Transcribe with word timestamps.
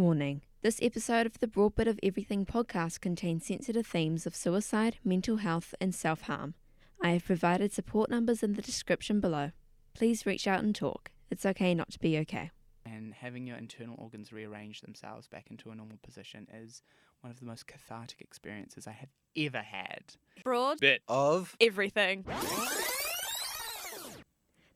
Warning 0.00 0.40
This 0.62 0.78
episode 0.80 1.26
of 1.26 1.38
the 1.40 1.46
Broad 1.46 1.74
Bit 1.74 1.86
of 1.86 2.00
Everything 2.02 2.46
podcast 2.46 3.00
contains 3.02 3.44
sensitive 3.46 3.86
themes 3.86 4.26
of 4.26 4.34
suicide, 4.34 4.96
mental 5.04 5.36
health, 5.36 5.74
and 5.78 5.94
self 5.94 6.22
harm. 6.22 6.54
I 7.02 7.10
have 7.10 7.24
provided 7.26 7.72
support 7.72 8.08
numbers 8.08 8.42
in 8.42 8.54
the 8.54 8.62
description 8.62 9.20
below. 9.20 9.52
Please 9.94 10.24
reach 10.24 10.46
out 10.48 10.62
and 10.62 10.74
talk. 10.74 11.10
It's 11.30 11.44
okay 11.44 11.74
not 11.74 11.90
to 11.90 11.98
be 11.98 12.16
okay. 12.18 12.50
and 12.86 13.12
having 13.12 13.46
your 13.46 13.58
internal 13.58 13.96
organs 13.98 14.32
rearrange 14.32 14.80
themselves 14.80 15.28
back 15.28 15.48
into 15.50 15.70
a 15.70 15.74
normal 15.74 15.98
position 16.02 16.46
is 16.52 16.82
one 17.20 17.30
of 17.30 17.38
the 17.38 17.44
most 17.46 17.66
cathartic 17.66 18.22
experiences 18.22 18.86
I 18.86 18.92
have 18.92 19.10
ever 19.36 19.58
had. 19.62 20.14
Broad 20.42 20.80
Bit 20.80 21.02
of 21.08 21.54
everything. 21.60 22.24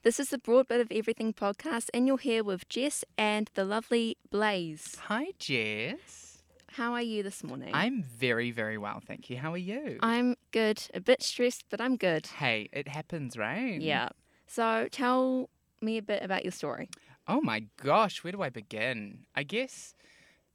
This 0.04 0.20
is 0.20 0.28
the 0.28 0.36
Broad 0.36 0.68
Bit 0.68 0.82
of 0.82 0.92
Everything 0.92 1.32
podcast, 1.32 1.88
and 1.94 2.06
you're 2.06 2.18
here 2.18 2.44
with 2.44 2.68
Jess 2.68 3.06
and 3.16 3.50
the 3.54 3.64
lovely 3.64 4.18
Blaze. 4.30 4.96
Hi, 5.04 5.28
Jess. 5.38 6.42
How 6.72 6.92
are 6.92 7.00
you 7.00 7.22
this 7.22 7.42
morning? 7.42 7.70
I'm 7.72 8.02
very, 8.02 8.50
very 8.50 8.76
well, 8.76 9.00
thank 9.00 9.30
you. 9.30 9.38
How 9.38 9.54
are 9.54 9.56
you? 9.56 9.96
I'm 10.00 10.36
good. 10.50 10.82
A 10.92 11.00
bit 11.00 11.22
stressed, 11.22 11.64
but 11.70 11.80
I'm 11.80 11.96
good. 11.96 12.26
hey, 12.26 12.68
it 12.70 12.86
happens, 12.86 13.38
right? 13.38 13.80
Yeah. 13.80 14.10
So 14.46 14.88
tell 14.92 15.48
me 15.80 15.96
a 15.96 16.02
bit 16.02 16.22
about 16.22 16.44
your 16.44 16.52
story. 16.52 16.90
Oh 17.26 17.40
my 17.40 17.64
gosh, 17.82 18.22
where 18.22 18.32
do 18.32 18.42
I 18.42 18.50
begin? 18.50 19.20
I 19.34 19.42
guess 19.42 19.94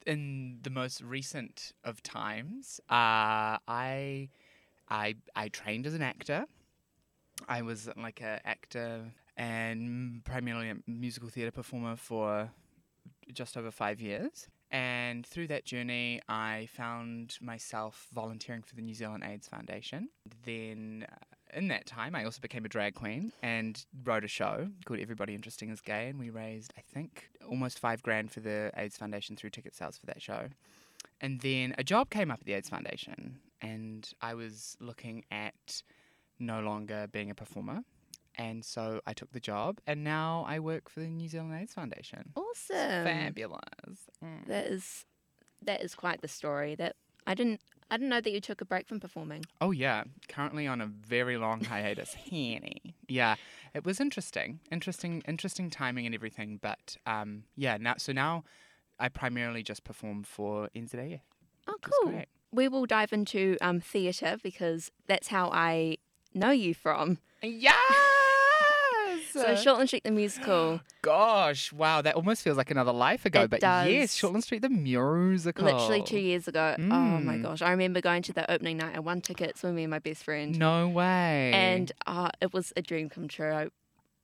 in 0.06 0.60
the 0.62 0.70
most 0.70 1.02
recent 1.02 1.74
of 1.84 2.04
times, 2.04 2.80
uh, 2.88 3.58
I, 3.68 4.30
I, 4.88 5.16
I 5.36 5.48
trained 5.48 5.88
as 5.88 5.96
an 5.96 6.04
actor. 6.04 6.46
I 7.48 7.64
was 7.64 7.90
like 7.98 8.22
an 8.22 8.42
actor 8.46 9.06
and 9.40 10.22
primarily 10.26 10.70
a 10.70 10.76
musical 10.86 11.30
theatre 11.30 11.52
performer 11.52 11.96
for 11.96 12.52
just 13.34 13.56
over 13.56 13.72
five 13.72 14.02
years. 14.02 14.48
And 14.70 15.26
through 15.26 15.48
that 15.48 15.66
journey, 15.66 16.22
I 16.28 16.68
found 16.74 17.38
myself 17.42 18.08
volunteering 18.14 18.62
for 18.62 18.76
the 18.76 18.82
New 18.82 18.94
Zealand 18.94 19.24
AIDS 19.24 19.48
Foundation. 19.48 20.10
Then, 20.46 21.08
uh, 21.12 21.16
in 21.58 21.70
that 21.70 21.88
time, 21.88 22.16
I 22.16 22.26
also 22.26 22.40
became 22.40 22.66
a 22.66 22.70
drag 22.70 22.94
queen 22.94 23.32
and 23.42 23.84
wrote 24.04 24.24
a 24.24 24.28
show 24.28 24.68
called 24.86 25.00
Everybody 25.00 25.34
Interesting 25.34 25.70
is 25.70 25.82
Gay. 25.82 26.10
And 26.10 26.20
we 26.20 26.30
raised, 26.30 26.74
I 26.78 26.82
think, 26.82 27.30
almost 27.50 27.80
five 27.80 28.04
grand 28.04 28.32
for 28.32 28.42
the 28.42 28.72
AIDS 28.78 28.98
Foundation 28.98 29.36
through 29.36 29.50
ticket 29.52 29.74
sales 29.74 29.98
for 29.98 30.06
that 30.08 30.22
show. 30.22 30.50
And 31.22 31.40
then 31.40 31.74
a 31.78 31.84
job 31.84 32.10
came 32.12 32.30
up 32.30 32.42
at 32.42 32.46
the 32.46 32.54
AIDS 32.54 32.70
Foundation, 32.70 33.40
and 33.62 34.08
I 34.22 34.36
was 34.36 34.78
looking 34.80 35.24
at 35.32 35.82
no 36.38 36.60
longer 36.60 37.08
being 37.12 37.32
a 37.32 37.36
performer. 37.36 37.84
And 38.40 38.64
so 38.64 39.02
I 39.06 39.12
took 39.12 39.34
the 39.34 39.42
job, 39.42 39.82
and 39.86 40.02
now 40.02 40.46
I 40.48 40.60
work 40.60 40.90
for 40.90 41.02
the 41.02 41.10
New 41.10 41.28
Zealand 41.28 41.54
AIDS 41.62 41.74
Foundation. 41.74 42.32
Awesome. 42.38 43.04
Fabulous. 43.04 44.08
Mm. 44.24 44.48
That 44.48 44.68
is 44.68 45.06
that 45.62 45.82
is 45.82 45.94
quite 45.94 46.22
the 46.22 46.30
story. 46.30 46.74
That 46.76 46.96
I 47.28 47.34
didn't 47.34 47.60
I 47.92 47.98
didn't 47.98 48.08
know 48.08 48.22
that 48.22 48.32
you 48.32 48.40
took 48.40 48.62
a 48.62 48.66
break 48.66 48.88
from 48.88 49.02
performing. 49.02 49.44
Oh 49.60 49.72
yeah, 49.72 50.06
currently 50.30 50.68
on 50.68 50.80
a 50.80 50.86
very 50.86 51.38
long 51.38 51.66
hiatus. 51.66 52.14
Henny. 52.30 52.96
Yeah, 53.10 53.36
it 53.74 53.84
was 53.84 54.00
interesting, 54.00 54.62
interesting, 54.72 55.22
interesting 55.28 55.70
timing 55.70 56.06
and 56.06 56.16
everything. 56.16 56.60
But 56.62 56.96
um, 57.06 57.44
yeah, 57.58 57.76
now 57.76 57.96
so 57.98 58.14
now 58.14 58.46
I 59.00 59.10
primarily 59.10 59.64
just 59.64 59.84
perform 59.84 60.24
for 60.24 60.70
NZAF. 60.74 61.20
Oh, 61.68 61.76
cool. 61.82 62.12
great. 62.12 62.28
We 62.54 62.70
will 62.70 62.86
dive 62.86 63.12
into 63.12 63.58
um, 63.60 63.82
theatre 63.82 64.38
because 64.42 64.92
that's 65.08 65.28
how 65.28 65.50
I 65.52 65.98
know 66.34 66.52
you 66.52 66.74
from. 66.74 67.18
Yes. 67.42 67.76
So 69.32 69.44
Shortland 69.54 69.88
Street 69.88 70.04
the 70.04 70.12
musical, 70.12 70.82
Gosh, 71.02 71.72
wow, 71.72 72.02
that 72.02 72.16
almost 72.16 72.42
feels 72.44 72.58
like 72.58 72.72
another 72.72 72.92
life 72.92 73.26
ago. 73.26 73.42
It 73.44 73.50
but 73.52 73.62
yes. 73.62 74.16
Shortland 74.20 74.44
Street 74.44 74.62
the 74.62 74.70
musical. 74.70 75.66
literally 75.66 76.04
two 76.04 76.20
years 76.20 76.48
ago. 76.48 76.76
Oh 76.78 76.82
my 76.82 77.36
Mm. 77.36 77.44
gosh, 77.44 77.62
I 77.62 77.72
remember 77.72 78.02
going 78.02 78.22
to 78.24 78.34
the 78.34 78.50
opening 78.52 78.78
night. 78.78 78.96
I 78.96 79.00
won 79.00 79.22
tickets 79.22 79.62
with 79.64 79.74
me 79.74 79.84
and 79.84 79.92
my 79.92 80.00
best 80.00 80.24
friend, 80.24 80.58
No 80.58 80.88
way. 80.88 81.52
and 81.54 81.92
uh, 82.08 82.30
it 82.42 82.54
was 82.54 82.74
a 82.76 82.82
dream 82.82 83.10
come 83.10 83.28
true. 83.28 83.52
I 83.52 83.68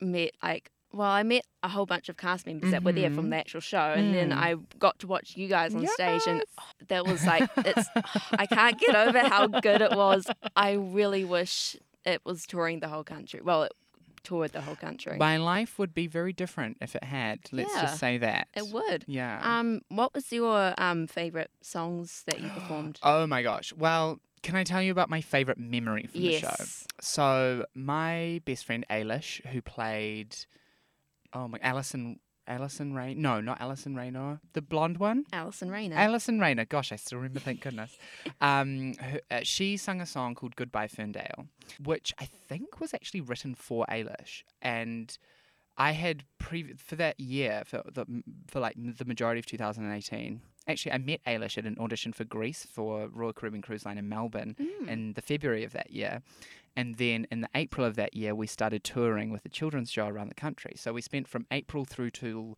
met 0.02 0.32
like. 0.44 0.72
Well, 0.94 1.10
I 1.10 1.24
met 1.24 1.44
a 1.62 1.68
whole 1.68 1.86
bunch 1.86 2.08
of 2.08 2.16
cast 2.16 2.46
members 2.46 2.72
that 2.72 2.82
were 2.84 2.94
there 2.94 3.10
from 3.12 3.26
Mhm. 3.28 3.32
the 3.32 3.36
actual 3.36 3.60
show, 3.60 3.78
and 3.98 4.16
then 4.16 4.30
Mm. 4.30 4.38
I 4.38 4.56
got 4.80 4.98
to 5.00 5.08
watch 5.08 5.36
you 5.36 5.50
guys 5.50 5.76
on 5.76 5.86
stage, 5.88 6.22
and 6.26 6.38
Yes. 6.38 6.46
oh, 6.58 6.64
that 6.88 7.06
was 7.06 7.26
like 7.26 7.50
it's. 7.58 7.90
I 8.32 8.46
can't 8.46 8.80
get 8.80 8.96
over 8.96 9.20
how 9.20 9.48
good 9.48 9.82
it 9.82 9.92
was. 9.92 10.26
I 10.56 10.72
really 10.74 11.26
wish 11.26 11.76
it 12.06 12.22
was 12.24 12.46
touring 12.46 12.80
the 12.80 12.88
whole 12.88 13.04
country. 13.04 13.42
Well, 13.44 13.64
it 13.64 13.74
toured 14.26 14.52
the 14.52 14.62
whole 14.62 14.76
country. 14.76 15.18
my 15.18 15.38
life 15.38 15.80
would 15.80 15.94
be 15.94 16.08
very 16.08 16.34
different 16.34 16.78
if 16.82 16.96
it 16.96 17.04
had. 17.04 17.40
Let's 17.52 17.74
Yeah, 17.76 17.82
just 17.82 18.00
say 18.00 18.18
that. 18.18 18.48
It 18.56 18.68
would. 18.68 19.06
Yeah. 19.08 19.40
Um, 19.42 19.82
what 19.90 20.14
was 20.14 20.32
your 20.32 20.74
um 20.78 21.08
favorite 21.08 21.52
songs 21.62 22.24
that 22.28 22.40
you 22.42 22.50
performed? 22.50 23.00
Oh 23.04 23.26
my 23.28 23.42
gosh. 23.44 23.72
Well, 23.74 24.20
can 24.42 24.56
I 24.56 24.64
tell 24.64 24.82
you 24.82 24.92
about 24.92 25.10
my 25.10 25.22
favorite 25.22 25.58
memory 25.58 26.08
from 26.12 26.22
the 26.22 26.32
show? 26.32 26.48
yes. 26.60 26.86
So 27.02 27.66
my 27.74 28.42
best 28.46 28.66
friend 28.66 28.86
Ailish, 28.90 29.46
who 29.48 29.62
played, 29.62 30.36
oh 31.34 31.48
my, 31.48 31.58
Alison, 31.62 32.20
Alison 32.48 32.94
Ray, 32.94 33.14
no, 33.14 33.42
not 33.42 33.60
Alison 33.60 33.96
Raynor, 33.96 34.40
the 34.54 34.62
blonde 34.62 34.98
one, 34.98 35.26
Alison 35.34 35.70
Rayner. 35.72 35.96
Alison 35.96 36.40
Rayner. 36.40 36.66
Gosh, 36.66 36.92
I 36.92 36.96
still 36.96 37.18
remember. 37.20 37.40
Thank 37.40 37.62
goodness. 37.62 37.98
Um, 38.42 38.94
her, 39.00 39.20
uh, 39.32 39.40
she 39.44 39.78
sung 39.78 40.02
a 40.02 40.06
song 40.06 40.36
called 40.36 40.56
"Goodbye 40.56 40.88
Ferndale," 40.88 41.48
which 41.84 42.14
I 42.20 42.26
think 42.26 42.80
was 42.80 42.94
actually 42.94 43.22
written 43.22 43.56
for 43.56 43.86
Ailish, 43.90 44.44
and 44.62 45.18
I 45.78 45.92
had 45.92 46.24
pre 46.38 46.74
for 46.74 46.96
that 46.98 47.20
year 47.20 47.64
for 47.66 47.82
the 47.92 48.06
for 48.48 48.60
like 48.60 48.76
the 48.78 49.06
majority 49.06 49.40
of 49.40 49.46
2018. 49.46 50.42
Actually, 50.68 50.92
I 50.94 50.98
met 50.98 51.24
Ailish 51.26 51.58
at 51.60 51.66
an 51.66 51.78
audition 51.80 52.12
for 52.12 52.24
Grease 52.24 52.66
for 52.66 53.08
Royal 53.08 53.34
Caribbean 53.34 53.62
Cruise 53.62 53.86
Line 53.86 53.98
in 54.00 54.10
Melbourne 54.10 54.56
Mm. 54.60 54.88
in 54.88 55.14
the 55.14 55.22
February 55.22 55.64
of 55.64 55.74
that 55.74 55.92
year. 55.92 56.22
And 56.76 56.98
then 56.98 57.26
in 57.32 57.42
the 57.42 57.50
April 57.56 57.86
of 57.86 57.96
that 57.96 58.16
year, 58.16 58.36
we 58.36 58.48
started 58.48 58.84
touring 58.84 59.32
with 59.32 59.44
the 59.44 59.50
children's 59.50 59.92
show 59.92 60.08
around 60.08 60.30
the 60.30 60.36
country. 60.36 60.74
So 60.76 60.94
we 60.94 61.02
spent 61.02 61.28
from 61.28 61.46
April 61.52 61.86
through 61.86 62.12
to 62.12 62.58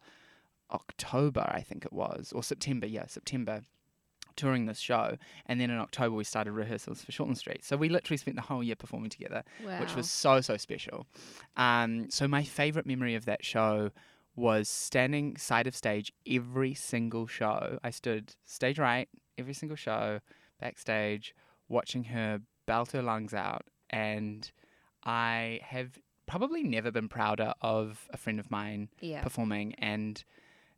October, 0.72 1.46
I 1.54 1.62
think 1.62 1.86
it 1.86 1.94
was, 1.94 2.34
or 2.36 2.44
September, 2.44 2.88
yeah, 2.88 3.06
September, 3.08 3.62
touring 4.36 4.66
this 4.66 4.80
show. 4.80 5.18
And 5.46 5.62
then 5.62 5.70
in 5.70 5.78
October, 5.78 6.16
we 6.16 6.24
started 6.24 6.52
rehearsals 6.54 7.04
for 7.04 7.12
Shortland 7.12 7.38
Street. 7.38 7.64
So 7.64 7.78
we 7.78 7.90
literally 7.90 8.18
spent 8.18 8.36
the 8.36 8.44
whole 8.44 8.64
year 8.64 8.76
performing 8.76 9.10
together, 9.10 9.44
which 9.80 9.96
was 9.96 10.10
so, 10.10 10.42
so 10.42 10.58
special. 10.58 11.06
Um, 11.56 12.10
so 12.10 12.28
my 12.28 12.44
favorite 12.44 12.86
memory 12.86 13.16
of 13.16 13.26
that 13.26 13.46
show 13.46 13.92
was 14.36 14.70
standing 14.70 15.36
side 15.38 15.66
of 15.68 15.76
stage 15.76 16.14
every 16.28 16.74
single 16.76 17.26
show. 17.28 17.80
I 17.84 17.90
stood 17.90 18.36
stage 18.46 18.78
right 18.78 19.10
every 19.38 19.54
single 19.54 19.76
show, 19.76 20.20
backstage, 20.60 21.36
watching 21.68 22.06
her 22.06 22.42
belt 22.66 22.92
her 22.92 23.02
lungs 23.02 23.34
out. 23.34 23.64
And 23.90 24.50
I 25.04 25.62
have 25.64 26.00
probably 26.26 26.64
never 26.64 26.92
been 26.92 27.08
prouder 27.08 27.54
of 27.62 28.08
a 28.12 28.18
friend 28.18 28.40
of 28.40 28.52
mine 28.52 28.90
yeah. 29.00 29.22
performing 29.22 29.74
and 29.76 30.24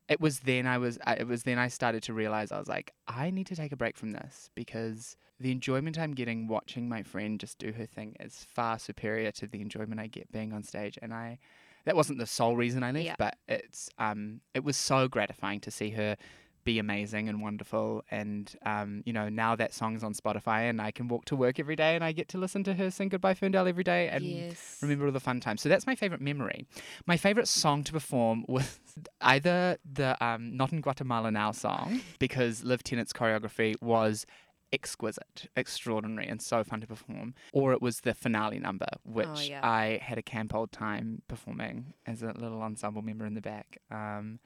it 0.07 0.21
was 0.21 0.41
then 0.41 0.67
I 0.67 0.77
was 0.77 0.99
it 1.07 1.27
was 1.27 1.43
then 1.43 1.57
I 1.57 1.67
started 1.69 2.03
to 2.03 2.13
realize 2.13 2.51
I 2.51 2.59
was 2.59 2.67
like 2.67 2.93
I 3.07 3.31
need 3.31 3.47
to 3.47 3.55
take 3.55 3.71
a 3.71 3.75
break 3.75 3.97
from 3.97 4.11
this 4.11 4.51
because 4.53 5.17
the 5.39 5.51
enjoyment 5.51 5.97
I'm 5.97 6.13
getting 6.13 6.47
watching 6.47 6.87
my 6.87 7.01
friend 7.01 7.39
just 7.39 7.57
do 7.57 7.71
her 7.71 7.87
thing 7.87 8.15
is 8.19 8.45
far 8.53 8.77
superior 8.77 9.31
to 9.33 9.47
the 9.47 9.61
enjoyment 9.61 9.99
I 9.99 10.07
get 10.07 10.31
being 10.31 10.53
on 10.53 10.61
stage 10.63 10.99
and 11.01 11.13
I 11.13 11.39
that 11.85 11.95
wasn't 11.95 12.19
the 12.19 12.27
sole 12.27 12.55
reason 12.55 12.83
I 12.83 12.91
left 12.91 13.05
Yeah. 13.05 13.15
but 13.17 13.37
it's 13.47 13.89
um 13.97 14.41
it 14.53 14.63
was 14.63 14.77
so 14.77 15.07
gratifying 15.07 15.61
to 15.61 15.71
see 15.71 15.89
her 15.91 16.15
be 16.63 16.79
amazing 16.79 17.29
and 17.29 17.41
wonderful 17.41 18.03
and 18.11 18.55
um 18.65 19.01
you 19.05 19.13
know 19.13 19.29
now 19.29 19.55
that 19.55 19.73
song's 19.73 20.03
on 20.03 20.13
Spotify 20.13 20.69
and 20.69 20.81
I 20.81 20.91
can 20.91 21.07
walk 21.07 21.25
to 21.25 21.35
work 21.35 21.59
every 21.59 21.75
day 21.75 21.95
and 21.95 22.03
I 22.03 22.11
get 22.11 22.27
to 22.29 22.37
listen 22.37 22.63
to 22.65 22.73
her 22.73 22.91
sing 22.91 23.09
Goodbye 23.09 23.33
Ferndale 23.33 23.67
every 23.67 23.83
day 23.83 24.09
and 24.09 24.23
yes. 24.23 24.79
remember 24.81 25.05
all 25.05 25.11
the 25.11 25.19
fun 25.19 25.39
times. 25.39 25.61
So 25.61 25.69
that's 25.69 25.87
my 25.87 25.95
favorite 25.95 26.21
memory. 26.21 26.65
My 27.05 27.17
favorite 27.17 27.47
song 27.47 27.83
to 27.85 27.91
perform 27.91 28.45
was 28.47 28.79
either 29.21 29.77
the 29.89 30.23
um, 30.23 30.55
"Not 30.55 30.71
in 30.71 30.81
Guatemala 30.81 31.31
Now" 31.31 31.51
song 31.51 32.01
because 32.19 32.63
Liv 32.63 32.83
Tennet's 32.83 33.13
choreography 33.13 33.81
was 33.81 34.25
exquisite, 34.71 35.49
extraordinary, 35.55 36.27
and 36.27 36.41
so 36.41 36.63
fun 36.63 36.81
to 36.81 36.87
perform, 36.87 37.33
or 37.53 37.73
it 37.73 37.81
was 37.81 38.01
the 38.01 38.13
finale 38.13 38.59
number, 38.59 38.87
which 39.03 39.49
yeah. 39.49 39.61
I 39.63 39.99
had 40.01 40.17
a 40.17 40.21
camp 40.21 40.53
old 40.53 40.71
time 40.71 41.21
performing 41.27 41.93
as 42.05 42.21
a 42.21 42.33
little 42.33 42.61
ensemble 42.61 43.01
member 43.01 43.25
in 43.25 43.33
the 43.33 43.41
back. 43.41 43.77
Um, 43.91 44.39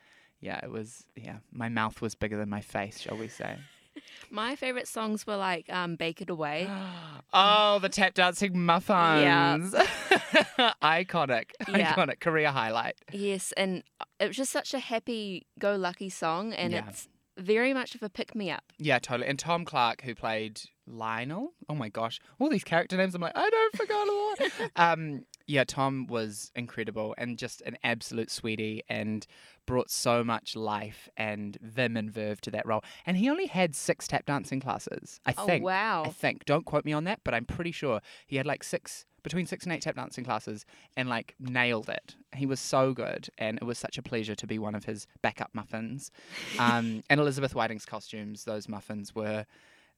yeah, 0.44 0.60
it 0.64 0.70
was. 0.70 1.06
Yeah, 1.16 1.38
my 1.52 1.70
mouth 1.70 2.02
was 2.02 2.14
bigger 2.16 2.38
than 2.38 2.50
my 2.50 2.62
face, 2.62 3.00
shall 3.00 3.18
we 3.18 3.28
say? 3.28 3.56
My 4.32 4.56
favorite 4.56 4.88
songs 4.88 5.28
were 5.28 5.36
like 5.38 5.72
um, 5.72 5.96
"Bake 5.98 6.20
It 6.20 6.30
Away." 6.32 6.68
oh, 7.34 7.78
the 7.80 7.90
tap 7.90 8.16
dancing 8.16 8.60
muffins. 8.66 9.76
Iconic. 10.82 11.52
Yeah. 11.70 11.94
Iconic 11.94 12.20
career 12.20 12.50
highlight. 12.52 12.96
yes, 13.12 13.52
and 13.58 13.84
it 14.20 14.28
was 14.28 14.38
just 14.38 14.52
such 14.52 14.74
a 14.74 14.80
happy-go-lucky 14.80 16.10
song, 16.10 16.54
and 16.54 16.74
Yeah. 16.74 16.88
it's 16.90 17.08
very 17.38 17.74
much 17.74 17.96
of 17.96 18.04
a 18.04 18.10
pick-me-up. 18.10 18.64
Yeah, 18.78 19.00
totally. 19.00 19.28
And 19.28 19.40
Tom 19.40 19.66
Clark, 19.66 20.02
who 20.04 20.14
played 20.16 20.62
Lionel. 20.88 21.54
Oh 21.70 21.76
my 21.76 21.90
gosh, 21.90 22.20
all 22.40 22.50
these 22.50 22.64
character 22.64 22.98
names. 22.98 23.16
I'm 23.16 23.22
like, 23.22 23.36
I 23.36 23.50
don't 23.50 23.76
forgot 23.78 24.08
a 24.08 24.12
lot. 24.12 24.72
um, 24.76 25.26
Yeah, 25.46 25.66
Tom 25.66 26.08
was 26.08 26.52
incredible 26.56 27.14
and 27.18 27.38
just 27.38 27.62
an 27.62 27.78
absolute 27.84 28.32
sweetie 28.32 28.82
and 28.88 29.28
brought 29.66 29.90
so 29.92 30.24
much 30.24 30.56
life 30.56 31.10
and 31.18 31.58
vim 31.62 31.98
and 31.98 32.10
verve 32.10 32.40
to 32.42 32.52
that 32.52 32.66
role. 32.66 32.82
And 33.06 33.18
he 33.18 33.30
only 33.30 33.48
had 33.48 33.76
six 33.76 34.08
tap 34.08 34.26
dancing 34.26 34.62
classes, 34.62 35.20
I 35.26 35.34
Oh 35.38 35.46
think. 35.46 35.64
wow. 35.66 36.04
I 36.06 36.10
think. 36.10 36.46
Don't 36.46 36.66
quote 36.66 36.86
me 36.86 36.94
on 36.94 37.04
that, 37.06 37.20
but 37.26 37.34
I'm 37.34 37.46
pretty 37.46 37.72
sure 37.74 38.00
he 38.26 38.38
had 38.38 38.46
like 38.46 38.64
six, 38.64 39.06
between 39.22 39.46
six 39.46 39.66
and 39.66 39.74
eight 39.74 39.82
tap 39.82 39.96
dancing 39.96 40.24
classes 40.24 40.66
and 40.96 41.10
like 41.10 41.36
nailed 41.40 41.90
it. 41.90 42.16
He 42.34 42.46
was 42.46 42.62
so 42.62 42.94
good. 42.94 43.28
And 43.38 43.58
it 43.58 43.66
was 43.66 43.78
such 43.78 43.98
a 43.98 44.02
pleasure 44.02 44.36
to 44.36 44.48
be 44.48 44.58
one 44.60 44.76
of 44.76 44.86
his 44.86 45.08
backup 45.22 45.50
muffins. 45.54 46.10
Um, 46.60 47.04
and 47.10 47.20
Elizabeth 47.20 47.54
Whiting's 47.54 47.86
costumes, 47.86 48.46
those 48.46 48.70
muffins 48.70 49.14
were 49.14 49.46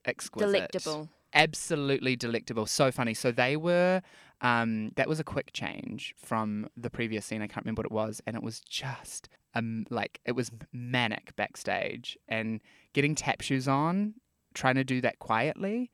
exquisite 0.05 0.71
Delectable. 0.71 1.09
Absolutely 1.35 2.15
delectable. 2.15 2.65
So 2.65 2.91
funny. 2.91 3.13
So 3.13 3.31
they 3.31 3.55
were. 3.55 4.01
Um, 4.41 4.91
that 4.95 5.07
was 5.07 5.19
a 5.19 5.23
quick 5.23 5.51
change 5.53 6.13
from 6.17 6.67
the 6.75 6.89
previous 6.89 7.25
scene. 7.25 7.41
I 7.41 7.47
can't 7.47 7.65
remember 7.65 7.79
what 7.79 7.85
it 7.85 7.91
was, 7.91 8.21
and 8.27 8.35
it 8.35 8.43
was 8.43 8.59
just 8.59 9.29
um 9.53 9.85
like 9.89 10.19
it 10.25 10.33
was 10.33 10.51
manic 10.73 11.35
backstage, 11.37 12.17
and 12.27 12.59
getting 12.93 13.15
tap 13.15 13.41
shoes 13.41 13.67
on, 13.67 14.15
trying 14.53 14.75
to 14.75 14.83
do 14.83 14.99
that 15.01 15.19
quietly, 15.19 15.89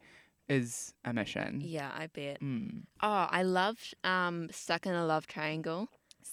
is 0.50 0.94
a 1.06 1.14
mission. 1.14 1.62
Yeah, 1.64 1.92
I 1.96 2.08
bet. 2.08 2.42
Mm. 2.42 2.82
Oh, 3.02 3.28
I 3.30 3.44
loved 3.44 3.94
um 4.04 4.50
Stuck 4.52 4.88
in 4.88 4.94
a 4.94 5.06
Love 5.06 5.28
Triangle. 5.28 5.90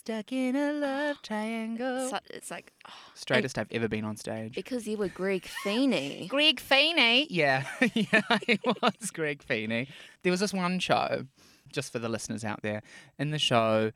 Stuck 0.08 0.32
in 0.32 0.56
a 0.56 0.72
love 0.72 1.20
triangle. 1.22 2.08
So, 2.08 2.18
it's 2.30 2.50
like 2.50 2.72
oh, 2.88 2.92
Straightest 3.12 3.58
I've 3.58 3.70
ever 3.70 3.88
been 3.88 4.06
on 4.06 4.16
stage. 4.16 4.54
because 4.54 4.88
you 4.88 4.96
were 4.96 5.08
Greg 5.08 5.44
Feeney. 5.44 6.26
Greg 6.30 6.60
Feeney. 6.60 7.26
Yeah, 7.28 7.66
yeah, 7.92 8.22
it 8.48 8.58
was 8.64 9.10
Greg 9.10 9.42
Feeney. 9.42 9.86
There 10.22 10.30
was 10.30 10.40
this 10.40 10.54
one 10.54 10.78
show, 10.78 11.26
just 11.70 11.92
for 11.92 11.98
the 11.98 12.08
listeners 12.08 12.42
out 12.42 12.62
there. 12.62 12.82
In 13.18 13.32
the 13.32 13.38
show, 13.38 13.92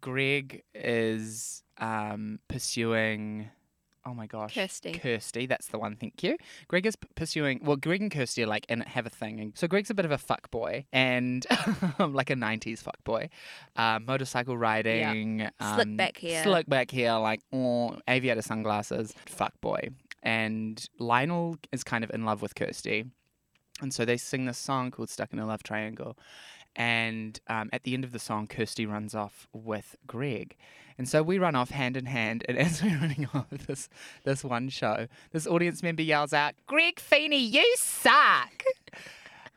Greg 0.00 0.62
is 0.72 1.64
um, 1.78 2.38
pursuing. 2.46 3.50
Oh 4.06 4.14
my 4.14 4.26
gosh, 4.26 4.54
Kirsty. 4.54 4.92
Kirsty, 4.92 5.46
that's 5.46 5.66
the 5.68 5.78
one. 5.78 5.94
Thank 5.96 6.22
you. 6.22 6.36
Greg 6.68 6.86
is 6.86 6.96
p- 6.96 7.08
pursuing. 7.14 7.60
Well, 7.62 7.76
Greg 7.76 8.00
and 8.00 8.10
Kirsty 8.10 8.42
are 8.42 8.46
like 8.46 8.64
and 8.68 8.82
have 8.84 9.04
a 9.04 9.10
thing. 9.10 9.40
And 9.40 9.56
so 9.58 9.68
Greg's 9.68 9.90
a 9.90 9.94
bit 9.94 10.06
of 10.06 10.10
a 10.10 10.16
fuck 10.18 10.50
boy 10.50 10.86
and 10.92 11.44
like 11.98 12.30
a 12.30 12.34
'90s 12.34 12.78
fuck 12.78 13.02
boy, 13.04 13.28
uh, 13.76 13.98
motorcycle 13.98 14.56
riding, 14.56 15.48
Slick 15.60 15.86
um, 15.86 15.96
back 15.96 16.18
hair. 16.18 16.42
slick 16.42 16.66
back 16.68 16.90
hair, 16.90 17.18
like 17.18 17.40
oh, 17.52 17.98
aviator 18.08 18.42
sunglasses, 18.42 19.12
fuck 19.26 19.60
boy. 19.60 19.90
And 20.22 20.82
Lionel 20.98 21.56
is 21.72 21.84
kind 21.84 22.02
of 22.04 22.10
in 22.10 22.24
love 22.24 22.40
with 22.42 22.54
Kirsty, 22.54 23.04
and 23.82 23.92
so 23.92 24.04
they 24.04 24.16
sing 24.16 24.46
this 24.46 24.58
song 24.58 24.90
called 24.90 25.10
"Stuck 25.10 25.32
in 25.32 25.38
a 25.38 25.46
Love 25.46 25.62
Triangle." 25.62 26.16
And 26.76 27.38
um, 27.48 27.68
at 27.72 27.82
the 27.82 27.94
end 27.94 28.04
of 28.04 28.12
the 28.12 28.18
song, 28.18 28.46
Kirsty 28.46 28.86
runs 28.86 29.14
off 29.14 29.48
with 29.52 29.96
Greg. 30.06 30.56
And 31.00 31.08
so 31.08 31.22
we 31.22 31.38
run 31.38 31.54
off 31.54 31.70
hand 31.70 31.96
in 31.96 32.04
hand. 32.04 32.44
And 32.46 32.58
as 32.66 32.82
we're 32.82 32.98
running 32.98 33.26
off 33.32 33.48
this 33.66 33.88
this 34.24 34.44
one 34.44 34.68
show, 34.68 35.06
this 35.32 35.46
audience 35.46 35.82
member 35.82 36.02
yells 36.02 36.34
out, 36.34 36.52
Greg 36.66 37.00
Feeney, 37.00 37.38
you 37.42 37.64
suck. 37.78 38.62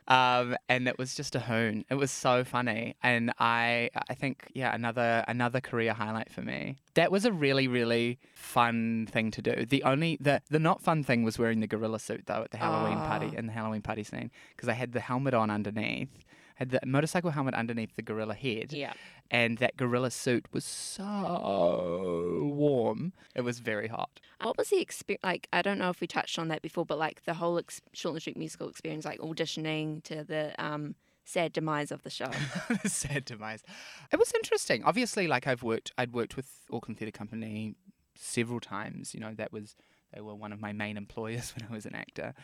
Um, 0.08 0.56
and 0.70 0.88
it 0.88 0.98
was 0.98 1.14
just 1.14 1.34
a 1.34 1.40
hoon. 1.40 1.84
It 1.90 1.94
was 1.96 2.10
so 2.10 2.44
funny, 2.44 2.94
and 3.02 3.32
I, 3.38 3.88
I 4.08 4.14
think, 4.14 4.50
yeah, 4.54 4.74
another 4.74 5.24
another 5.28 5.60
career 5.62 5.92
highlight 5.94 6.30
for 6.30 6.40
me. 6.42 6.76
That 6.94 7.10
was 7.12 7.24
a 7.26 7.32
really, 7.32 7.68
really 7.68 8.18
fun 8.34 9.06
thing 9.10 9.30
to 9.32 9.42
do. 9.42 9.66
The 9.66 9.82
only 9.82 10.16
the 10.20 10.40
the 10.50 10.58
not 10.58 10.82
fun 10.82 11.04
thing 11.04 11.24
was 11.24 11.38
wearing 11.38 11.60
the 11.60 11.66
gorilla 11.66 11.98
suit 11.98 12.24
though 12.26 12.42
at 12.42 12.50
the 12.52 12.58
Halloween 12.58 12.98
party 12.98 13.30
Ah. 13.34 13.38
in 13.38 13.46
the 13.46 13.52
Halloween 13.52 13.82
party 13.82 14.02
scene 14.02 14.30
because 14.56 14.68
I 14.68 14.74
had 14.74 14.92
the 14.92 15.00
helmet 15.00 15.32
on 15.32 15.50
underneath, 15.50 16.10
had 16.56 16.68
the 16.70 16.80
motorcycle 16.84 17.30
helmet 17.30 17.54
underneath 17.54 17.96
the 17.96 18.02
gorilla 18.02 18.34
head, 18.34 18.74
Yeah. 18.74 18.92
And 19.30 19.58
that 19.58 19.76
gorilla 19.76 20.10
suit 20.10 20.46
was 20.52 20.64
so 20.64 22.40
warm. 22.42 23.12
It 23.34 23.42
was 23.42 23.58
very 23.58 23.88
hot. 23.88 24.20
What 24.42 24.58
was 24.58 24.68
the 24.68 24.80
experience 24.80 25.24
like? 25.24 25.48
I 25.52 25.62
don't 25.62 25.78
know 25.78 25.90
if 25.90 26.00
we 26.00 26.06
touched 26.06 26.38
on 26.38 26.48
that 26.48 26.62
before, 26.62 26.84
but 26.84 26.98
like 26.98 27.24
the 27.24 27.34
whole 27.34 27.58
ex- 27.58 27.80
Shortland 27.94 28.20
Street 28.20 28.36
musical 28.36 28.68
experience, 28.68 29.04
like 29.04 29.20
auditioning 29.20 30.02
to 30.04 30.24
the 30.24 30.54
um, 30.62 30.94
sad 31.24 31.52
demise 31.52 31.90
of 31.90 32.02
the 32.02 32.10
show. 32.10 32.30
the 32.82 32.88
sad 32.88 33.24
demise. 33.24 33.62
It 34.12 34.18
was 34.18 34.32
interesting. 34.34 34.84
Obviously, 34.84 35.26
like 35.26 35.46
I've 35.46 35.62
worked, 35.62 35.92
I'd 35.96 36.12
worked 36.12 36.36
with 36.36 36.50
Auckland 36.70 36.98
Theatre 36.98 37.16
Company 37.16 37.74
several 38.16 38.60
times. 38.60 39.14
You 39.14 39.20
know, 39.20 39.34
that 39.34 39.52
was 39.52 39.76
they 40.14 40.20
were 40.20 40.34
one 40.34 40.52
of 40.52 40.60
my 40.60 40.72
main 40.72 40.96
employers 40.96 41.52
when 41.56 41.68
I 41.68 41.72
was 41.72 41.86
an 41.86 41.94
actor. 41.94 42.34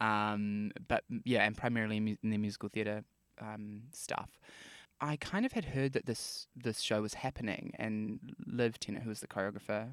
Um, 0.00 0.72
but 0.88 1.04
yeah, 1.24 1.44
and 1.44 1.56
primarily 1.56 1.98
in, 1.98 2.18
in 2.22 2.30
the 2.30 2.38
musical 2.38 2.68
theatre 2.68 3.04
um, 3.40 3.82
stuff. 3.92 4.38
I 5.00 5.16
kind 5.16 5.46
of 5.46 5.52
had 5.52 5.66
heard 5.66 5.92
that 5.94 6.06
this 6.06 6.46
this 6.54 6.80
show 6.80 7.02
was 7.02 7.14
happening, 7.14 7.72
and 7.78 8.34
Liv 8.46 8.78
Tennet, 8.78 9.02
who 9.02 9.08
was 9.08 9.20
the 9.20 9.26
choreographer, 9.26 9.92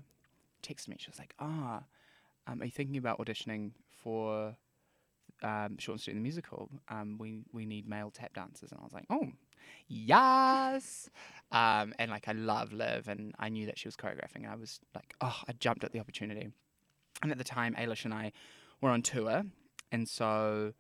texted 0.62 0.90
me. 0.90 0.98
She 1.00 1.10
was 1.10 1.20
like, 1.20 1.34
"Ah, 1.40 1.84
um, 2.46 2.62
are 2.62 2.66
you 2.66 2.72
thinking 2.72 2.98
about 2.98 3.20
auditioning 3.20 3.72
for 3.90 4.58
um, 5.44 5.78
Shortland 5.78 6.02
Street 6.02 6.16
the 6.16 6.20
musical? 6.20 6.70
Um, 6.90 7.18
we 7.18 7.44
we 7.54 7.66
need 7.66 7.88
male 7.88 8.12
tap 8.12 8.34
dancers." 8.34 8.72
And 8.72 8.82
I 8.82 8.84
was 8.84 8.94
like, 8.94 9.06
"Oh, 9.10 9.32
yes!" 9.88 11.10
Um, 11.52 11.94
and 12.00 12.12
like 12.12 12.28
I 12.28 12.34
love 12.34 12.74
Liv, 12.74 13.08
and 13.08 13.34
I 13.40 13.48
knew 13.50 13.66
that 13.66 13.80
she 13.80 13.88
was 13.88 13.96
choreographing, 13.96 14.44
and 14.44 14.48
I 14.48 14.56
was 14.56 14.82
like, 14.94 15.16
"Oh, 15.22 15.40
I 15.48 15.54
jumped 15.54 15.86
at 15.86 15.94
the 15.94 16.00
opportunity." 16.00 16.50
And 17.22 17.32
at 17.32 17.38
the 17.38 17.44
time, 17.44 17.76
Ailish 17.76 18.04
and 18.06 18.14
I 18.14 18.34
were 18.82 18.90
on 18.90 19.02
tour, 19.02 19.44
and 19.92 20.08
so 20.08 20.74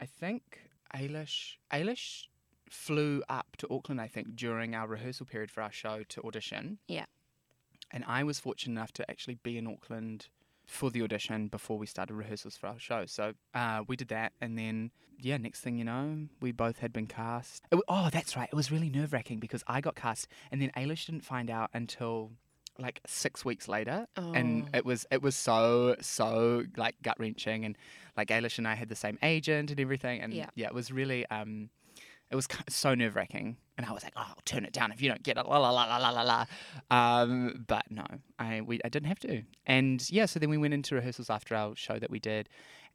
I 0.00 0.06
think 0.06 0.70
Ailish 0.94 1.56
Ailish 1.72 2.28
flew 2.70 3.22
up 3.28 3.56
to 3.58 3.66
Auckland, 3.70 4.00
I 4.00 4.08
think, 4.08 4.36
during 4.36 4.74
our 4.74 4.86
rehearsal 4.86 5.26
period 5.26 5.50
for 5.50 5.62
our 5.62 5.72
show 5.72 6.02
to 6.08 6.22
audition. 6.22 6.78
Yeah. 6.88 7.06
And 7.92 8.04
I 8.06 8.24
was 8.24 8.40
fortunate 8.40 8.72
enough 8.72 8.92
to 8.94 9.10
actually 9.10 9.36
be 9.42 9.56
in 9.58 9.66
Auckland 9.66 10.28
for 10.64 10.90
the 10.90 11.02
audition 11.02 11.46
before 11.46 11.78
we 11.78 11.86
started 11.86 12.14
rehearsals 12.14 12.56
for 12.56 12.66
our 12.66 12.78
show. 12.78 13.06
So 13.06 13.34
uh, 13.54 13.84
we 13.86 13.94
did 13.96 14.08
that, 14.08 14.32
and 14.40 14.58
then 14.58 14.90
yeah, 15.20 15.36
next 15.36 15.60
thing 15.60 15.78
you 15.78 15.84
know, 15.84 16.26
we 16.40 16.50
both 16.52 16.78
had 16.80 16.92
been 16.92 17.06
cast. 17.06 17.62
Oh, 17.88 18.10
that's 18.12 18.36
right. 18.36 18.48
It 18.52 18.56
was 18.56 18.70
really 18.72 18.90
nerve 18.90 19.12
wracking 19.12 19.38
because 19.38 19.62
I 19.68 19.80
got 19.80 19.94
cast, 19.94 20.26
and 20.50 20.60
then 20.60 20.70
Ailish 20.76 21.06
didn't 21.06 21.24
find 21.24 21.48
out 21.50 21.70
until 21.72 22.32
like 22.78 23.00
six 23.06 23.44
weeks 23.44 23.68
later, 23.68 24.06
and 24.16 24.64
Oh. 24.64 24.76
it 24.78 24.84
was 24.84 25.06
it 25.12 25.22
was 25.22 25.36
so 25.36 25.94
so 26.00 26.64
like 26.76 26.96
gut 27.02 27.18
wrenching, 27.20 27.64
and 27.64 27.78
like 28.16 28.28
Ailish 28.28 28.58
and 28.58 28.66
I 28.66 28.74
had 28.74 28.88
the 28.88 28.96
same 28.96 29.18
agent 29.22 29.70
and 29.70 29.78
everything, 29.78 30.20
and 30.20 30.34
Yeah. 30.34 30.46
yeah, 30.56 30.66
it 30.66 30.74
was 30.74 30.90
really 30.90 31.24
um, 31.30 31.70
it 32.30 32.36
was 32.36 32.48
so 32.68 32.94
nerve 32.94 33.14
wracking, 33.16 33.56
and 33.76 33.86
I 33.86 33.92
was 33.92 34.02
like, 34.02 34.12
oh, 34.16 34.24
I'll 34.28 34.42
turn 34.44 34.64
it 34.64 34.72
down 34.72 34.92
if 34.92 35.00
you 35.00 35.08
don't 35.08 35.22
get 35.22 35.36
it, 35.36 35.46
la 35.46 35.58
la 35.58 35.70
la 35.70 35.84
la 35.86 35.96
la 35.98 36.10
la 36.10 36.22
la. 36.22 36.46
Um, 36.90 37.64
but 37.66 37.84
no, 37.90 38.04
I 38.38 38.60
we 38.60 38.80
I 38.84 38.88
didn't 38.88 39.08
have 39.08 39.20
to, 39.20 39.42
and 39.66 40.08
yeah, 40.10 40.26
so 40.26 40.38
then 40.38 40.50
we 40.50 40.58
went 40.58 40.74
into 40.74 40.94
rehearsals 40.94 41.30
after 41.30 41.54
our 41.54 41.74
show 41.76 41.98
that 41.98 42.10
we 42.10 42.18
did, 42.18 42.48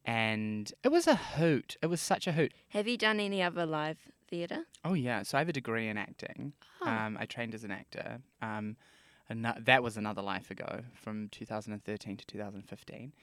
and 0.06 0.72
it 0.84 0.90
was 0.90 1.08
a 1.08 1.16
hoot. 1.16 1.78
It 1.82 1.88
was 1.88 2.02
such 2.02 2.28
a 2.28 2.32
hoot. 2.34 2.54
Have 2.70 2.88
you 2.88 2.98
done 2.98 3.20
any 3.20 3.42
other 3.42 3.66
live 3.66 3.98
theatre? 4.30 4.66
Oh 4.84 4.94
yeah, 4.94 5.24
so 5.24 5.38
I 5.38 5.42
have 5.42 5.50
a 5.50 5.54
degree 5.54 5.88
in 5.88 5.98
acting. 5.98 6.54
Oh. 6.82 6.90
Um, 6.90 7.18
I 7.20 7.26
trained 7.26 7.54
as 7.54 7.64
an 7.64 7.72
actor. 7.72 8.20
Um, 8.42 8.76
and 9.30 9.46
that- 9.46 9.82
was 9.82 9.96
another 9.96 10.22
life 10.22 10.52
ago, 10.52 10.82
from 10.94 11.30
2013 11.30 12.18
to 12.18 12.26
2015. 12.26 13.14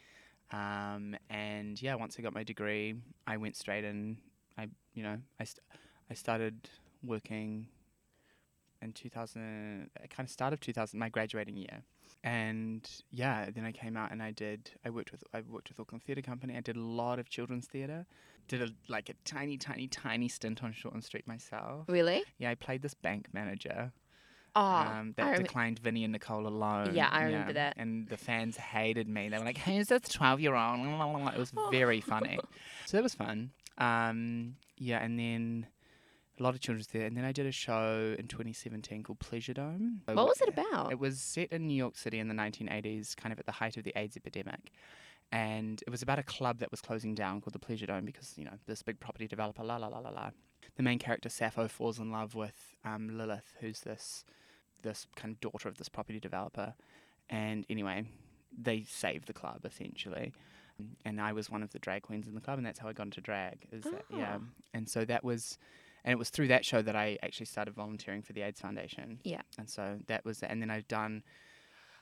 Um, 0.50 1.14
and 1.28 1.80
yeah, 1.82 1.94
once 1.96 2.16
I 2.18 2.22
got 2.22 2.32
my 2.32 2.44
degree, 2.44 2.94
I 3.26 3.36
went 3.36 3.56
straight 3.56 3.84
in. 3.84 4.16
I, 4.56 4.68
you 4.94 5.02
know, 5.02 5.18
I, 5.38 5.44
st- 5.44 5.60
I 6.10 6.14
started 6.14 6.68
working 7.02 7.68
in 8.80 8.92
2000, 8.92 9.90
uh, 9.96 10.06
kind 10.08 10.26
of 10.26 10.30
start 10.30 10.52
of 10.52 10.60
2000, 10.60 10.98
my 10.98 11.08
graduating 11.08 11.56
year. 11.56 11.82
And 12.24 12.88
yeah, 13.10 13.48
then 13.54 13.64
I 13.64 13.72
came 13.72 13.96
out 13.96 14.10
and 14.10 14.22
I 14.22 14.32
did. 14.32 14.72
I 14.84 14.90
worked 14.90 15.12
with 15.12 15.22
I 15.32 15.42
worked 15.48 15.68
with 15.68 15.78
Auckland 15.78 16.02
Theatre 16.02 16.22
Company. 16.22 16.56
I 16.56 16.60
did 16.60 16.76
a 16.76 16.80
lot 16.80 17.20
of 17.20 17.28
children's 17.28 17.66
theatre. 17.66 18.06
Did 18.48 18.62
a 18.62 18.68
like 18.88 19.08
a 19.08 19.14
tiny, 19.24 19.56
tiny, 19.56 19.86
tiny 19.86 20.28
stint 20.28 20.64
on 20.64 20.72
Shortland 20.72 21.04
Street 21.04 21.28
myself. 21.28 21.84
Really? 21.88 22.24
Yeah, 22.38 22.50
I 22.50 22.56
played 22.56 22.82
this 22.82 22.94
bank 22.94 23.28
manager 23.32 23.92
Oh, 24.56 24.60
um, 24.60 25.14
that 25.16 25.30
rem- 25.30 25.42
declined 25.42 25.78
Vinny 25.78 26.02
and 26.02 26.12
Nicole 26.12 26.46
alone. 26.46 26.92
Yeah, 26.92 27.08
I 27.12 27.24
remember 27.24 27.52
that. 27.52 27.74
And 27.76 28.08
the 28.08 28.16
fans 28.16 28.56
hated 28.56 29.08
me. 29.08 29.28
They 29.28 29.38
were 29.38 29.44
like, 29.44 29.58
"Who's 29.58 29.86
this 29.86 30.08
twelve-year-old?" 30.08 30.80
It 31.34 31.38
was 31.38 31.52
very 31.70 32.00
funny. 32.00 32.40
So 32.86 32.96
that 32.96 33.02
was 33.02 33.14
fun. 33.14 33.50
Um, 33.76 34.56
yeah, 34.78 34.98
and 35.04 35.18
then 35.18 35.66
a 36.38 36.42
lot 36.42 36.54
of 36.54 36.60
children's 36.60 36.86
theatre. 36.86 37.06
And 37.06 37.16
then 37.16 37.24
I 37.24 37.32
did 37.32 37.46
a 37.46 37.52
show 37.52 38.14
in 38.18 38.28
2017 38.28 39.02
called 39.02 39.18
Pleasure 39.18 39.54
Dome. 39.54 40.02
What 40.06 40.28
was 40.28 40.40
it 40.40 40.48
about? 40.48 40.92
it 40.92 40.98
was 40.98 41.20
set 41.20 41.52
in 41.52 41.66
New 41.66 41.74
York 41.74 41.96
City 41.96 42.18
in 42.18 42.28
the 42.28 42.34
1980s, 42.34 43.16
kind 43.16 43.32
of 43.32 43.38
at 43.38 43.46
the 43.46 43.52
height 43.52 43.76
of 43.76 43.84
the 43.84 43.92
AIDS 43.96 44.16
epidemic. 44.16 44.72
And 45.30 45.82
it 45.86 45.90
was 45.90 46.02
about 46.02 46.18
a 46.18 46.22
club 46.22 46.58
that 46.58 46.70
was 46.70 46.80
closing 46.80 47.14
down 47.14 47.40
called 47.40 47.52
the 47.52 47.58
Pleasure 47.58 47.86
Dome 47.86 48.04
because, 48.04 48.34
you 48.36 48.44
know, 48.44 48.54
this 48.66 48.82
big 48.82 48.98
property 48.98 49.26
developer, 49.26 49.62
la 49.62 49.76
la 49.76 49.88
la 49.88 49.98
la 49.98 50.10
la. 50.10 50.30
The 50.76 50.82
main 50.82 50.98
character, 50.98 51.28
Sappho, 51.28 51.68
falls 51.68 51.98
in 51.98 52.10
love 52.10 52.34
with 52.34 52.76
um, 52.84 53.16
Lilith, 53.16 53.54
who's 53.60 53.80
this 53.80 54.24
this 54.82 55.08
kind 55.16 55.34
of 55.34 55.40
daughter 55.40 55.68
of 55.68 55.76
this 55.76 55.88
property 55.88 56.20
developer. 56.20 56.74
And 57.28 57.66
anyway, 57.68 58.04
they 58.56 58.84
save 58.88 59.26
the 59.26 59.32
club 59.32 59.64
essentially. 59.64 60.32
And 61.04 61.20
I 61.20 61.32
was 61.32 61.50
one 61.50 61.64
of 61.64 61.72
the 61.72 61.80
drag 61.80 62.02
queens 62.02 62.28
in 62.28 62.36
the 62.36 62.40
club, 62.40 62.58
and 62.58 62.66
that's 62.66 62.78
how 62.78 62.88
I 62.88 62.92
got 62.92 63.06
into 63.06 63.20
drag. 63.20 63.66
Is 63.72 63.82
that 63.82 64.04
yeah? 64.10 64.36
Ah. 64.36 64.44
And 64.72 64.88
so 64.88 65.04
that 65.04 65.24
was 65.24 65.58
and 66.04 66.12
it 66.12 66.18
was 66.18 66.30
through 66.30 66.48
that 66.48 66.64
show 66.64 66.82
that 66.82 66.96
I 66.96 67.18
actually 67.22 67.46
started 67.46 67.74
volunteering 67.74 68.22
for 68.22 68.32
the 68.32 68.42
AIDS 68.42 68.60
Foundation. 68.60 69.20
Yeah. 69.24 69.42
And 69.58 69.68
so 69.68 69.98
that 70.06 70.24
was, 70.24 70.42
and 70.42 70.62
then 70.62 70.70
I've 70.70 70.88
done, 70.88 71.22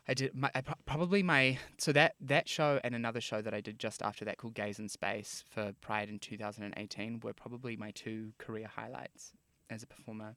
I 0.08 0.14
did 0.14 0.34
my, 0.34 0.50
I, 0.54 0.60
pro- 0.60 0.74
probably 0.84 1.22
my, 1.22 1.58
so 1.78 1.92
that 1.92 2.14
that 2.20 2.48
show 2.48 2.80
and 2.84 2.94
another 2.94 3.20
show 3.20 3.42
that 3.42 3.54
I 3.54 3.60
did 3.60 3.78
just 3.78 4.02
after 4.02 4.24
that 4.24 4.38
called 4.38 4.54
Gays 4.54 4.78
in 4.78 4.88
Space 4.88 5.44
for 5.48 5.72
Pride 5.80 6.08
in 6.08 6.18
2018 6.18 7.20
were 7.22 7.32
probably 7.32 7.76
my 7.76 7.90
two 7.90 8.32
career 8.38 8.68
highlights 8.72 9.32
as 9.70 9.82
a 9.82 9.86
performer. 9.86 10.36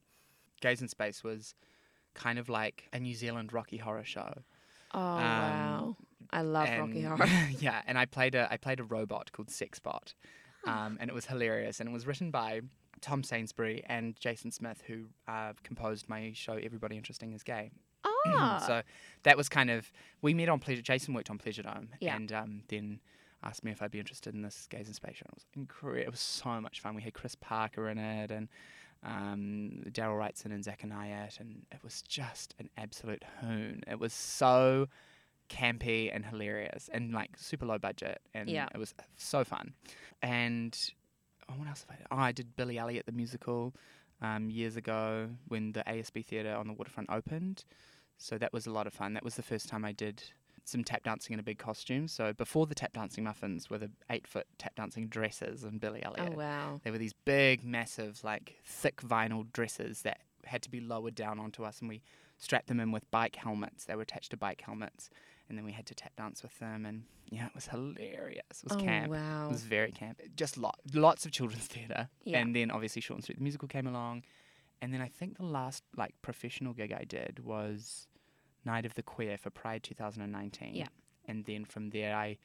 Gays 0.62 0.82
in 0.82 0.88
Space 0.88 1.24
was 1.24 1.54
kind 2.14 2.40
of 2.40 2.50
like 2.50 2.90
a 2.94 3.00
New 3.00 3.14
Zealand 3.14 3.54
Rocky 3.54 3.78
Horror 3.78 4.04
show. 4.04 4.34
Oh 4.94 5.00
wow. 5.00 5.98
I 6.32 6.42
love 6.42 6.70
Rocky 6.70 7.02
Horror. 7.02 7.28
yeah, 7.60 7.82
and 7.86 7.98
I 7.98 8.06
played 8.06 8.36
a 8.36 8.52
I 8.52 8.58
played 8.58 8.80
a 8.80 8.84
robot 8.84 9.32
called 9.32 9.50
Sexbot, 9.50 10.14
um, 10.66 10.98
and 11.00 11.10
it 11.10 11.14
was 11.14 11.26
hilarious. 11.26 11.80
And 11.80 11.90
it 11.90 11.92
was 11.92 12.06
written 12.08 12.32
by 12.32 12.62
Tom 13.02 13.24
Sainsbury 13.24 13.84
and 13.88 14.20
Jason 14.20 14.52
Smith, 14.52 14.84
who 14.88 15.06
uh, 15.28 15.54
composed 15.64 16.08
my 16.10 16.32
show 16.34 16.54
Everybody 16.54 16.98
Interesting 16.98 17.34
is 17.34 17.44
Gay. 17.44 17.72
Ah. 18.06 18.64
so 18.68 18.82
that 19.24 19.38
was 19.38 19.50
kind 19.50 19.70
of 19.70 19.92
we 20.22 20.34
met 20.34 20.50
on 20.50 20.60
Pleasure. 20.60 20.82
Jason 20.82 21.14
worked 21.14 21.30
on 21.30 21.38
Pleasure 21.38 21.64
Dome, 21.64 21.90
Yeah. 22.00 22.16
and 22.16 22.32
um, 22.32 22.62
then 22.70 23.00
asked 23.44 23.64
me 23.64 23.72
if 23.72 23.82
I'd 23.82 23.92
be 23.92 24.00
interested 24.00 24.34
in 24.36 24.42
this 24.42 24.68
Gays 24.70 24.88
in 24.88 24.94
Space 24.94 25.16
show. 25.18 25.26
It 25.30 25.36
was 25.36 25.46
incredible. 25.56 26.02
It 26.02 26.12
was 26.12 26.20
so 26.20 26.60
much 26.62 26.82
fun. 26.82 26.96
We 26.96 27.02
had 27.02 27.14
Chris 27.14 27.36
Parker 27.36 27.88
in 27.90 27.98
it, 27.98 28.32
and 28.32 28.48
um, 29.04 29.84
Daryl 29.92 30.18
Wrightson 30.20 30.48
and 30.54 30.64
Zach 30.64 30.82
Anayat, 30.82 31.40
and 31.40 31.66
it 31.72 31.80
was 31.84 32.02
just 32.02 32.54
an 32.60 32.70
absolute 32.78 33.24
hoon. 33.42 33.82
It 33.88 34.00
was 34.00 34.12
so 34.14 34.88
campy 35.50 36.10
and 36.14 36.26
hilarious, 36.26 36.90
and 36.94 37.14
like 37.14 37.32
super 37.38 37.66
low 37.66 37.78
budget, 37.78 38.20
and 38.34 38.50
Yeah. 38.50 38.68
it 38.74 38.78
was 38.78 38.94
so 39.18 39.44
fun. 39.44 39.74
And 40.22 40.78
oh, 41.50 41.54
what 41.58 41.68
else 41.68 41.86
have 41.88 41.96
I 41.96 42.00
done? 42.00 42.08
Oh, 42.12 42.24
I 42.24 42.32
did 42.32 42.56
Billy 42.56 42.78
Elliot 42.78 43.06
the 43.06 43.12
musical 43.12 43.74
um, 44.22 44.50
years 44.50 44.76
ago 44.76 45.30
when 45.48 45.72
the 45.72 45.84
ASB 45.84 46.26
Theatre 46.26 46.56
on 46.56 46.68
the 46.68 46.74
waterfront 46.74 47.10
opened. 47.12 47.64
So 48.18 48.38
that 48.38 48.52
was 48.52 48.68
a 48.68 48.72
lot 48.72 48.86
of 48.88 48.94
fun. 48.94 49.14
That 49.14 49.24
was 49.24 49.36
the 49.36 49.44
first 49.44 49.70
time 49.70 49.86
I 49.86 49.94
did 49.94 50.24
some 50.66 50.84
tap 50.84 51.04
dancing 51.04 51.34
in 51.34 51.40
a 51.40 51.44
big 51.44 51.58
costume. 51.58 52.08
So 52.08 52.34
before 52.34 52.68
the 52.68 52.76
tap 52.76 52.94
dancing 52.94 53.24
muffins 53.24 53.70
were 53.70 53.78
the 53.78 53.90
eight 54.10 54.28
foot 54.28 54.46
tap 54.58 54.76
dancing 54.76 55.08
dresses 55.08 55.64
and 55.64 55.80
Billy 55.80 56.04
Elliot. 56.04 56.34
oh 56.34 56.38
wow. 56.38 56.82
They 56.84 56.92
were 56.92 56.98
these 56.98 57.14
big, 57.14 57.64
massive, 57.64 58.24
like 58.24 58.58
thick 58.66 59.02
vinyl 59.02 59.52
dresses 59.52 60.04
that 60.04 60.20
had 60.46 60.62
to 60.64 60.70
be 60.70 60.80
lowered 60.80 61.16
down 61.16 61.40
onto 61.40 61.64
us, 61.64 61.80
and 61.80 61.90
we 61.90 62.02
strapped 62.38 62.68
them 62.68 62.80
in 62.80 62.92
with 62.92 63.10
bike 63.12 63.36
helmets. 63.36 63.86
They 63.86 63.96
were 63.96 64.04
attached 64.04 64.32
to 64.32 64.38
bike 64.38 64.62
helmets, 64.62 65.10
and 65.50 65.58
then 65.58 65.66
we 65.66 65.72
had 65.72 65.86
to 65.88 65.96
tap 65.96 66.16
dance 66.16 66.44
with 66.44 66.58
them. 66.60 66.86
And 66.86 67.04
yeah, 67.30 67.48
it 67.48 67.56
was 67.56 67.68
hilarious. 67.68 68.44
It 68.64 68.64
was 68.64 68.78
oh 68.78 68.84
camp. 68.84 69.12
wow. 69.12 69.48
It 69.48 69.52
was 69.52 69.64
very 69.64 69.92
camp. 69.92 70.22
Just 70.36 70.58
lot, 70.58 70.80
lots 70.94 71.26
of 71.26 71.32
children's 71.32 71.66
theatre. 71.68 72.10
Yeah. 72.24 72.40
And 72.40 72.56
then 72.56 72.72
obviously 72.72 73.02
Shortland 73.02 73.24
Street 73.24 73.38
the 73.38 73.44
musical 73.44 73.68
came 73.68 73.88
along. 73.88 74.24
And 74.82 74.94
then 74.94 75.02
I 75.02 75.08
think 75.08 75.38
the 75.38 75.46
last 75.46 75.84
like 75.98 76.14
professional 76.22 76.74
gig 76.74 76.94
I 76.94 77.04
did 77.04 77.44
was 77.44 78.08
Night 78.64 78.86
of 78.86 78.94
the 78.94 79.04
Queer 79.04 79.38
for 79.38 79.50
Pride 79.50 79.84
2019. 79.84 80.76
Yeah. 80.76 80.88
And 81.28 81.46
then 81.46 81.66
from 81.66 81.90
there 81.90 82.16
I 82.16 82.38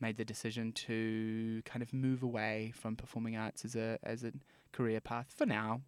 made 0.00 0.16
the 0.16 0.24
decision 0.24 0.72
to 0.72 1.62
kind 1.64 1.82
of 1.82 1.92
move 1.92 2.22
away 2.22 2.72
from 2.74 2.96
performing 2.96 3.36
arts 3.36 3.64
as 3.64 3.74
a 3.76 3.98
as 4.02 4.22
a 4.24 4.32
career 4.72 5.00
path 5.00 5.34
for 5.36 5.46
now 5.46 5.80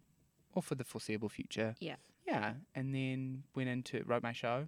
or 0.53 0.61
for 0.61 0.75
the 0.75 0.83
foreseeable 0.83 1.29
future. 1.29 1.75
Yeah. 1.79 1.95
Yeah. 2.27 2.53
And 2.75 2.93
then 2.93 3.43
went 3.55 3.69
into 3.69 4.03
wrote 4.05 4.23
my 4.23 4.33
show 4.33 4.67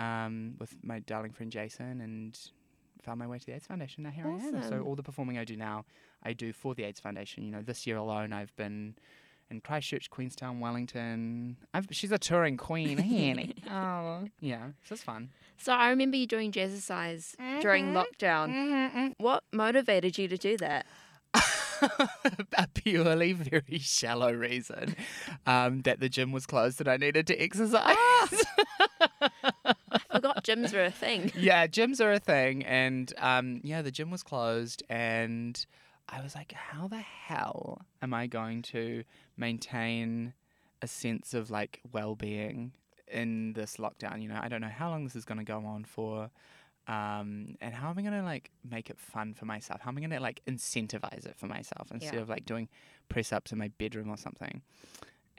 um, 0.00 0.54
with 0.58 0.76
my 0.82 0.98
darling 1.00 1.32
friend 1.32 1.52
Jason 1.52 2.00
and 2.00 2.38
found 3.02 3.18
my 3.18 3.26
way 3.26 3.38
to 3.38 3.46
the 3.46 3.52
AIDS 3.52 3.66
Foundation. 3.66 4.02
Now 4.04 4.10
here 4.10 4.26
I 4.26 4.30
am. 4.30 4.62
So 4.68 4.82
all 4.82 4.96
the 4.96 5.02
performing 5.02 5.38
I 5.38 5.44
do 5.44 5.56
now, 5.56 5.84
I 6.22 6.32
do 6.32 6.52
for 6.52 6.74
the 6.74 6.84
AIDS 6.84 7.00
Foundation. 7.00 7.44
You 7.44 7.50
know, 7.50 7.62
this 7.62 7.86
year 7.86 7.96
alone, 7.96 8.32
I've 8.32 8.54
been 8.56 8.94
in 9.50 9.60
Christchurch, 9.60 10.10
Queenstown, 10.10 10.60
Wellington. 10.60 11.56
I've, 11.74 11.88
she's 11.90 12.12
a 12.12 12.18
touring 12.18 12.56
queen, 12.56 12.98
Annie. 13.00 13.54
oh, 13.70 14.28
yeah, 14.40 14.68
so 14.84 14.94
it's 14.94 15.02
fun. 15.02 15.30
So 15.58 15.72
I 15.72 15.90
remember 15.90 16.16
you 16.16 16.26
doing 16.26 16.52
jazzercise 16.52 17.36
during 17.60 17.92
lockdown. 17.92 19.14
What 19.18 19.44
motivated 19.52 20.16
you 20.16 20.28
to 20.28 20.38
do 20.38 20.56
that? 20.58 20.86
a 22.56 22.68
purely 22.74 23.32
very 23.32 23.78
shallow 23.78 24.32
reason 24.32 24.94
um, 25.46 25.82
that 25.82 26.00
the 26.00 26.08
gym 26.08 26.32
was 26.32 26.46
closed 26.46 26.80
and 26.80 26.88
I 26.88 26.96
needed 26.96 27.26
to 27.28 27.36
exercise. 27.42 27.96
Gyms 30.42 30.72
were 30.72 30.84
a 30.84 30.90
thing. 30.90 31.32
yeah, 31.36 31.66
gyms 31.66 32.00
are 32.04 32.12
a 32.12 32.18
thing, 32.18 32.64
and 32.64 33.12
um, 33.18 33.60
yeah, 33.64 33.82
the 33.82 33.90
gym 33.90 34.10
was 34.10 34.22
closed, 34.22 34.82
and 34.88 35.64
I 36.08 36.22
was 36.22 36.34
like, 36.34 36.52
how 36.52 36.88
the 36.88 36.98
hell 37.00 37.82
am 38.02 38.12
I 38.14 38.26
going 38.26 38.62
to 38.62 39.04
maintain 39.36 40.34
a 40.82 40.86
sense 40.86 41.34
of 41.34 41.50
like 41.50 41.80
well-being 41.92 42.72
in 43.06 43.52
this 43.52 43.76
lockdown? 43.76 44.22
You 44.22 44.28
know, 44.28 44.38
I 44.42 44.48
don't 44.48 44.60
know 44.60 44.68
how 44.68 44.90
long 44.90 45.04
this 45.04 45.14
is 45.16 45.24
going 45.24 45.38
to 45.38 45.44
go 45.44 45.64
on 45.64 45.84
for. 45.84 46.30
Um, 46.88 47.56
and 47.60 47.72
how 47.72 47.90
am 47.90 47.98
I 47.98 48.02
gonna 48.02 48.24
like 48.24 48.50
make 48.68 48.90
it 48.90 48.98
fun 48.98 49.32
for 49.34 49.44
myself? 49.44 49.80
How 49.82 49.90
am 49.90 49.98
I 49.98 50.00
gonna 50.00 50.18
like 50.18 50.40
incentivize 50.48 51.24
it 51.24 51.36
for 51.36 51.46
myself 51.46 51.88
instead 51.92 52.14
Yeah. 52.14 52.20
of 52.22 52.28
like 52.28 52.44
doing 52.44 52.68
press 53.08 53.32
ups 53.32 53.52
in 53.52 53.58
my 53.58 53.68
bedroom 53.78 54.08
or 54.10 54.16
something? 54.16 54.62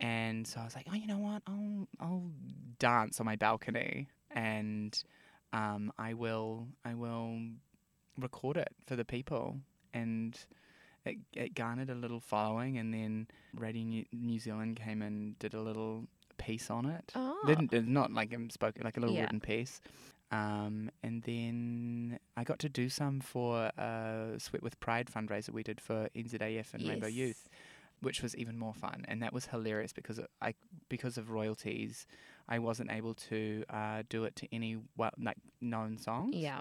And 0.01 0.45
so 0.47 0.59
I 0.59 0.65
was 0.65 0.75
like, 0.75 0.87
oh, 0.91 0.95
you 0.95 1.07
know 1.07 1.19
what? 1.19 1.41
I'll 1.47 1.87
I'll 1.99 2.31
dance 2.79 3.19
on 3.19 3.25
my 3.25 3.35
balcony 3.35 4.07
and 4.31 5.01
um, 5.53 5.93
I 5.97 6.13
will 6.13 6.67
I 6.83 6.93
will 6.95 7.37
record 8.17 8.57
it 8.57 8.69
for 8.87 8.95
the 8.95 9.05
people, 9.05 9.57
and 9.93 10.37
it, 11.05 11.17
it 11.33 11.55
garnered 11.55 11.89
a 11.89 11.95
little 11.95 12.19
following, 12.19 12.77
and 12.77 12.93
then 12.93 13.27
Radio 13.55 13.83
New, 13.83 14.05
New 14.11 14.39
Zealand 14.39 14.79
came 14.83 15.01
and 15.01 15.37
did 15.39 15.53
a 15.53 15.61
little 15.61 16.07
piece 16.37 16.69
on 16.69 16.85
it. 16.85 17.11
Oh. 17.15 17.37
Didn't 17.45 17.87
not 17.87 18.11
like 18.13 18.33
um, 18.33 18.49
spoken 18.49 18.83
like 18.83 18.97
a 18.97 18.99
little 18.99 19.15
Yeah. 19.15 19.23
written 19.23 19.39
piece. 19.39 19.81
Um, 20.31 20.89
and 21.03 21.21
then 21.23 22.17
I 22.37 22.45
got 22.45 22.59
to 22.59 22.69
do 22.69 22.87
some 22.87 23.19
for 23.19 23.65
a 23.77 24.35
Sweat 24.37 24.63
with 24.63 24.79
Pride 24.79 25.09
fundraiser 25.13 25.49
we 25.49 25.61
did 25.61 25.81
for 25.81 26.07
NZAF 26.15 26.73
and 26.73 26.87
Rainbow 26.87 27.07
Youth, 27.07 27.49
which 28.01 28.21
was 28.21 28.35
even 28.35 28.57
more 28.57 28.73
fun, 28.73 29.05
and 29.07 29.21
that 29.23 29.33
was 29.33 29.45
hilarious 29.47 29.93
because 29.93 30.19
I 30.41 30.53
because 30.89 31.17
of 31.17 31.29
royalties, 31.31 32.05
I 32.49 32.59
wasn't 32.59 32.91
able 32.91 33.13
to 33.29 33.63
uh, 33.69 34.03
do 34.09 34.23
it 34.25 34.35
to 34.37 34.47
any 34.53 34.77
well 34.97 35.11
like 35.21 35.37
known 35.61 35.97
songs 35.97 36.35
Yeah. 36.35 36.59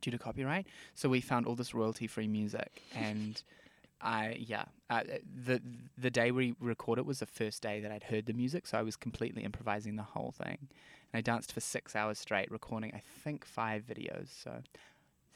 due 0.00 0.10
to 0.10 0.18
copyright. 0.18 0.66
So 0.94 1.08
we 1.08 1.20
found 1.20 1.46
all 1.46 1.54
this 1.54 1.74
royalty 1.74 2.06
free 2.06 2.28
music 2.28 2.82
and. 2.94 3.42
I 4.00 4.36
yeah, 4.38 4.64
uh, 4.90 5.02
the 5.46 5.62
the 5.96 6.10
day 6.10 6.30
we 6.30 6.54
recorded 6.60 7.06
was 7.06 7.20
the 7.20 7.26
first 7.26 7.62
day 7.62 7.80
that 7.80 7.90
I'd 7.90 8.02
heard 8.02 8.26
the 8.26 8.34
music, 8.34 8.66
so 8.66 8.76
I 8.76 8.82
was 8.82 8.96
completely 8.96 9.44
improvising 9.44 9.96
the 9.96 10.02
whole 10.02 10.32
thing, 10.36 10.58
and 10.60 11.14
I 11.14 11.20
danced 11.22 11.52
for 11.52 11.60
six 11.60 11.96
hours 11.96 12.18
straight, 12.18 12.50
recording 12.50 12.92
I 12.94 13.00
think 13.22 13.46
five 13.46 13.84
videos. 13.86 14.28
So 14.42 14.62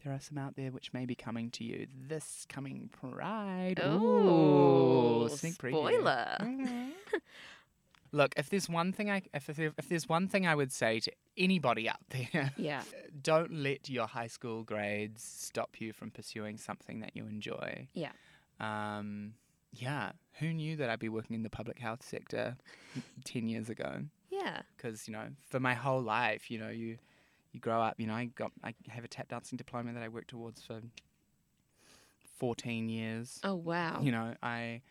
there 0.09 0.17
are 0.17 0.21
some 0.21 0.39
out 0.39 0.57
there 0.57 0.71
which 0.71 0.93
may 0.95 1.05
be 1.05 1.15
coming 1.15 1.51
to 1.51 1.65
you 1.65 1.87
this 2.09 2.47
coming 2.49 2.89
Pride. 2.99 3.79
Ooh, 3.85 5.29
sneak 5.31 5.53
spoiler. 5.55 6.37
Mhm. 6.41 6.93
Look, 8.13 8.33
if 8.39 8.49
there's 8.49 8.71
one 8.71 8.91
thing 8.93 9.11
I 9.11 9.21
if, 9.35 9.51
if 9.51 9.59
if 9.59 9.89
there's 9.91 10.09
one 10.09 10.29
thing 10.29 10.47
I 10.47 10.55
would 10.55 10.73
say 10.73 10.99
to 11.01 11.13
anybody 11.37 11.91
out 11.91 12.01
there, 12.09 12.53
Yeah. 12.57 12.83
don't 13.23 13.53
let 13.53 13.91
your 13.91 14.07
high 14.07 14.29
school 14.29 14.63
grades 14.63 15.23
stop 15.23 15.79
you 15.79 15.93
from 15.93 16.11
pursuing 16.11 16.57
something 16.57 17.01
that 17.01 17.11
you 17.15 17.27
enjoy. 17.27 17.89
Yeah. 17.93 18.13
Um, 18.61 19.35
yeah. 19.75 20.13
Who 20.41 20.55
knew 20.55 20.77
that 20.77 20.89
I'd 20.89 20.99
be 21.01 21.11
working 21.11 21.35
in 21.37 21.43
the 21.43 21.51
public 21.51 21.79
health 21.79 22.03
sector 22.03 22.57
ten 23.25 23.47
years 23.51 23.69
ago? 23.69 24.05
Yeah. 24.31 24.63
Because 24.75 25.07
you 25.07 25.13
know, 25.13 25.29
for 25.51 25.61
my 25.61 25.75
whole 25.75 26.01
life, 26.01 26.51
you 26.51 26.59
know, 26.59 26.71
you 26.71 26.97
you 27.53 27.61
grow 27.61 27.81
up. 27.81 27.95
You 27.99 28.07
know, 28.07 28.15
I 28.15 28.27
got 28.27 28.53
I 28.63 28.75
have 28.89 29.05
a 29.05 29.09
tap 29.09 29.29
dancing 29.29 29.57
diploma 29.57 29.93
that 29.93 30.03
I 30.03 30.09
worked 30.09 30.31
towards 30.31 30.63
for 30.63 30.81
fourteen 32.39 32.89
years. 32.89 33.41
Oh 33.43 33.55
wow. 33.55 34.01
You 34.03 34.13
know, 34.13 34.35
I. 34.43 34.83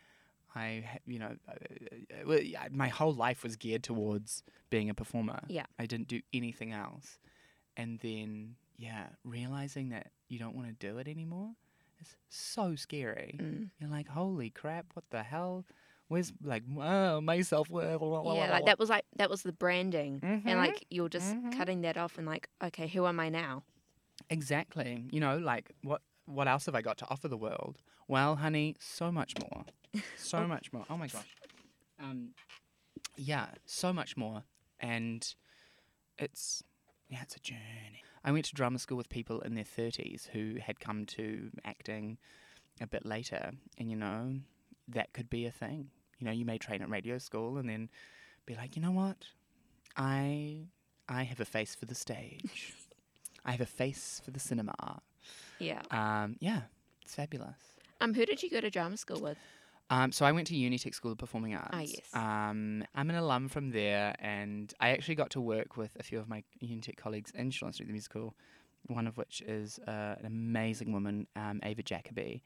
I, 0.56 1.02
you 1.06 1.20
know, 1.20 1.36
uh, 1.48 2.32
uh, 2.32 2.40
my 2.72 2.88
whole 2.88 3.14
life 3.14 3.44
was 3.44 3.58
geared 3.58 3.84
towards 3.84 4.44
being 4.72 4.90
a 4.90 4.96
performer. 4.96 5.42
Yeah. 5.50 5.68
I 5.78 5.86
didn't 5.86 6.08
do 6.08 6.22
anything 6.34 6.74
else. 6.74 7.20
And 7.76 8.00
then, 8.00 8.56
yeah, 8.76 9.10
realizing 9.24 9.90
that 9.90 10.08
you 10.30 10.40
don't 10.40 10.56
want 10.56 10.68
to 10.70 10.74
do 10.74 10.98
it 10.98 11.08
anymore 11.08 11.52
is 12.02 12.16
so 12.30 12.76
scary. 12.76 13.38
Mm. 13.40 13.70
You're 13.78 13.92
like, 13.92 14.08
holy 14.08 14.50
crap, 14.50 14.88
what 14.96 15.06
the 15.12 15.22
hell? 15.22 15.64
Where's 16.10 16.32
like, 16.44 16.64
oh, 16.80 17.20
my 17.22 17.42
self 17.42 17.70
worth? 17.70 18.02
Yeah, 18.02 18.50
like 18.50 18.66
that 18.66 18.80
was 18.80 18.90
like 18.90 19.06
that 19.18 19.30
was 19.30 19.42
the 19.44 19.52
branding, 19.54 20.22
Mhm. 20.22 20.42
and 20.46 20.58
like 20.60 20.86
you're 20.90 21.10
just 21.10 21.36
Mhm. 21.36 21.58
cutting 21.58 21.82
that 21.82 21.98
off, 21.98 22.18
and 22.18 22.26
like, 22.26 22.50
okay, 22.64 22.88
who 22.88 23.06
am 23.06 23.20
I 23.20 23.30
now? 23.30 23.64
Exactly. 24.30 25.08
You 25.12 25.20
know, 25.20 25.38
like 25.38 25.72
what 25.84 26.02
what 26.26 26.48
else 26.48 26.66
have 26.66 26.76
I 26.76 26.82
got 26.82 26.98
to 27.00 27.10
offer 27.10 27.28
the 27.28 27.38
world? 27.38 27.82
Well, 28.08 28.38
honey, 28.38 28.76
so 28.80 29.12
much 29.12 29.34
more. 29.38 29.66
So 30.16 30.40
Oh. 30.40 30.48
much 30.56 30.72
more. 30.74 30.86
Oh 30.90 30.98
my 30.98 31.08
gosh. 31.08 31.36
Um 32.00 32.34
yeah, 33.16 33.48
so 33.66 33.92
much 33.94 34.16
more. 34.16 34.44
And 34.80 35.34
it's 36.18 36.64
yeah, 37.10 37.22
it's 37.22 37.36
a 37.36 37.40
journey. 37.40 38.04
I 38.24 38.32
went 38.32 38.46
to 38.46 38.54
drama 38.54 38.80
school 38.80 38.98
with 38.98 39.10
people 39.10 39.40
in 39.42 39.56
their 39.56 39.64
30s 39.64 40.30
who 40.34 40.56
had 40.62 40.80
come 40.80 41.06
to 41.06 41.52
acting 41.64 42.18
a 42.82 42.88
bit 42.88 43.06
later, 43.06 43.52
and 43.78 43.90
you 43.90 43.96
know, 43.96 44.40
that 44.88 45.14
could 45.14 45.30
be 45.30 45.46
a 45.46 45.52
thing. 45.52 45.90
You 46.20 46.26
know, 46.26 46.32
you 46.32 46.46
may 46.46 46.58
train 46.58 46.82
at 46.82 46.90
radio 46.90 47.18
school 47.18 47.58
and 47.58 47.70
then 47.70 47.90
be 48.46 48.56
like, 48.56 48.76
you 48.76 48.82
know 48.82 48.92
what, 48.92 49.18
I 49.96 50.68
I 51.08 51.24
have 51.24 51.40
a 51.40 51.46
face 51.46 51.76
for 51.76 51.86
the 51.86 51.96
stage. 51.96 52.74
I 53.46 53.52
have 53.52 53.62
a 53.62 53.66
face 53.66 54.22
for 54.24 54.32
the 54.32 54.40
cinema. 54.40 55.02
Yeah. 55.60 55.82
Um, 55.92 56.36
yeah, 56.40 56.62
it's 57.02 57.16
fabulous. 57.16 57.56
Um, 58.02 58.14
who 58.14 58.26
did 58.26 58.44
you 58.44 58.50
go 58.50 58.62
to 58.62 58.70
drama 58.70 58.98
school 58.98 59.22
with? 59.22 59.38
Um, 59.90 60.12
so 60.12 60.26
I 60.26 60.34
went 60.34 60.48
to 60.48 60.54
Unitec 60.54 60.94
School 60.94 61.14
of 61.14 61.18
Performing 61.18 61.56
Arts. 61.56 61.70
Ah, 61.72 61.80
yes. 61.80 62.14
Um, 62.14 62.84
I'm 62.94 63.10
an 63.10 63.16
alum 63.16 63.48
from 63.48 63.72
there, 63.72 64.16
and 64.20 64.74
I 64.82 64.90
actually 64.90 65.16
got 65.16 65.30
to 65.32 65.42
work 65.42 65.78
with 65.78 65.92
a 65.98 66.04
few 66.04 66.20
of 66.20 66.28
my 66.28 66.44
Unitec 66.62 66.98
colleagues 66.98 67.32
in 67.32 67.52
Shortland 67.52 67.76
Street 67.76 67.88
the 67.88 67.94
Musical. 67.94 68.36
One 68.88 69.08
of 69.08 69.18
which 69.18 69.42
is 69.42 69.80
uh, 69.88 70.16
an 70.20 70.26
amazing 70.26 70.92
woman, 70.92 71.28
um, 71.36 71.60
Ava 71.64 71.84
Jacoby, 71.84 72.44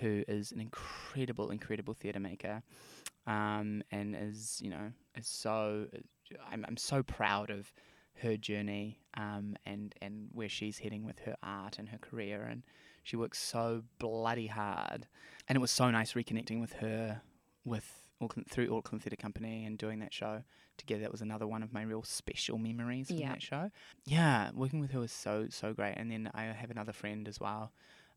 who 0.00 0.24
is 0.28 0.52
an 0.52 0.60
incredible, 0.60 1.50
incredible 1.50 1.94
theatre 1.94 2.20
maker, 2.20 2.62
um, 3.26 3.82
and 3.90 4.16
is 4.16 4.60
you 4.62 4.70
know 4.70 4.92
is 5.16 5.26
so. 5.26 5.86
I'm 6.50 6.64
I'm 6.68 6.76
so 6.76 7.02
proud 7.02 7.50
of 7.50 7.72
her 8.22 8.36
journey 8.36 9.00
um, 9.16 9.56
and 9.64 9.94
and 10.02 10.28
where 10.32 10.48
she's 10.48 10.78
heading 10.78 11.04
with 11.04 11.20
her 11.20 11.36
art 11.42 11.78
and 11.78 11.88
her 11.88 11.98
career, 11.98 12.42
and 12.42 12.62
she 13.02 13.16
works 13.16 13.38
so 13.38 13.82
bloody 13.98 14.48
hard, 14.48 15.06
and 15.48 15.56
it 15.56 15.60
was 15.60 15.70
so 15.70 15.90
nice 15.90 16.12
reconnecting 16.12 16.60
with 16.60 16.74
her 16.74 17.22
with 17.64 18.08
Auckland 18.20 18.48
through 18.50 18.74
Auckland 18.76 19.02
Theatre 19.02 19.16
Company 19.16 19.64
and 19.64 19.78
doing 19.78 20.00
that 20.00 20.12
show 20.12 20.42
together. 20.76 21.02
That 21.02 21.12
was 21.12 21.22
another 21.22 21.46
one 21.46 21.62
of 21.62 21.72
my 21.72 21.82
real 21.82 22.02
special 22.02 22.58
memories 22.58 23.08
from 23.08 23.18
that 23.18 23.42
show. 23.42 23.70
Yeah, 24.04 24.50
working 24.54 24.80
with 24.80 24.90
her 24.92 25.00
was 25.00 25.12
so 25.12 25.46
so 25.50 25.72
great. 25.72 25.94
And 25.96 26.10
then 26.10 26.30
I 26.34 26.44
have 26.44 26.70
another 26.70 26.92
friend 26.92 27.28
as 27.28 27.40
well, 27.40 27.72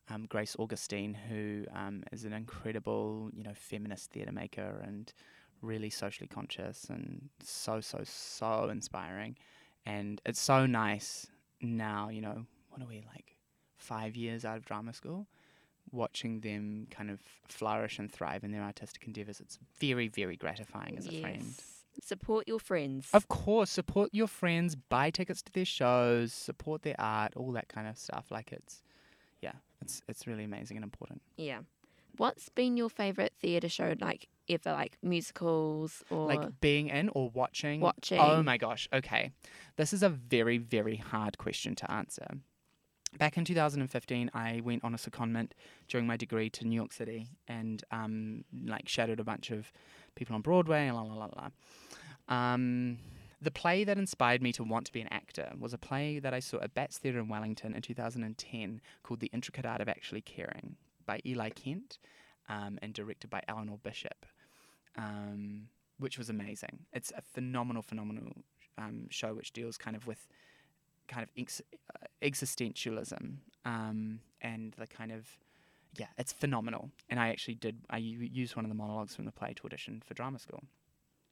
um, 0.09 0.25
Grace 0.25 0.55
Augustine, 0.59 1.13
who 1.13 1.65
um, 1.73 2.03
is 2.11 2.25
an 2.25 2.33
incredible 2.33 3.29
you 3.33 3.43
know 3.43 3.53
feminist 3.53 4.11
theatre 4.11 4.31
maker 4.31 4.81
and 4.85 5.13
really 5.61 5.89
socially 5.89 6.27
conscious 6.27 6.85
and 6.89 7.29
so 7.43 7.81
so 7.81 8.01
so 8.03 8.69
inspiring. 8.69 9.37
And 9.85 10.21
it's 10.25 10.39
so 10.39 10.65
nice 10.65 11.27
now. 11.61 12.09
You 12.09 12.21
know 12.21 12.45
what 12.69 12.81
are 12.81 12.87
we 12.87 13.03
like 13.13 13.37
five 13.77 14.15
years 14.15 14.45
out 14.45 14.57
of 14.57 14.65
drama 14.65 14.93
school? 14.93 15.27
watching 15.91 16.39
them 16.41 16.87
kind 16.89 17.09
of 17.09 17.19
flourish 17.47 17.99
and 17.99 18.11
thrive 18.11 18.43
in 18.43 18.51
their 18.51 18.61
artistic 18.61 19.05
endeavors. 19.05 19.39
It's 19.39 19.59
very, 19.79 20.07
very 20.07 20.35
gratifying 20.35 20.97
as 20.97 21.07
a 21.07 21.21
friend. 21.21 21.53
Support 22.01 22.47
your 22.47 22.59
friends. 22.59 23.09
Of 23.13 23.27
course, 23.27 23.69
support 23.69 24.09
your 24.13 24.27
friends, 24.27 24.75
buy 24.75 25.09
tickets 25.09 25.41
to 25.43 25.51
their 25.51 25.65
shows, 25.65 26.33
support 26.33 26.83
their 26.83 26.95
art, 26.97 27.33
all 27.35 27.51
that 27.51 27.67
kind 27.67 27.87
of 27.87 27.97
stuff. 27.97 28.27
Like 28.31 28.51
it's, 28.51 28.81
yeah, 29.41 29.53
it's 29.81 30.01
it's 30.07 30.27
really 30.27 30.43
amazing 30.43 30.77
and 30.77 30.83
important. 30.83 31.21
yeah. 31.37 31.59
What's 32.17 32.49
been 32.49 32.75
your 32.75 32.89
favorite 32.89 33.31
theatre 33.39 33.69
show 33.69 33.95
like 34.01 34.27
ever? 34.49 34.73
Like 34.73 34.97
musicals 35.01 36.03
or 36.09 36.27
Like 36.27 36.59
being 36.59 36.89
in 36.89 37.07
or 37.09 37.29
watching. 37.29 37.79
Watching. 37.79 38.19
Oh 38.19 38.43
my 38.43 38.57
gosh. 38.57 38.89
Okay, 38.91 39.31
this 39.77 39.93
is 39.93 40.03
a 40.03 40.09
very, 40.09 40.57
very 40.57 40.97
hard 40.97 41.37
question 41.37 41.73
to 41.75 41.89
answer. 41.89 42.27
Back 43.17 43.37
in 43.37 43.45
2015, 43.45 44.29
I 44.33 44.61
went 44.63 44.83
on 44.83 44.93
a 44.93 44.97
secondment 44.97 45.51
during 45.87 46.05
my 46.05 46.17
degree 46.17 46.49
to 46.49 46.65
New 46.67 46.75
York 46.75 46.91
City 46.91 47.27
and 47.47 47.81
um, 47.91 48.43
like 48.65 48.89
shadowed 48.89 49.21
a 49.21 49.23
bunch 49.23 49.49
of 49.49 49.71
people 50.15 50.35
on 50.35 50.41
Broadway 50.41 50.87
and 50.87 50.95
la 50.97 51.03
la 51.03 51.15
la 51.15 51.29
la. 51.37 51.49
Um, 52.53 52.97
the 53.41 53.51
play 53.51 53.83
that 53.83 53.97
inspired 53.97 54.41
me 54.41 54.51
to 54.53 54.63
want 54.63 54.85
to 54.85 54.93
be 54.93 55.01
an 55.01 55.07
actor 55.11 55.51
was 55.57 55.73
a 55.73 55.77
play 55.77 56.19
that 56.19 56.33
I 56.33 56.39
saw 56.39 56.59
at 56.61 56.73
Bats 56.73 56.99
Theatre 56.99 57.19
in 57.19 57.27
Wellington 57.27 57.73
in 57.73 57.81
2010 57.81 58.81
called 59.03 59.19
The 59.19 59.31
Intricate 59.33 59.65
Art 59.65 59.81
of 59.81 59.89
Actually 59.89 60.21
Caring 60.21 60.75
by 61.05 61.21
Eli 61.25 61.49
Kent 61.49 61.97
um, 62.47 62.77
and 62.81 62.93
directed 62.93 63.29
by 63.29 63.41
Eleanor 63.47 63.79
Bishop, 63.81 64.25
um, 64.95 65.69
which 65.97 66.17
was 66.17 66.29
amazing. 66.29 66.85
It's 66.93 67.11
a 67.17 67.21
phenomenal, 67.21 67.81
phenomenal 67.81 68.31
um, 68.77 69.07
show 69.09 69.33
which 69.33 69.53
deals 69.53 69.77
kind 69.77 69.95
of 69.95 70.05
with 70.05 70.27
kind 71.07 71.23
of 71.23 71.29
ex- 71.35 71.61
uh, 71.95 72.05
existentialism 72.21 73.37
um, 73.65 74.19
and 74.41 74.73
the 74.77 74.87
kind 74.87 75.11
of 75.11 75.37
yeah, 75.97 76.07
it's 76.17 76.31
phenomenal. 76.31 76.89
And 77.09 77.19
I 77.19 77.29
actually 77.29 77.55
did. 77.55 77.77
I 77.89 77.97
used 77.97 78.55
one 78.55 78.63
of 78.63 78.69
the 78.69 78.75
monologues 78.75 79.13
from 79.13 79.25
the 79.25 79.31
play 79.31 79.53
to 79.55 79.65
audition 79.65 80.01
for 80.05 80.13
drama 80.13 80.39
school. 80.39 80.63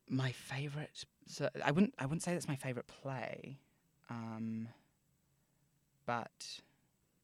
My 0.10 0.32
favorite. 0.32 1.06
So 1.30 1.48
I 1.64 1.72
wouldn't. 1.72 1.94
I 2.00 2.06
wouldn't 2.06 2.24
say 2.24 2.34
that's 2.34 2.48
my 2.48 2.56
favorite 2.56 2.88
play, 2.88 3.60
um, 4.10 4.68
but 6.08 6.60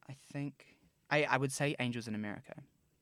I 0.08 0.14
think 0.32 0.76
I, 1.10 1.24
I 1.24 1.36
would 1.36 1.50
say 1.50 1.74
Angels 1.80 2.06
in 2.06 2.14
America. 2.14 2.54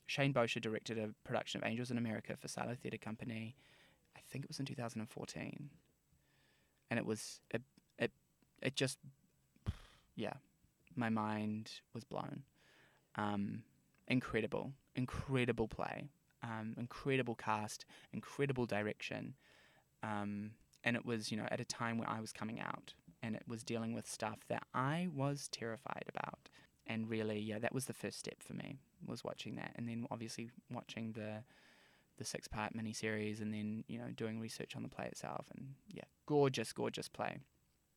Shane 0.06 0.32
Bosher 0.32 0.60
directed 0.60 0.98
a 0.98 1.10
production 1.22 1.62
of 1.62 1.68
Angels 1.68 1.90
in 1.90 1.98
America 1.98 2.34
for 2.38 2.48
Silo 2.48 2.74
Theatre 2.74 2.96
Company. 2.96 3.54
I 4.16 4.20
think 4.30 4.44
it 4.44 4.48
was 4.48 4.58
in 4.60 4.64
2014, 4.64 5.70
and 6.90 6.98
it 6.98 7.04
was 7.04 7.40
it 7.50 7.62
it 7.98 8.10
it 8.62 8.74
just 8.74 8.98
yeah, 10.16 10.32
my 10.96 11.10
mind 11.10 11.70
was 11.92 12.04
blown. 12.04 12.44
Um, 13.16 13.62
incredible, 14.08 14.72
incredible 14.96 15.68
play, 15.68 16.08
um, 16.42 16.74
incredible 16.78 17.34
cast, 17.34 17.84
incredible 18.14 18.64
direction, 18.64 19.34
um, 20.02 20.52
and 20.84 20.96
it 20.96 21.04
was 21.04 21.30
you 21.30 21.36
know 21.36 21.46
at 21.50 21.60
a 21.60 21.64
time 21.64 21.98
where 21.98 22.08
I 22.08 22.20
was 22.20 22.32
coming 22.32 22.60
out 22.60 22.94
and 23.22 23.34
it 23.34 23.44
was 23.48 23.64
dealing 23.64 23.94
with 23.94 24.06
stuff 24.06 24.40
that 24.48 24.64
I 24.74 25.08
was 25.14 25.48
terrified 25.50 26.04
about, 26.14 26.48
and 26.86 27.08
really 27.08 27.38
yeah 27.38 27.58
that 27.58 27.74
was 27.74 27.86
the 27.86 27.94
first 27.94 28.18
step 28.18 28.42
for 28.42 28.54
me 28.54 28.78
was 29.06 29.24
watching 29.24 29.56
that, 29.56 29.72
and 29.76 29.88
then 29.88 30.06
obviously 30.10 30.50
watching 30.70 31.12
the 31.12 31.42
the 32.16 32.24
six 32.24 32.46
part 32.46 32.74
miniseries, 32.74 33.40
and 33.40 33.52
then 33.52 33.84
you 33.88 33.98
know 33.98 34.08
doing 34.14 34.40
research 34.40 34.76
on 34.76 34.82
the 34.82 34.88
play 34.88 35.06
itself, 35.06 35.46
and 35.54 35.74
yeah, 35.88 36.04
gorgeous, 36.26 36.72
gorgeous 36.72 37.08
play. 37.08 37.38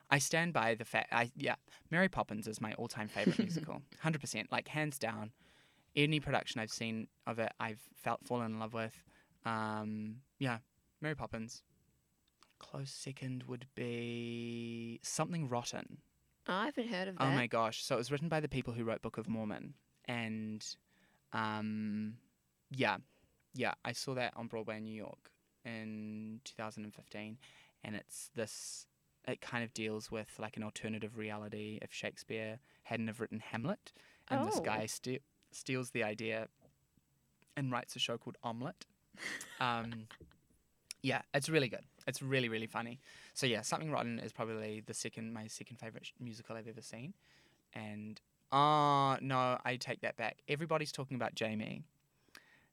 I 0.09 0.19
stand 0.19 0.53
by 0.53 0.75
the 0.75 0.85
fact. 0.85 1.11
I 1.11 1.31
yeah, 1.35 1.55
Mary 1.91 2.09
Poppins 2.09 2.47
is 2.47 2.61
my 2.61 2.73
all-time 2.73 3.07
favorite 3.07 3.39
musical, 3.39 3.81
hundred 3.99 4.21
percent, 4.21 4.51
like 4.51 4.67
hands 4.67 4.97
down. 4.97 5.31
Any 5.95 6.19
production 6.19 6.61
I've 6.61 6.71
seen 6.71 7.07
of 7.25 7.39
it, 7.39 7.51
I've 7.59 7.81
felt 7.95 8.25
fallen 8.25 8.53
in 8.53 8.59
love 8.59 8.73
with. 8.73 9.03
Um, 9.45 10.17
yeah, 10.39 10.59
Mary 11.01 11.15
Poppins. 11.15 11.63
Close 12.59 12.89
second 12.91 13.43
would 13.47 13.65
be 13.75 14.99
something 15.03 15.47
rotten. 15.47 15.97
Oh, 16.47 16.53
I 16.53 16.65
haven't 16.65 16.87
heard 16.87 17.07
of 17.07 17.17
that. 17.17 17.23
Oh 17.23 17.31
my 17.31 17.47
gosh! 17.47 17.83
So 17.83 17.95
it 17.95 17.97
was 17.99 18.11
written 18.11 18.29
by 18.29 18.39
the 18.39 18.47
people 18.49 18.73
who 18.73 18.83
wrote 18.83 19.01
Book 19.01 19.17
of 19.17 19.27
Mormon, 19.27 19.73
and 20.05 20.65
um, 21.33 22.15
yeah, 22.71 22.97
yeah, 23.53 23.73
I 23.85 23.91
saw 23.91 24.13
that 24.15 24.33
on 24.35 24.47
Broadway 24.47 24.77
in 24.77 24.83
New 24.83 24.95
York 24.95 25.29
in 25.65 26.39
2015, 26.45 27.37
and 27.83 27.95
it's 27.95 28.29
this. 28.35 28.87
It 29.27 29.41
kind 29.41 29.63
of 29.63 29.73
deals 29.73 30.09
with 30.09 30.29
like 30.39 30.55
an 30.55 30.63
alternative 30.63 31.17
reality 31.17 31.79
if 31.81 31.91
Shakespeare 31.93 32.59
hadn't 32.83 33.07
have 33.07 33.19
written 33.19 33.39
Hamlet, 33.41 33.91
and 34.29 34.47
this 34.47 34.57
Oh. 34.57 34.61
guy 34.61 34.85
ste- 34.85 35.21
steals 35.51 35.91
the 35.91 36.03
idea 36.03 36.47
and 37.57 37.71
writes 37.71 37.95
a 37.97 37.99
show 37.99 38.17
called 38.17 38.37
Omelette. 38.41 38.85
Um, 39.59 40.07
yeah, 41.01 41.21
it's 41.33 41.49
really 41.49 41.69
good. 41.69 41.85
It's 42.07 42.21
really 42.21 42.49
really 42.49 42.67
funny. 42.67 42.99
So 43.33 43.45
yeah, 43.45 43.61
Something 43.61 43.91
Rotten 43.91 44.19
is 44.19 44.31
probably 44.31 44.83
the 44.85 44.93
second 44.93 45.33
my 45.33 45.47
second 45.47 45.77
favorite 45.77 46.11
musical 46.19 46.55
I've 46.55 46.67
ever 46.67 46.81
seen, 46.81 47.13
and 47.73 48.19
oh 48.51 49.17
no, 49.21 49.57
I 49.63 49.77
take 49.79 50.01
that 50.01 50.17
back. 50.17 50.37
Everybody's 50.47 50.91
talking 50.91 51.15
about 51.15 51.35
Jamie. 51.35 51.83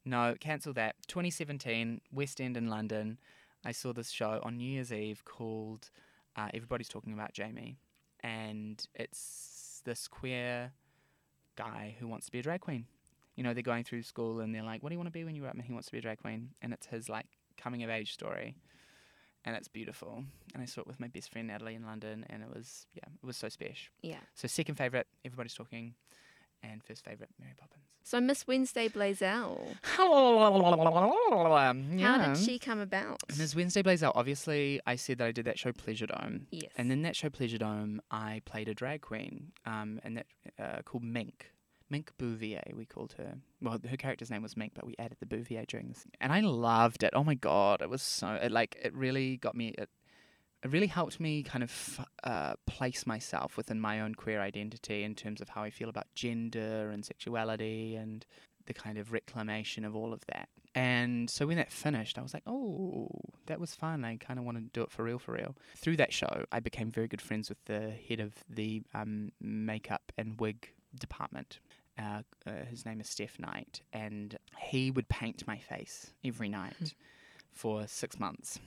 No, 0.04 0.34
cancel 0.38 0.74
that. 0.74 0.96
2017, 1.08 2.02
West 2.12 2.40
End 2.40 2.56
in 2.56 2.68
London. 2.68 3.18
I 3.64 3.72
saw 3.72 3.94
this 3.94 4.10
show 4.10 4.38
on 4.42 4.58
New 4.58 4.70
Year's 4.70 4.92
Eve 4.92 5.24
called 5.24 5.88
uh, 6.36 6.48
Everybody's 6.52 6.88
Talking 6.88 7.14
About 7.14 7.32
Jamie, 7.32 7.78
and 8.20 8.86
it's 8.94 9.80
this 9.84 10.06
queer 10.06 10.72
guy 11.56 11.96
who 11.98 12.06
wants 12.06 12.26
to 12.26 12.32
be 12.32 12.40
a 12.40 12.42
drag 12.42 12.60
queen. 12.60 12.86
You 13.36 13.42
know, 13.42 13.54
they're 13.54 13.62
going 13.62 13.84
through 13.84 14.02
school 14.02 14.40
and 14.40 14.54
they're 14.54 14.62
like, 14.62 14.82
"What 14.82 14.90
do 14.90 14.94
you 14.94 14.98
want 14.98 15.08
to 15.08 15.12
be 15.12 15.24
when 15.24 15.34
you 15.34 15.40
grow 15.40 15.50
up?" 15.50 15.56
And 15.56 15.64
he 15.64 15.72
wants 15.72 15.86
to 15.86 15.92
be 15.92 15.98
a 15.98 16.02
drag 16.02 16.18
queen, 16.18 16.50
and 16.60 16.72
it's 16.72 16.86
his 16.86 17.08
like 17.08 17.26
coming 17.56 17.82
of 17.82 17.90
age 17.90 18.12
story, 18.12 18.56
and 19.44 19.56
it's 19.56 19.68
beautiful. 19.68 20.24
And 20.54 20.62
I 20.62 20.66
saw 20.66 20.80
it 20.82 20.86
with 20.86 21.00
my 21.00 21.08
best 21.08 21.30
friend 21.30 21.48
Natalie 21.48 21.74
in 21.74 21.84
London, 21.84 22.24
and 22.28 22.42
it 22.42 22.48
was 22.54 22.86
yeah, 22.94 23.04
it 23.22 23.26
was 23.26 23.36
so 23.36 23.48
special. 23.48 23.92
Yeah. 24.02 24.20
So 24.34 24.48
second 24.48 24.76
favorite, 24.76 25.06
Everybody's 25.24 25.54
Talking, 25.54 25.94
and 26.62 26.82
first 26.82 27.04
favorite, 27.04 27.30
Mary 27.38 27.52
Poppins. 27.56 27.84
So 28.06 28.20
Miss 28.20 28.46
Wednesday 28.46 28.88
Blazel, 28.88 29.76
How 29.82 30.38
how 31.98 32.34
did 32.34 32.36
she 32.36 32.58
come 32.58 32.80
about? 32.80 33.22
Miss 33.38 33.56
Wednesday 33.56 33.80
Blazer, 33.80 34.10
obviously, 34.14 34.78
I 34.86 34.96
said 34.96 35.18
that 35.18 35.26
I 35.26 35.32
did 35.32 35.46
that 35.46 35.58
show 35.58 35.72
Pleasure 35.72 36.06
Dome. 36.06 36.46
Yes. 36.50 36.70
And 36.76 36.92
in 36.92 37.00
that 37.02 37.16
show 37.16 37.30
Pleasure 37.30 37.56
Dome, 37.58 38.02
I 38.10 38.42
played 38.44 38.68
a 38.68 38.74
drag 38.74 39.00
queen 39.00 39.52
um, 39.64 40.00
and 40.04 40.18
that 40.18 40.26
uh, 40.58 40.82
called 40.84 41.02
Mink. 41.02 41.50
Mink 41.90 42.12
Bouvier, 42.18 42.62
we 42.74 42.84
called 42.84 43.14
her. 43.18 43.36
Well, 43.60 43.78
her 43.88 43.96
character's 43.96 44.30
name 44.30 44.42
was 44.42 44.56
Mink, 44.56 44.72
but 44.74 44.86
we 44.86 44.94
added 44.98 45.18
the 45.20 45.26
Bouvier 45.26 45.64
during 45.66 45.88
this. 45.88 46.04
And 46.20 46.32
I 46.32 46.40
loved 46.40 47.02
it. 47.02 47.10
Oh 47.14 47.24
my 47.24 47.34
God. 47.34 47.82
It 47.82 47.90
was 47.90 48.02
so, 48.02 48.34
it, 48.34 48.50
like, 48.50 48.76
it 48.82 48.94
really 48.94 49.36
got 49.36 49.54
me, 49.54 49.68
it, 49.78 49.88
it 50.62 50.72
really 50.72 50.86
helped 50.86 51.20
me 51.20 51.42
kind 51.42 51.62
of 51.62 52.00
uh, 52.24 52.54
place 52.66 53.06
myself 53.06 53.56
within 53.56 53.80
my 53.80 54.00
own 54.00 54.14
queer 54.14 54.40
identity 54.40 55.04
in 55.04 55.14
terms 55.14 55.40
of 55.40 55.50
how 55.50 55.62
I 55.62 55.70
feel 55.70 55.88
about 55.88 56.06
gender 56.14 56.90
and 56.90 57.04
sexuality 57.04 57.96
and 57.96 58.24
the 58.66 58.74
kind 58.74 58.96
of 58.96 59.12
reclamation 59.12 59.84
of 59.84 59.94
all 59.94 60.12
of 60.12 60.24
that. 60.32 60.48
And 60.74 61.30
so 61.30 61.46
when 61.46 61.58
that 61.58 61.70
finished, 61.70 62.18
I 62.18 62.22
was 62.22 62.34
like, 62.34 62.42
oh, 62.46 63.08
that 63.46 63.60
was 63.60 63.74
fun. 63.74 64.04
I 64.04 64.16
kind 64.16 64.38
of 64.38 64.44
want 64.44 64.58
to 64.58 64.62
do 64.72 64.82
it 64.82 64.90
for 64.90 65.04
real, 65.04 65.18
for 65.18 65.32
real. 65.32 65.54
Through 65.76 65.98
that 65.98 66.12
show, 66.12 66.46
I 66.50 66.60
became 66.60 66.90
very 66.90 67.06
good 67.06 67.20
friends 67.20 67.48
with 67.48 67.62
the 67.66 67.90
head 68.08 68.18
of 68.20 68.32
the 68.48 68.82
um, 68.94 69.30
makeup 69.40 70.12
and 70.18 70.40
wig 70.40 70.70
department. 70.98 71.60
Uh, 71.98 72.22
uh, 72.46 72.64
his 72.68 72.84
name 72.84 73.00
is 73.00 73.08
Steph 73.08 73.38
Knight, 73.38 73.82
and 73.92 74.36
he 74.58 74.90
would 74.90 75.08
paint 75.08 75.46
my 75.46 75.58
face 75.58 76.12
every 76.24 76.48
night 76.48 76.94
for 77.52 77.86
six 77.86 78.18
months. 78.18 78.58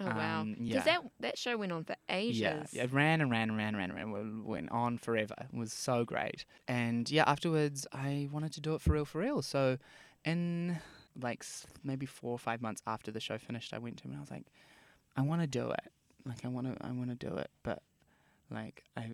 Oh 0.00 0.06
wow! 0.06 0.40
Um, 0.40 0.56
yeah. 0.58 0.82
that 0.82 1.00
that 1.20 1.38
show 1.38 1.56
went 1.56 1.72
on 1.72 1.84
for 1.84 1.94
ages. 2.08 2.70
Yeah, 2.72 2.82
it 2.82 2.92
ran 2.92 3.20
and 3.20 3.30
ran 3.30 3.48
and 3.48 3.56
ran 3.56 3.68
and 3.68 3.76
ran 3.78 3.90
and 3.90 4.14
ran. 4.14 4.44
Went 4.44 4.70
on 4.72 4.98
forever. 4.98 5.34
It 5.40 5.56
was 5.56 5.72
so 5.72 6.04
great. 6.04 6.44
And 6.66 7.08
yeah, 7.10 7.24
afterwards, 7.26 7.86
I 7.92 8.28
wanted 8.32 8.52
to 8.54 8.60
do 8.60 8.74
it 8.74 8.80
for 8.80 8.92
real, 8.92 9.04
for 9.04 9.20
real. 9.20 9.40
So, 9.40 9.78
in 10.24 10.78
like 11.20 11.44
maybe 11.84 12.06
four 12.06 12.32
or 12.32 12.38
five 12.38 12.60
months 12.60 12.82
after 12.86 13.12
the 13.12 13.20
show 13.20 13.38
finished, 13.38 13.72
I 13.72 13.78
went 13.78 13.98
to 13.98 14.04
him 14.04 14.10
and 14.10 14.18
I 14.18 14.20
was 14.20 14.30
like, 14.30 14.46
I 15.16 15.22
want 15.22 15.42
to 15.42 15.46
do 15.46 15.70
it. 15.70 15.92
Like, 16.26 16.44
I 16.44 16.48
want 16.48 16.66
to, 16.66 16.86
I 16.86 16.90
want 16.90 17.10
to 17.10 17.28
do 17.28 17.36
it. 17.36 17.50
But 17.62 17.80
like, 18.50 18.82
I, 18.96 19.10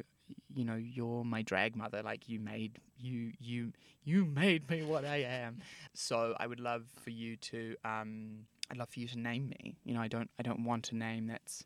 you 0.54 0.64
know, 0.64 0.76
you're 0.76 1.24
my 1.24 1.42
drag 1.42 1.76
mother. 1.76 2.02
Like, 2.02 2.28
you 2.28 2.40
made 2.40 2.78
you, 2.98 3.32
you, 3.38 3.72
you 4.04 4.24
made 4.24 4.68
me 4.68 4.82
what 4.82 5.04
I 5.04 5.18
am. 5.18 5.58
So, 5.94 6.34
I 6.38 6.46
would 6.46 6.60
love 6.60 6.84
for 7.02 7.10
you 7.10 7.36
to, 7.36 7.76
um, 7.84 8.46
I'd 8.70 8.76
love 8.76 8.88
for 8.90 9.00
you 9.00 9.08
to 9.08 9.18
name 9.18 9.48
me. 9.48 9.76
You 9.84 9.94
know, 9.94 10.00
I 10.00 10.08
don't, 10.08 10.30
I 10.38 10.42
don't 10.42 10.64
want 10.64 10.92
a 10.92 10.96
name 10.96 11.26
that's 11.26 11.64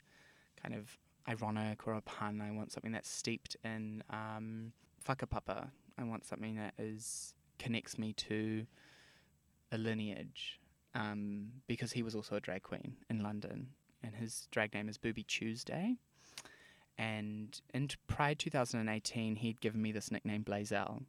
kind 0.62 0.74
of 0.74 0.96
ironic 1.29 1.87
or 1.87 1.94
a 1.94 2.00
pun. 2.03 2.40
I 2.40 2.50
want 2.50 2.72
something 2.72 2.92
that's 2.92 3.11
steeped 3.11 3.57
in 3.64 4.03
um, 4.11 4.72
whakapapa. 5.09 5.68
I 5.98 6.05
want 6.05 6.24
something 6.24 6.57
that 6.57 6.74
is 6.79 7.35
connects 7.59 7.98
me 7.98 8.12
to 8.12 8.66
a 9.72 9.79
lineage 9.79 10.61
um, 10.94 11.48
because 11.66 11.92
he 11.92 12.03
was 12.03 12.14
also 12.14 12.37
a 12.37 12.40
drag 12.40 12.62
queen 12.62 12.96
in 13.11 13.22
London, 13.22 13.68
and 14.03 14.14
his 14.14 14.48
drag 14.50 14.74
name 14.74 14.88
is 14.88 14.98
Booby 14.98 15.22
Tuesday. 15.24 15.96
And 16.98 17.61
in 17.72 17.88
Pride 18.07 18.38
2018, 18.38 19.37
he'd 19.37 19.61
given 19.61 19.83
me 19.83 19.90
this 19.92 20.11
nickname 20.12 20.42
Blazell, 20.42 21.02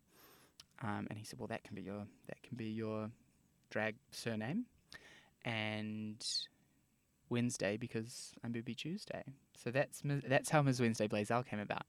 um, 0.82 1.06
and 1.10 1.17
he 1.19 1.24
said, 1.26 1.39
"Well, 1.39 1.48
that 1.48 1.63
can 1.63 1.76
be 1.76 1.84
your 1.84 2.06
that 2.28 2.41
can 2.43 2.58
be 2.58 2.65
your 2.69 3.12
drag 3.69 3.95
surname." 4.12 4.65
And 5.43 6.26
Wednesday 7.30 7.78
because 7.78 8.34
I'm 8.43 8.52
Booby 8.52 8.74
Tuesday. 8.76 9.24
So 9.63 9.71
that's 9.71 10.02
that's 10.28 10.50
how 10.50 10.62
Ms. 10.62 10.82
Wednesday 10.82 11.08
Blazell 11.08 11.43
came 11.43 11.60
about, 11.60 11.84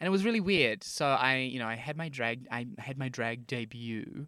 and 0.00 0.06
it 0.06 0.10
was 0.10 0.24
really 0.24 0.40
weird. 0.40 0.82
So 0.84 1.06
I, 1.06 1.36
you 1.36 1.58
know, 1.58 1.66
I 1.66 1.76
had 1.76 1.96
my 1.96 2.08
drag 2.08 2.46
I 2.50 2.66
had 2.78 2.98
my 2.98 3.08
drag 3.08 3.46
debut 3.46 4.26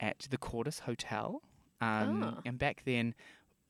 at 0.00 0.26
the 0.30 0.36
Cordis 0.38 0.80
Hotel, 0.80 1.42
um, 1.80 2.22
Oh. 2.24 2.40
and 2.44 2.58
back 2.58 2.82
then. 2.84 3.14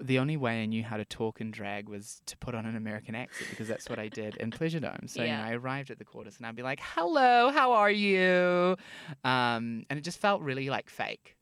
The 0.01 0.19
only 0.19 0.37
way 0.37 0.63
I 0.63 0.67
knew 0.67 0.85
how 0.85 0.97
to 0.97 1.05
talk 1.05 1.41
and 1.41 1.53
drag 1.53 1.89
was 1.89 2.23
to 2.27 2.37
put 2.37 2.55
on 2.55 2.67
an 2.67 2.77
American 2.77 3.15
accent 3.17 3.51
because 3.51 3.67
that's 3.67 3.89
what 3.89 3.99
I 3.99 4.09
did 4.09 4.37
in 4.37 4.51
Pleasure 4.53 4.79
Dome. 4.79 5.07
So 5.07 5.23
you 5.23 5.29
know, 5.31 5.41
I 5.43 5.53
arrived 5.55 5.91
at 5.91 5.99
the 5.99 6.05
Cordis 6.05 6.37
and 6.37 6.47
I'd 6.47 6.55
be 6.55 6.63
like, 6.63 6.81
"Hello, 6.81 7.51
how 7.51 7.73
are 7.73 7.91
you?" 7.91 8.77
Um, 9.25 9.85
and 9.91 9.99
it 9.99 10.03
just 10.03 10.21
felt 10.21 10.41
really 10.43 10.71
like 10.71 10.89
fake. 10.89 11.37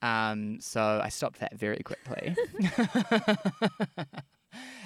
Um, 0.00 0.60
so 0.60 1.00
I 1.02 1.08
stopped 1.08 1.40
that 1.40 1.58
very 1.58 1.80
quickly. 1.80 2.34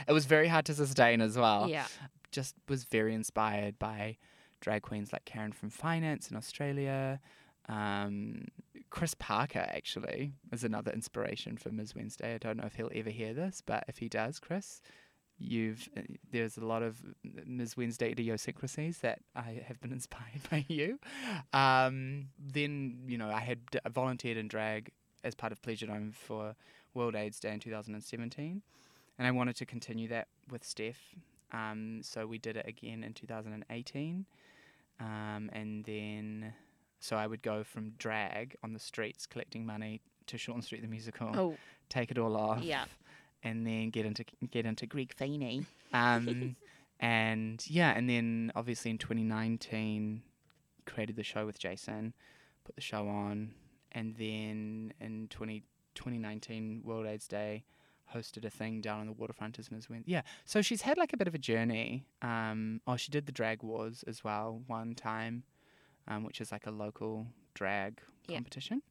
it 0.09 0.13
was 0.13 0.27
very 0.27 0.49
hard 0.49 0.65
to 0.67 0.75
sustain 0.75 1.21
as 1.21 1.37
well. 1.37 1.69
Yeah. 1.69 1.87
Just 2.31 2.55
was 2.69 2.85
very 2.85 3.15
inspired 3.15 3.79
by 3.79 4.17
drag 4.61 4.83
queens 4.83 5.13
like 5.13 5.25
Karen 5.25 5.53
from 5.53 5.71
Finance 5.71 6.31
in 6.31 6.37
Australia. 6.37 7.21
Um, 7.69 8.47
Chris 8.91 9.15
Parker 9.15 9.67
actually 9.69 10.35
is 10.53 10.65
another 10.65 10.93
inspiration 10.93 11.57
for 11.57 11.71
Ms. 11.71 11.95
Wednesday. 11.95 12.35
I 12.35 12.39
don't 12.39 12.59
know 12.59 12.67
if 12.67 12.75
he'll 12.75 12.91
ever 12.95 13.11
hear 13.11 13.33
this, 13.33 13.63
but 13.65 13.85
if 13.89 13.99
he 13.99 14.09
does, 14.09 14.39
Chris, 14.39 14.83
you've 15.39 15.89
uh, 15.97 16.03
there's 16.31 16.57
a 16.57 16.65
lot 16.65 16.83
of 16.83 17.01
Ms. 17.47 17.77
Wednesday 17.77 18.13
idiosyncrasies 18.13 18.99
that 18.99 19.21
I 19.35 19.63
have 19.67 19.81
been 19.81 19.93
inspired 20.01 20.43
by 20.51 20.65
you. 20.69 20.99
Um, 21.53 22.29
then 22.39 22.99
you 23.07 23.19
know 23.19 23.31
I 23.31 23.41
had 23.41 23.61
volunteered 23.91 24.37
in 24.37 24.49
drag 24.49 24.91
as 25.25 25.35
part 25.35 25.53
of 25.53 25.63
Pleasure 25.63 25.87
Dome 25.87 26.13
for 26.13 26.55
World 26.95 27.15
AIDS 27.15 27.41
Day 27.41 27.53
in 27.53 27.61
2017, 27.61 28.63
and 29.19 29.27
I 29.27 29.31
wanted 29.31 29.57
to 29.57 29.67
continue 29.67 30.09
that 30.09 30.29
with 30.51 30.65
Steph. 30.65 31.15
Um, 31.53 32.01
so 32.03 32.27
we 32.27 32.39
did 32.39 32.57
it 32.57 32.67
again 32.67 33.05
in 33.05 33.13
2018, 33.13 34.27
um, 35.01 35.51
and 35.53 35.85
then 35.85 36.55
so 37.03 37.17
I 37.17 37.27
would 37.27 37.43
go 37.43 37.65
from 37.65 37.91
drag 37.99 38.57
on 38.63 38.73
the 38.73 38.79
streets 38.79 39.27
collecting 39.27 39.67
money 39.67 40.01
to 40.27 40.37
Shortland 40.37 40.65
Street 40.65 40.83
the 40.83 40.89
musical, 40.89 41.31
Oh 41.35 41.57
take 41.89 42.11
it 42.11 42.19
all 42.19 42.37
off, 42.37 42.63
yeah. 42.63 42.85
and 43.43 43.67
then 43.67 43.91
get 43.91 44.07
into 44.07 44.25
get 44.51 44.67
into 44.67 44.87
Greg 44.87 45.13
Feeney. 45.13 45.67
Um, 45.93 46.57
and 47.01 47.65
yeah, 47.69 47.93
and 47.97 48.09
then 48.09 48.53
obviously 48.55 48.91
in 48.91 48.99
2019, 48.99 50.23
created 50.87 51.17
the 51.17 51.23
show 51.23 51.45
with 51.45 51.59
Jason, 51.59 52.15
put 52.65 52.75
the 52.77 52.81
show 52.81 53.09
on, 53.09 53.53
and 53.93 54.15
then 54.17 54.95
in 55.01 55.27
20, 55.29 55.65
2019 55.95 56.83
World 56.85 57.07
AIDS 57.07 57.29
Day, 57.29 57.65
hosted 58.15 58.45
a 58.45 58.51
thing 58.51 58.81
down 58.81 59.01
on 59.01 59.07
the 59.07 59.13
waterfront 59.13 59.59
as 59.59 59.71
Ms. 59.71 59.89
Win. 59.89 60.05
Yeah, 60.07 60.23
so 60.45 60.63
she's 60.63 60.83
had 60.83 60.99
like 60.99 61.13
a 61.13 61.17
bit 61.17 61.29
of 61.29 61.35
a 61.35 61.39
journey. 61.39 62.07
Um, 62.21 62.81
oh, 62.87 62.97
she 62.97 63.11
did 63.11 63.27
the 63.27 63.33
Drag 63.33 63.63
Wars 63.63 64.05
as 64.07 64.23
well 64.23 64.63
one 64.67 64.95
time, 64.95 65.45
um, 66.09 66.25
which 66.25 66.41
is 66.41 66.53
like 66.53 66.67
a 66.67 66.71
local 66.71 67.27
drag 67.55 68.01
Yeah. 68.29 68.37
competition, 68.37 68.83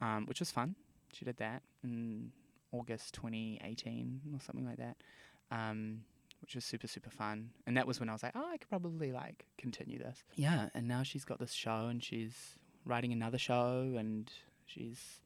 um, 0.00 0.26
which 0.26 0.40
was 0.40 0.50
fun. 0.50 0.74
She 1.12 1.24
did 1.24 1.36
that 1.38 1.62
in 1.82 2.32
August 2.72 3.14
2018 3.14 4.20
or 4.34 4.40
something 4.40 4.66
like 4.66 4.76
that, 4.78 4.96
um, 5.50 6.04
which 6.40 6.54
was 6.54 6.64
super 6.64 6.86
super 6.86 7.10
fun. 7.10 7.50
And 7.66 7.76
that 7.76 7.86
was 7.86 7.98
when 8.00 8.08
I 8.08 8.12
was 8.12 8.22
like, 8.22 8.32
oh, 8.34 8.46
I 8.48 8.56
could 8.58 8.68
probably 8.68 9.12
like 9.12 9.46
continue 9.56 9.98
this. 9.98 10.22
Yeah, 10.36 10.68
and 10.74 10.86
now 10.86 11.02
she's 11.02 11.24
got 11.24 11.38
this 11.38 11.52
show 11.52 11.86
and 11.86 12.02
she's 12.02 12.56
writing 12.84 13.12
another 13.12 13.38
show 13.38 13.94
and 13.98 14.30
she's 14.66 15.20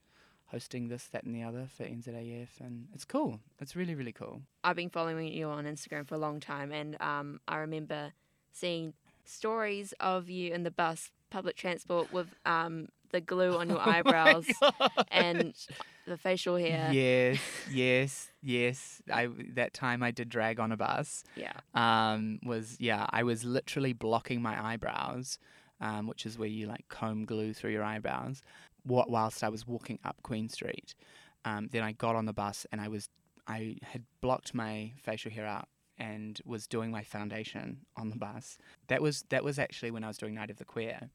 hosting 0.46 0.88
this, 0.88 1.04
that, 1.06 1.24
and 1.24 1.34
the 1.34 1.42
other 1.42 1.66
for 1.74 1.84
NZAF, 1.84 2.60
and 2.60 2.86
it's 2.92 3.04
cool. 3.06 3.40
It's 3.60 3.74
really 3.74 3.94
really 3.94 4.12
cool. 4.12 4.42
I've 4.62 4.76
been 4.76 4.90
following 4.90 5.28
you 5.32 5.46
on 5.48 5.64
Instagram 5.64 6.06
for 6.06 6.14
a 6.14 6.18
long 6.18 6.40
time, 6.40 6.72
and 6.72 7.00
um, 7.00 7.40
I 7.48 7.56
remember 7.58 8.12
seeing 8.52 8.92
stories 9.24 9.92
of 10.00 10.28
you 10.30 10.52
in 10.52 10.62
the 10.62 10.70
bus, 10.70 11.10
public 11.30 11.56
transport, 11.56 12.12
with 12.12 12.28
um, 12.46 12.88
the 13.10 13.20
glue 13.20 13.56
on 13.56 13.68
your 13.68 13.80
eyebrows 13.88 14.46
and 15.10 15.54
the 16.06 16.16
facial 16.16 16.56
hair. 16.56 16.90
Yes, 16.92 17.40
yes, 17.70 18.28
yes. 18.42 19.02
I 19.12 19.28
that 19.54 19.72
time 19.74 20.02
I 20.02 20.10
did 20.10 20.28
drag 20.28 20.58
on 20.60 20.72
a 20.72 20.76
bus. 20.76 21.24
Yeah. 21.36 21.52
um, 21.74 22.38
was 22.44 22.76
yeah, 22.80 23.06
I 23.10 23.22
was 23.22 23.44
literally 23.44 23.92
blocking 23.92 24.42
my 24.42 24.72
eyebrows, 24.72 25.38
um, 25.80 26.06
which 26.06 26.26
is 26.26 26.38
where 26.38 26.48
you 26.48 26.66
like 26.66 26.86
comb 26.88 27.24
glue 27.24 27.52
through 27.52 27.70
your 27.72 27.84
eyebrows, 27.84 28.42
wh- 28.84 29.08
whilst 29.08 29.44
I 29.44 29.48
was 29.48 29.66
walking 29.66 29.98
up 30.04 30.16
Queen 30.22 30.48
Street. 30.48 30.94
Um, 31.44 31.68
then 31.72 31.82
I 31.82 31.92
got 31.92 32.14
on 32.14 32.24
the 32.26 32.32
bus 32.32 32.66
and 32.70 32.80
I 32.80 32.88
was 32.88 33.08
I 33.48 33.76
had 33.82 34.04
blocked 34.20 34.54
my 34.54 34.92
facial 35.02 35.30
hair 35.32 35.44
out 35.46 35.68
and 35.98 36.40
was 36.44 36.66
doing 36.66 36.90
my 36.90 37.02
foundation 37.02 37.78
on 37.96 38.10
the 38.10 38.16
bus. 38.16 38.58
That 38.88 39.02
was 39.02 39.22
that 39.30 39.44
was 39.44 39.58
actually 39.58 39.90
when 39.90 40.04
I 40.04 40.08
was 40.08 40.18
doing 40.18 40.34
Night 40.34 40.50
of 40.50 40.56
the 40.56 40.64
Queer, 40.64 41.10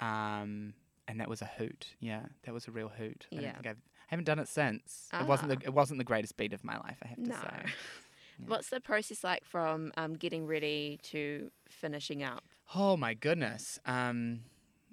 um, 0.00 0.74
and 1.08 1.20
that 1.20 1.28
was 1.28 1.42
a 1.42 1.46
hoot. 1.58 1.94
Yeah, 2.00 2.26
that 2.44 2.54
was 2.54 2.68
a 2.68 2.70
real 2.70 2.88
hoot. 2.88 3.26
I, 3.32 3.34
don't 3.36 3.44
Yeah. 3.44 3.52
think 3.54 3.66
I've, 3.66 3.76
I 3.76 4.06
haven't 4.08 4.24
done 4.24 4.38
it 4.38 4.48
since. 4.48 5.08
It 5.12 5.26
wasn't 5.26 5.52
Ah. 5.52 5.56
the 5.56 5.64
it 5.66 5.74
wasn't 5.74 5.98
the 5.98 6.04
greatest 6.04 6.36
beat 6.36 6.52
of 6.52 6.64
my 6.64 6.76
life. 6.78 6.98
I 7.02 7.08
have 7.08 7.16
to 7.22 7.28
No. 7.28 7.34
say. 7.36 7.72
What's 8.46 8.70
the 8.70 8.80
process 8.80 9.22
like 9.22 9.44
from 9.44 9.92
um, 9.98 10.14
getting 10.14 10.46
ready 10.46 10.98
to 11.04 11.50
finishing 11.68 12.22
up? 12.22 12.42
Oh 12.74 12.96
my 12.96 13.12
goodness. 13.12 13.78
Um, 13.84 14.40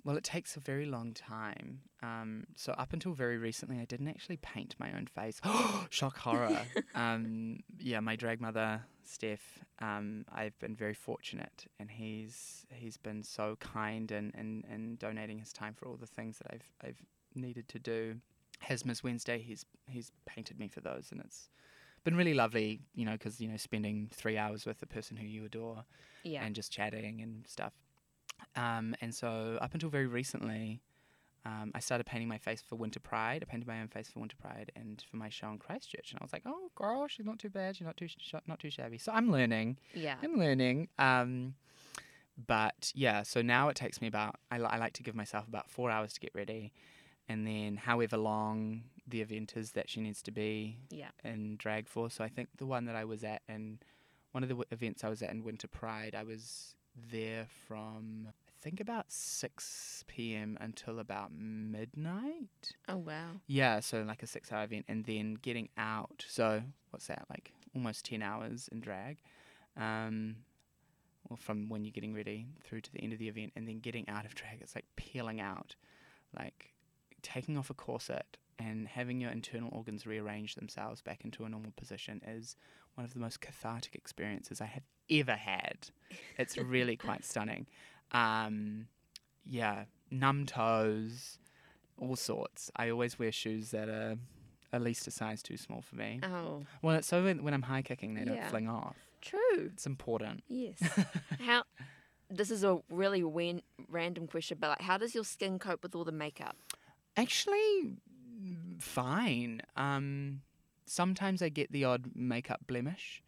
well, 0.03 0.15
it 0.17 0.23
takes 0.23 0.55
a 0.55 0.59
very 0.59 0.85
long 0.85 1.13
time. 1.13 1.81
Um, 2.01 2.45
so 2.55 2.73
up 2.73 2.93
until 2.93 3.13
very 3.13 3.37
recently, 3.37 3.79
I 3.79 3.85
didn't 3.85 4.07
actually 4.07 4.37
paint 4.37 4.75
my 4.79 4.91
own 4.93 5.07
face. 5.07 5.41
Shock 5.89 6.17
horror. 6.17 6.61
um, 6.95 7.59
yeah, 7.79 7.99
my 7.99 8.15
drag 8.15 8.39
mother, 8.39 8.81
Steph. 9.03 9.59
Um, 9.79 10.25
I've 10.31 10.57
been 10.59 10.75
very 10.75 10.93
fortunate, 10.93 11.65
and 11.79 11.89
he's 11.91 12.65
he's 12.71 12.97
been 12.97 13.23
so 13.23 13.57
kind 13.59 14.11
and, 14.11 14.31
and, 14.35 14.63
and 14.71 14.97
donating 14.99 15.39
his 15.39 15.51
time 15.53 15.73
for 15.73 15.87
all 15.87 15.97
the 15.97 16.07
things 16.07 16.37
that 16.39 16.47
I've 16.53 16.71
I've 16.89 17.01
needed 17.35 17.67
to 17.69 17.79
do. 17.79 18.15
Has 18.59 18.85
Miss 18.85 19.03
Wednesday? 19.03 19.39
He's 19.39 19.65
he's 19.87 20.11
painted 20.25 20.59
me 20.59 20.67
for 20.67 20.81
those, 20.81 21.09
and 21.11 21.21
it's 21.21 21.49
been 22.03 22.15
really 22.15 22.33
lovely. 22.33 22.79
You 22.95 23.05
know, 23.05 23.11
because 23.13 23.39
you 23.41 23.47
know, 23.49 23.57
spending 23.57 24.09
three 24.13 24.37
hours 24.37 24.65
with 24.65 24.79
the 24.79 24.87
person 24.87 25.17
who 25.17 25.27
you 25.27 25.45
adore 25.45 25.83
Yeah. 26.23 26.43
and 26.45 26.55
just 26.55 26.71
chatting 26.71 27.21
and 27.21 27.45
stuff. 27.47 27.73
Um, 28.55 28.95
and 29.01 29.13
so 29.13 29.57
up 29.61 29.73
until 29.73 29.89
very 29.89 30.07
recently, 30.07 30.81
um, 31.45 31.71
I 31.75 31.79
started 31.79 32.05
painting 32.05 32.27
my 32.27 32.37
face 32.37 32.61
for 32.61 32.75
Winter 32.75 32.99
Pride. 32.99 33.43
I 33.47 33.51
painted 33.51 33.67
my 33.67 33.79
own 33.81 33.87
face 33.87 34.09
for 34.09 34.19
Winter 34.19 34.35
Pride 34.35 34.71
and 34.75 35.03
for 35.09 35.17
my 35.17 35.29
show 35.29 35.49
in 35.49 35.59
Christchurch. 35.59 36.11
And 36.11 36.19
I 36.19 36.23
was 36.23 36.33
like, 36.33 36.43
oh, 36.45 36.69
girl, 36.75 37.07
she's 37.07 37.25
not 37.25 37.39
too 37.39 37.49
bad. 37.49 37.75
She's 37.77 37.85
not 37.85 37.95
too 37.97 38.07
sh- 38.07 38.33
not 38.47 38.59
too 38.59 38.69
shabby. 38.69 38.97
So 38.97 39.11
I'm 39.13 39.31
learning. 39.31 39.77
yeah. 39.93 40.15
I'm 40.23 40.37
learning. 40.37 40.89
Um, 40.99 41.55
but 42.47 42.91
yeah, 42.93 43.23
so 43.23 43.41
now 43.41 43.69
it 43.69 43.75
takes 43.75 44.01
me 44.01 44.07
about. 44.07 44.35
I, 44.51 44.57
li- 44.59 44.67
I 44.69 44.77
like 44.77 44.93
to 44.93 45.03
give 45.03 45.15
myself 45.15 45.47
about 45.47 45.69
four 45.69 45.89
hours 45.89 46.13
to 46.13 46.19
get 46.19 46.31
ready. 46.35 46.71
and 47.29 47.45
then 47.45 47.75
however 47.75 48.15
long 48.17 48.83
the 49.05 49.21
event 49.21 49.53
is 49.57 49.71
that 49.71 49.89
she 49.89 49.99
needs 50.01 50.21
to 50.21 50.31
be 50.31 50.77
Yeah. 50.89 51.09
in 51.23 51.55
drag 51.57 51.87
for. 51.87 52.09
So 52.09 52.23
I 52.23 52.29
think 52.29 52.49
the 52.57 52.65
one 52.65 52.85
that 52.85 52.95
I 52.95 53.05
was 53.05 53.23
at 53.23 53.41
and 53.47 53.79
one 54.31 54.43
of 54.43 54.49
the 54.49 54.55
w- 54.55 54.67
events 54.71 55.03
I 55.03 55.09
was 55.09 55.21
at 55.21 55.29
in 55.31 55.43
Winter 55.43 55.67
Pride, 55.67 56.13
I 56.15 56.23
was 56.23 56.75
there 57.11 57.47
from 57.67 58.27
I 58.29 58.63
think 58.63 58.79
about 58.79 59.11
6 59.11 60.03
p.m. 60.07 60.57
until 60.59 60.99
about 60.99 61.31
midnight. 61.31 62.73
Oh 62.87 62.97
wow. 62.97 63.41
Yeah, 63.45 63.79
so 63.79 64.01
like 64.01 64.23
a 64.23 64.27
six 64.27 64.51
hour 64.51 64.63
event 64.63 64.85
and 64.87 65.05
then 65.05 65.35
getting 65.41 65.69
out. 65.77 66.25
So 66.27 66.63
what's 66.89 67.07
that? 67.07 67.25
Like 67.29 67.53
almost 67.75 68.05
10 68.05 68.21
hours 68.21 68.67
in 68.71 68.81
drag. 68.81 69.19
Um, 69.77 70.37
or 71.29 71.37
from 71.37 71.69
when 71.69 71.83
you're 71.83 71.91
getting 71.91 72.15
ready 72.15 72.47
through 72.63 72.81
to 72.81 72.91
the 72.91 73.01
end 73.01 73.13
of 73.13 73.19
the 73.19 73.27
event 73.27 73.51
and 73.55 73.67
then 73.67 73.79
getting 73.79 74.07
out 74.09 74.25
of 74.25 74.33
drag, 74.33 74.59
it's 74.61 74.75
like 74.75 74.85
peeling 74.95 75.39
out, 75.39 75.75
like 76.37 76.73
taking 77.21 77.57
off 77.57 77.69
a 77.69 77.73
corset 77.73 78.37
and 78.59 78.87
having 78.87 79.19
your 79.21 79.31
internal 79.31 79.69
organs 79.71 80.07
rearrange 80.07 80.55
themselves 80.55 81.01
back 81.01 81.23
into 81.23 81.43
a 81.43 81.49
normal 81.49 81.71
position 81.75 82.21
is 82.25 82.55
one 82.97 83.05
of 83.05 83.13
the 83.13 83.19
most 83.19 83.41
cathartic 83.41 83.93
experiences 83.95 84.59
I 84.59 84.65
have 84.65 84.83
ever 85.09 85.35
had. 85.35 85.89
It's 86.37 86.57
really 86.57 86.95
quite 86.97 87.23
stunning. 87.31 87.67
Um, 88.11 88.87
yeah, 89.45 89.83
numb 90.09 90.45
toes, 90.47 91.37
all 91.99 92.15
sorts. 92.15 92.71
I 92.75 92.89
always 92.89 93.19
wear 93.19 93.31
shoes 93.31 93.71
that 93.71 93.87
are 93.87 94.15
at 94.73 94.81
least 94.81 95.07
a 95.07 95.11
size 95.11 95.41
too 95.43 95.57
small 95.57 95.81
for 95.81 95.95
me. 95.95 96.19
Oh, 96.23 96.63
Well, 96.81 96.95
it's 96.95 97.07
so 97.07 97.23
when, 97.23 97.43
when 97.43 97.53
I'm 97.53 97.61
high 97.61 97.81
kicking, 97.83 98.15
they 98.15 98.21
Yeah. 98.21 98.41
don't 98.41 98.49
fling 98.49 98.67
off. 98.67 98.95
true. 99.21 99.39
It's 99.73 99.85
important. 99.85 100.43
Yes. 100.47 100.77
how? 101.39 101.63
This 102.29 102.51
is 102.51 102.63
a 102.63 102.79
really 102.89 103.23
wen- 103.23 103.61
random 103.87 104.27
question, 104.27 104.57
but 104.59 104.69
like, 104.69 104.81
how 104.81 104.97
does 104.97 105.13
your 105.15 105.23
skin 105.23 105.59
cope 105.59 105.83
with 105.83 105.95
all 105.95 106.03
the 106.03 106.11
makeup? 106.11 106.55
Actually, 107.15 107.93
fine. 108.79 109.61
Um, 109.75 110.41
sometimes 110.87 111.41
I 111.41 111.49
get 111.49 111.71
the 111.71 111.83
odd 111.83 112.11
makeup 112.15 112.61
blemish. 112.67 113.23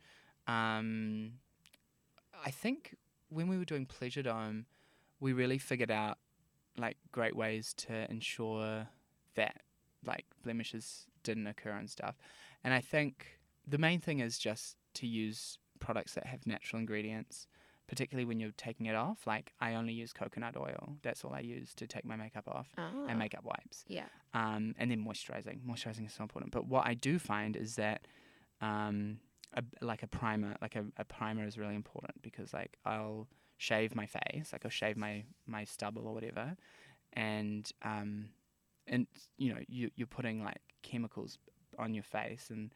Um, 0.48 1.34
I 2.46 2.52
think 2.52 2.96
when 3.30 3.48
we 3.48 3.58
were 3.58 3.66
doing 3.66 3.86
Pleasure 3.86 4.24
Dome, 4.24 4.66
we 5.20 5.34
really 5.34 5.58
figured 5.58 5.92
out 5.92 6.18
like 6.78 6.98
great 7.12 7.36
ways 7.36 7.74
to 7.76 8.10
ensure 8.10 8.88
that 9.36 9.62
like 10.06 10.26
blemishes 10.44 11.08
didn't 11.24 11.48
occur 11.48 11.72
and 11.72 11.90
stuff. 11.90 12.16
And 12.64 12.74
I 12.74 12.82
think 12.82 13.40
the 13.68 13.78
main 13.78 14.00
thing 14.00 14.20
is 14.20 14.40
just 14.40 14.78
to 14.96 15.08
use 15.08 15.58
products 15.80 16.14
that 16.16 16.26
have 16.26 16.48
natural 16.48 16.80
ingredients, 16.80 17.48
particularly 17.90 18.24
when 18.26 18.40
you're 18.40 18.52
taking 18.56 18.86
it 18.86 18.96
off. 18.96 19.26
Like 19.26 19.52
I 19.60 19.74
only 19.74 19.94
use 19.94 20.14
coconut 20.14 20.56
oil. 20.56 20.96
That's 21.02 21.26
all 21.26 21.34
I 21.34 21.40
use 21.42 21.74
to 21.76 21.88
take 21.88 22.06
my 22.06 22.16
makeup 22.16 22.48
off 22.48 22.68
Ah. 22.78 22.92
and 23.10 23.18
makeup 23.20 23.44
wipes. 23.44 23.84
Yeah. 23.88 24.06
Um, 24.34 24.76
and 24.78 24.90
then 24.92 25.04
moisturizing. 25.04 25.60
Moisturizing 25.68 26.06
is 26.06 26.14
so 26.14 26.22
important. 26.24 26.52
But 26.52 26.68
what 26.68 26.86
I 26.86 26.94
do 26.94 27.18
find 27.20 27.56
is 27.58 27.76
that 27.76 28.06
um, 28.62 29.20
a, 29.54 29.64
like 29.82 30.04
a 30.04 30.08
primer, 30.08 30.56
like 30.62 30.76
a, 30.76 30.86
a 30.98 31.04
primer 31.04 31.46
is 31.48 31.58
really 31.58 31.76
important 31.76 32.22
because 32.22 32.54
like 32.54 32.78
I'll 32.86 33.28
shave 33.58 33.96
my 33.96 34.06
face, 34.06 34.54
like 34.54 34.64
I'll 34.66 34.70
shave 34.72 34.96
my 34.96 35.24
my 35.48 35.64
stubble 35.66 36.08
or 36.08 36.14
whatever, 36.14 36.56
and 37.14 37.70
um, 37.82 38.30
and 38.88 39.08
you 39.38 39.54
know 39.54 39.60
you 39.68 39.90
you're 39.96 40.08
putting 40.08 40.44
like 40.44 40.60
chemicals 40.84 41.40
on 41.80 41.94
your 41.94 42.04
face 42.04 42.50
and 42.52 42.72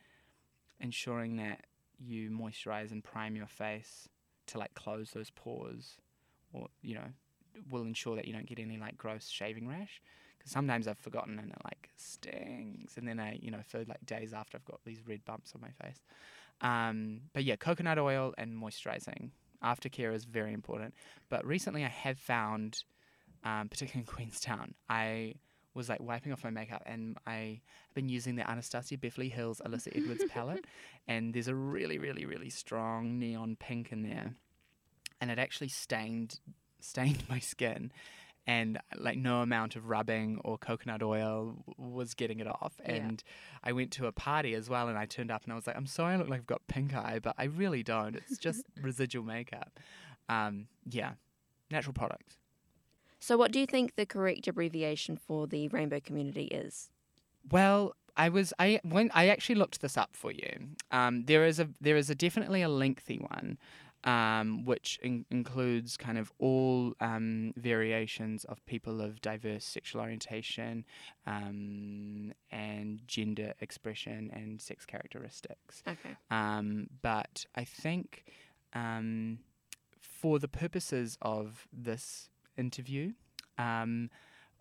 ensuring 0.79 1.35
that 1.37 1.65
you 1.99 2.29
moisturize 2.31 2.91
and 2.91 3.03
prime 3.03 3.35
your 3.35 3.47
face 3.47 4.09
to 4.47 4.57
like 4.57 4.73
close 4.73 5.11
those 5.11 5.29
pores, 5.29 5.97
or 6.51 6.67
you 6.81 6.95
know 6.95 7.07
will 7.69 7.83
ensure 7.83 8.15
that 8.15 8.25
you 8.25 8.33
don't 8.33 8.47
get 8.47 8.59
any 8.59 8.77
like 8.77 8.97
gross 8.97 9.29
shaving 9.29 9.67
rash 9.67 10.01
because 10.43 10.51
sometimes 10.51 10.87
I've 10.87 10.97
forgotten 10.97 11.39
and 11.39 11.51
it 11.51 11.57
like 11.63 11.89
stings, 11.95 12.95
and 12.97 13.07
then 13.07 13.19
I, 13.19 13.39
you 13.41 13.49
know, 13.49 13.61
for 13.65 13.79
like 13.85 14.05
days 14.05 14.33
after 14.33 14.57
I've 14.57 14.65
got 14.65 14.81
these 14.85 15.01
red 15.07 15.23
bumps 15.23 15.53
on 15.55 15.61
my 15.61 15.71
face. 15.85 16.01
Um, 16.61 17.21
but 17.33 17.43
yeah, 17.43 17.55
coconut 17.55 17.97
oil 17.97 18.33
and 18.37 18.55
moisturizing. 18.55 19.29
Aftercare 19.63 20.13
is 20.13 20.25
very 20.25 20.53
important. 20.53 20.93
But 21.29 21.45
recently 21.45 21.85
I 21.85 21.89
have 21.89 22.19
found, 22.19 22.83
um, 23.45 23.69
particularly 23.69 24.01
in 24.01 24.05
Queenstown, 24.13 24.73
I 24.89 25.35
was 25.73 25.89
like 25.89 26.01
wiping 26.01 26.31
off 26.31 26.43
my 26.43 26.49
makeup 26.49 26.83
and 26.85 27.17
I 27.25 27.61
have 27.87 27.95
been 27.95 28.09
using 28.09 28.35
the 28.35 28.49
Anastasia 28.49 28.97
Beverly 28.97 29.29
Hills 29.29 29.61
Alyssa 29.65 29.95
Edwards 29.95 30.23
palette, 30.29 30.65
and 31.07 31.33
there's 31.33 31.47
a 31.47 31.55
really, 31.55 31.97
really, 31.97 32.25
really 32.25 32.49
strong 32.49 33.19
neon 33.19 33.57
pink 33.59 33.91
in 33.91 34.03
there, 34.03 34.35
and 35.21 35.31
it 35.31 35.39
actually 35.39 35.69
stained 35.69 36.39
stained 36.79 37.23
my 37.29 37.39
skin 37.39 37.91
and 38.45 38.77
like 38.97 39.17
no 39.17 39.41
amount 39.41 39.75
of 39.75 39.87
rubbing 39.87 40.39
or 40.43 40.57
coconut 40.57 41.01
oil 41.01 41.55
was 41.77 42.13
getting 42.13 42.39
it 42.39 42.47
off. 42.47 42.73
Yeah. 42.85 42.95
And 42.95 43.23
I 43.63 43.71
went 43.71 43.91
to 43.91 44.07
a 44.07 44.11
party 44.11 44.53
as 44.53 44.69
well, 44.69 44.89
and 44.89 44.97
I 44.97 45.05
turned 45.05 45.31
up 45.31 45.43
and 45.43 45.53
I 45.53 45.55
was 45.55 45.67
like, 45.67 45.77
"I'm 45.77 45.85
sorry, 45.85 46.13
I 46.13 46.17
look 46.17 46.29
like 46.29 46.41
I've 46.41 46.47
got 46.47 46.67
pink 46.67 46.93
eye, 46.93 47.19
but 47.21 47.35
I 47.37 47.45
really 47.45 47.83
don't. 47.83 48.15
It's 48.15 48.37
just 48.37 48.63
residual 48.81 49.23
makeup." 49.23 49.79
Um, 50.29 50.67
yeah, 50.89 51.13
natural 51.71 51.93
product. 51.93 52.37
So, 53.23 53.37
what 53.37 53.53
do 53.53 53.59
you 53.61 53.65
think 53.65 53.95
the 53.95 54.05
correct 54.05 54.49
abbreviation 54.49 55.15
for 55.15 55.47
the 55.47 55.69
rainbow 55.69 56.01
community 56.01 56.43
is? 56.47 56.89
Well, 57.49 57.95
I 58.17 58.27
was 58.27 58.53
I 58.59 58.81
when 58.83 59.11
I 59.13 59.29
actually 59.29 59.55
looked 59.55 59.79
this 59.79 59.95
up 59.95 60.09
for 60.13 60.33
you. 60.33 60.51
Um, 60.91 61.23
there 61.23 61.45
is 61.45 61.57
a 61.57 61.69
there 61.79 61.95
is 61.95 62.09
a 62.09 62.15
definitely 62.15 62.63
a 62.63 62.67
lengthy 62.67 63.19
one, 63.19 63.57
um, 64.03 64.65
which 64.65 64.99
in, 65.01 65.25
includes 65.31 65.95
kind 65.95 66.17
of 66.17 66.33
all 66.37 66.95
um, 66.99 67.53
variations 67.55 68.43
of 68.43 68.65
people 68.65 68.99
of 68.99 69.21
diverse 69.21 69.63
sexual 69.63 70.01
orientation, 70.01 70.83
um, 71.25 72.33
and 72.51 73.07
gender 73.07 73.53
expression 73.61 74.31
and 74.33 74.61
sex 74.61 74.85
characteristics. 74.85 75.81
Okay. 75.87 76.17
Um, 76.29 76.87
but 77.01 77.45
I 77.55 77.63
think 77.63 78.25
um, 78.73 79.39
for 80.01 80.39
the 80.39 80.49
purposes 80.49 81.17
of 81.21 81.69
this 81.71 82.27
interview, 82.57 83.13
um, 83.57 84.09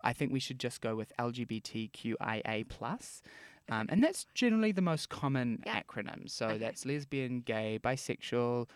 I 0.01 0.13
think 0.13 0.31
we 0.33 0.39
should 0.39 0.59
just 0.59 0.81
go 0.81 0.95
with 0.95 1.11
LGBTQIA 1.19 2.67
plus. 2.69 3.21
Um, 3.69 3.87
and 3.89 4.03
that's 4.03 4.25
generally 4.33 4.71
the 4.73 4.81
most 4.81 5.07
common 5.09 5.63
Yeah. 5.65 5.81
acronym. 5.81 6.29
So 6.29 6.47
Okay. 6.47 6.57
that's 6.57 6.85
lesbian, 6.85 7.39
gay, 7.41 7.79
bisexual, 7.81 8.67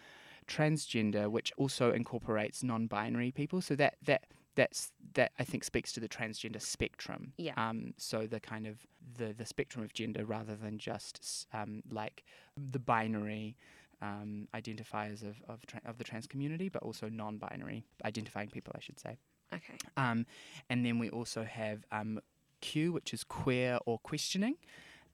transgender, 0.48 1.30
which 1.30 1.52
also 1.58 1.92
incorporates 1.92 2.64
non-binary 2.64 3.32
people. 3.32 3.62
So 3.62 3.76
that 3.76 3.98
that 4.06 4.24
that's 4.56 4.92
that 5.14 5.32
I 5.38 5.44
think 5.44 5.64
speaks 5.64 5.92
to 5.94 6.00
the 6.00 6.08
transgender 6.10 6.62
spectrum. 6.62 7.34
Yeah. 7.38 7.54
Um, 7.58 7.94
so 7.98 8.26
the 8.28 8.40
kind 8.40 8.66
of 8.66 8.88
the 9.18 9.34
the 9.34 9.46
spectrum 9.46 9.84
of 9.84 9.94
gender 9.94 10.26
rather 10.26 10.56
than 10.56 10.78
just 10.80 11.48
um, 11.54 11.84
like 11.92 12.24
the 12.56 12.80
binary 12.80 13.58
um, 14.02 14.48
identifiers 14.54 15.24
of 15.24 15.42
of, 15.48 15.66
tra- 15.66 15.82
of 15.86 15.98
the 15.98 16.04
trans 16.04 16.28
community, 16.28 16.70
but 16.70 16.84
also 16.84 17.10
non-binary 17.10 17.86
identifying 18.06 18.50
people, 18.50 18.74
I 18.76 18.80
should 18.82 19.00
say. 19.00 19.18
Okay. 19.54 19.78
Um, 19.96 20.26
and 20.70 20.86
then 20.86 21.00
we 21.00 21.10
also 21.10 21.44
have 21.44 21.86
um, 21.92 22.20
Q, 22.62 22.92
which 22.92 23.14
is 23.14 23.24
queer 23.24 23.80
or 23.86 24.00
questioning. 24.00 24.56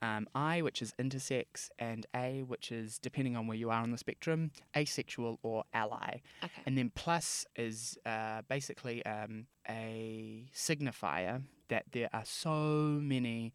Um, 0.02 0.28
I, 0.36 0.62
which 0.62 0.82
is 0.82 0.94
intersex, 1.00 1.70
and 1.80 2.06
A, 2.14 2.44
which 2.46 2.74
is, 2.74 3.00
depending 3.00 3.38
on 3.38 3.48
where 3.48 3.56
you 3.56 3.70
are 3.70 3.82
on 3.82 3.92
the 3.92 3.98
spectrum, 3.98 4.52
asexual 4.76 5.40
or 5.44 5.64
ally. 5.74 6.20
Okay. 6.44 6.62
And 6.66 6.78
then 6.78 6.92
plus 6.94 7.46
is 7.56 7.98
uh, 8.06 8.42
basically 8.50 9.06
um, 9.06 9.46
a 9.70 10.50
signifier 10.54 11.44
that 11.70 11.86
there 11.94 12.10
are 12.12 12.26
so 12.26 13.00
many 13.02 13.54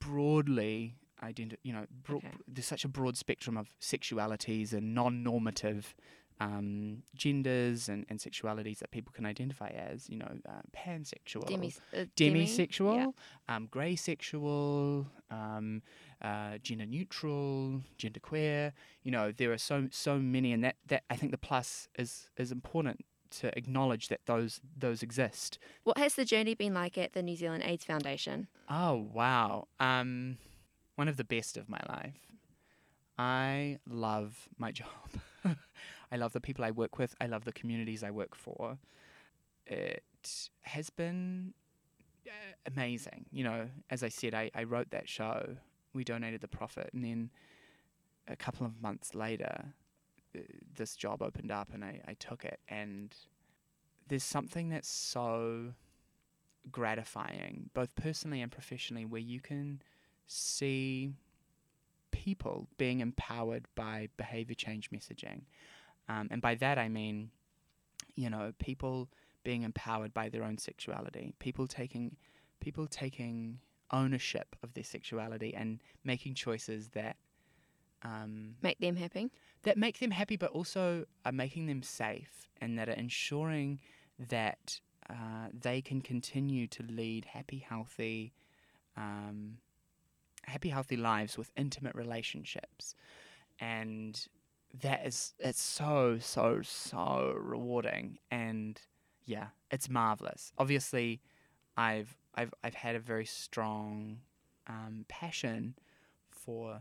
broadly 0.00 0.94
identi- 1.22 1.56
you 1.62 1.72
know, 1.72 1.86
bro- 2.02 2.18
Okay. 2.18 2.30
there's 2.48 2.66
such 2.66 2.84
a 2.84 2.88
broad 2.88 3.16
spectrum 3.16 3.56
of 3.56 3.68
sexualities 3.80 4.72
and 4.72 4.94
non-normative 4.94 5.94
um, 6.38 7.02
genders 7.14 7.88
and, 7.88 8.04
and 8.10 8.18
sexualities 8.18 8.78
that 8.80 8.90
people 8.90 9.10
can 9.10 9.24
identify 9.24 9.68
as, 9.68 10.06
you 10.10 10.18
know, 10.18 10.30
uh, 10.46 10.60
pansexual, 10.76 11.46
Demi, 11.46 11.72
uh, 11.96 12.04
demi? 12.14 12.44
demisexual, 12.44 12.96
Yeah. 13.48 13.56
um, 13.56 13.66
grey 13.70 13.96
sexual, 13.96 15.06
um, 15.30 15.82
uh, 16.20 16.58
gender 16.58 16.84
neutral, 16.84 17.80
gender 17.96 18.20
queer. 18.20 18.74
You 19.02 19.12
know, 19.12 19.32
there 19.32 19.50
are 19.50 19.56
so 19.58 19.88
so 19.90 20.18
many, 20.18 20.52
and 20.52 20.62
that, 20.62 20.76
that 20.88 21.04
I 21.08 21.16
think 21.16 21.32
the 21.32 21.38
plus 21.38 21.88
is 21.98 22.28
is 22.36 22.52
important 22.52 23.06
to 23.40 23.56
acknowledge 23.56 24.08
that 24.08 24.20
those 24.26 24.60
those 24.76 25.02
exist. 25.02 25.58
What 25.84 25.96
has 25.96 26.16
the 26.16 26.26
journey 26.26 26.54
been 26.54 26.74
like 26.74 26.98
at 26.98 27.14
the 27.14 27.22
New 27.22 27.36
Zealand 27.36 27.62
AIDS 27.64 27.84
Foundation? 27.86 28.48
Oh 28.68 29.08
wow, 29.12 29.68
um, 29.80 30.36
one 30.96 31.08
of 31.08 31.16
the 31.16 31.24
best 31.24 31.56
of 31.56 31.68
my 31.68 31.80
life. 31.88 32.26
I 33.18 33.78
love 33.88 34.48
my 34.58 34.72
job. 34.80 34.88
I 36.10 36.16
love 36.16 36.32
the 36.32 36.40
people 36.40 36.64
I 36.64 36.70
work 36.70 36.98
with. 36.98 37.14
I 37.20 37.26
love 37.26 37.44
the 37.44 37.52
communities 37.52 38.02
I 38.02 38.10
work 38.10 38.34
for. 38.34 38.78
It 39.66 40.02
has 40.62 40.90
been 40.90 41.54
uh, 42.26 42.30
amazing. 42.66 43.26
You 43.30 43.44
know, 43.44 43.68
as 43.90 44.02
I 44.02 44.08
said, 44.08 44.34
I, 44.34 44.50
I 44.54 44.64
wrote 44.64 44.90
that 44.90 45.08
show. 45.08 45.56
We 45.94 46.04
donated 46.04 46.40
the 46.40 46.48
profit, 46.48 46.90
and 46.92 47.02
then 47.04 47.30
a 48.28 48.36
couple 48.36 48.66
of 48.66 48.80
months 48.82 49.14
later, 49.14 49.72
uh, 50.36 50.40
this 50.74 50.94
job 50.94 51.22
opened 51.22 51.50
up, 51.50 51.70
and 51.72 51.84
I, 51.84 52.00
I 52.06 52.14
took 52.14 52.44
it. 52.44 52.60
And 52.68 53.14
there's 54.08 54.24
something 54.24 54.68
that's 54.68 54.88
so 54.88 55.72
gratifying, 56.70 57.70
both 57.74 57.94
personally 57.94 58.42
and 58.42 58.52
professionally, 58.52 59.04
where 59.04 59.20
you 59.20 59.40
can 59.40 59.82
see 60.26 61.12
people 62.10 62.68
being 62.78 63.00
empowered 63.00 63.66
by 63.74 64.08
behavior 64.16 64.54
change 64.54 64.90
messaging. 64.90 65.42
Um, 66.08 66.28
and 66.30 66.40
by 66.40 66.54
that 66.56 66.78
I 66.78 66.88
mean, 66.88 67.30
you 68.14 68.30
know, 68.30 68.52
people 68.58 69.08
being 69.44 69.62
empowered 69.62 70.12
by 70.14 70.28
their 70.28 70.42
own 70.42 70.58
sexuality, 70.58 71.34
people 71.38 71.66
taking 71.66 72.16
people 72.60 72.86
taking 72.86 73.58
ownership 73.92 74.56
of 74.62 74.74
their 74.74 74.84
sexuality 74.84 75.54
and 75.54 75.80
making 76.02 76.34
choices 76.34 76.88
that 76.90 77.16
um, 78.02 78.56
Make 78.62 78.78
them 78.80 78.96
happy. 78.96 79.30
that 79.62 79.76
make 79.76 79.98
them 80.00 80.10
happy, 80.10 80.36
but 80.36 80.50
also 80.50 81.04
are 81.24 81.32
making 81.32 81.66
them 81.66 81.82
safe, 81.82 82.48
and 82.60 82.78
that 82.78 82.88
are 82.88 82.92
ensuring 82.92 83.80
that 84.28 84.80
uh, 85.08 85.48
they 85.52 85.80
can 85.80 86.00
continue 86.00 86.66
to 86.68 86.82
lead 86.82 87.24
happy, 87.26 87.58
healthy, 87.58 88.32
um, 88.96 89.58
happy, 90.46 90.68
healthy 90.70 90.96
lives 90.96 91.36
with 91.38 91.50
intimate 91.56 91.94
relationships, 91.94 92.94
and 93.60 94.26
that 94.82 95.06
is 95.06 95.34
it's 95.38 95.60
so 95.62 96.18
so 96.20 96.60
so 96.62 97.34
rewarding, 97.38 98.18
and 98.30 98.80
yeah, 99.24 99.48
it's 99.70 99.88
marvelous. 99.88 100.52
Obviously, 100.58 101.20
I've 101.76 102.16
I've 102.34 102.52
I've 102.62 102.74
had 102.74 102.94
a 102.96 103.00
very 103.00 103.24
strong 103.26 104.18
um, 104.66 105.04
passion 105.08 105.74
for 106.30 106.80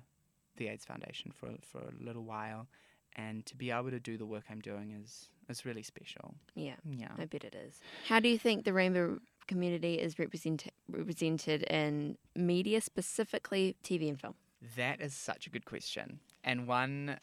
the 0.57 0.67
AIDS 0.67 0.85
Foundation 0.85 1.31
for 1.31 1.49
for 1.61 1.79
a 1.79 2.03
little 2.03 2.23
while, 2.23 2.67
and 3.15 3.45
to 3.45 3.55
be 3.55 3.71
able 3.71 3.91
to 3.91 3.99
do 3.99 4.17
the 4.17 4.25
work 4.25 4.43
I'm 4.49 4.61
doing 4.61 4.91
is 4.91 5.29
is 5.49 5.65
really 5.65 5.83
special. 5.83 6.35
Yeah, 6.55 6.75
Yeah. 6.89 7.11
I 7.17 7.25
bet 7.25 7.43
it 7.43 7.55
is. 7.55 7.79
How 8.07 8.19
do 8.19 8.27
you 8.29 8.39
think 8.39 8.65
the 8.65 8.73
rainbow 8.73 9.19
community 9.47 9.95
is 9.99 10.17
represent- 10.17 10.71
represented 10.89 11.63
in 11.63 12.17
media, 12.35 12.81
specifically 12.81 13.75
TV 13.83 14.09
and 14.09 14.19
film? 14.19 14.35
That 14.75 15.01
is 15.01 15.13
such 15.13 15.47
a 15.47 15.49
good 15.49 15.65
question, 15.65 16.19
and 16.43 16.67
one 16.67 17.19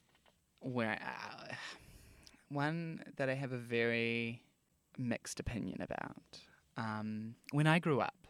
where 0.60 0.98
uh, 1.02 1.54
one 2.48 3.02
that 3.16 3.28
I 3.28 3.34
have 3.34 3.52
a 3.52 3.58
very 3.58 4.42
mixed 4.98 5.40
opinion 5.40 5.80
about. 5.82 6.16
Um, 6.76 7.34
when 7.50 7.66
I 7.66 7.78
grew 7.78 8.00
up, 8.00 8.26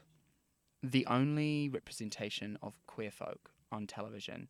the 0.82 1.06
only 1.06 1.68
representation 1.68 2.58
of 2.62 2.74
queer 2.86 3.10
folk 3.10 3.50
on 3.70 3.86
television 3.86 4.48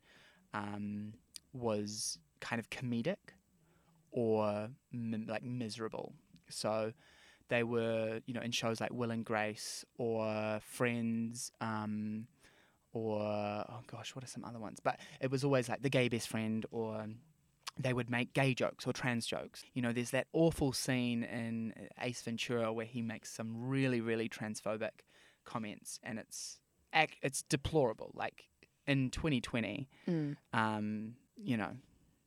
um, 0.55 1.14
was 1.53 2.18
kind 2.40 2.59
of 2.59 2.71
comedic 2.71 3.16
or 4.11 4.68
mi- 4.92 5.25
like 5.27 5.42
miserable. 5.42 6.14
So 6.49 6.92
they 7.53 7.62
were, 7.62 8.21
you 8.27 8.33
know, 8.35 8.41
in 8.41 8.51
shows 8.51 8.81
like 8.81 8.93
Will 8.93 9.11
and 9.11 9.25
Grace 9.25 9.85
or 9.99 10.59
Friends, 10.65 11.53
um, 11.61 12.27
or 12.93 13.21
oh 13.21 13.81
gosh, 13.87 14.15
what 14.15 14.25
are 14.25 14.29
some 14.37 14.45
other 14.45 14.59
ones? 14.59 14.79
But 14.83 14.99
it 15.21 15.31
was 15.31 15.45
always 15.45 15.69
like 15.69 15.83
the 15.83 15.91
gay 15.91 16.09
best 16.09 16.29
friend, 16.29 16.65
or 16.71 17.07
they 17.79 17.93
would 17.93 18.11
make 18.11 18.33
gay 18.35 18.55
jokes 18.55 18.87
or 18.87 18.93
trans 18.93 19.27
jokes. 19.27 19.65
You 19.75 19.83
know, 19.83 19.93
there's 19.93 20.11
that 20.11 20.27
awful 20.33 20.73
scene 20.73 21.23
in 21.25 21.73
Ace 22.01 22.23
Ventura 22.23 22.73
where 22.73 22.87
he 22.87 23.03
makes 23.03 23.31
some 23.31 23.69
really, 23.69 24.01
really 24.01 24.29
transphobic 24.29 25.05
comments, 25.45 25.99
and 26.03 26.19
it's 26.19 26.59
it's 27.23 27.43
deplorable. 27.43 28.11
Like 28.15 28.45
in 28.87 29.11
2020, 29.11 29.88
Mm. 30.09 30.37
um, 30.53 31.15
you 31.37 31.57
know, 31.57 31.73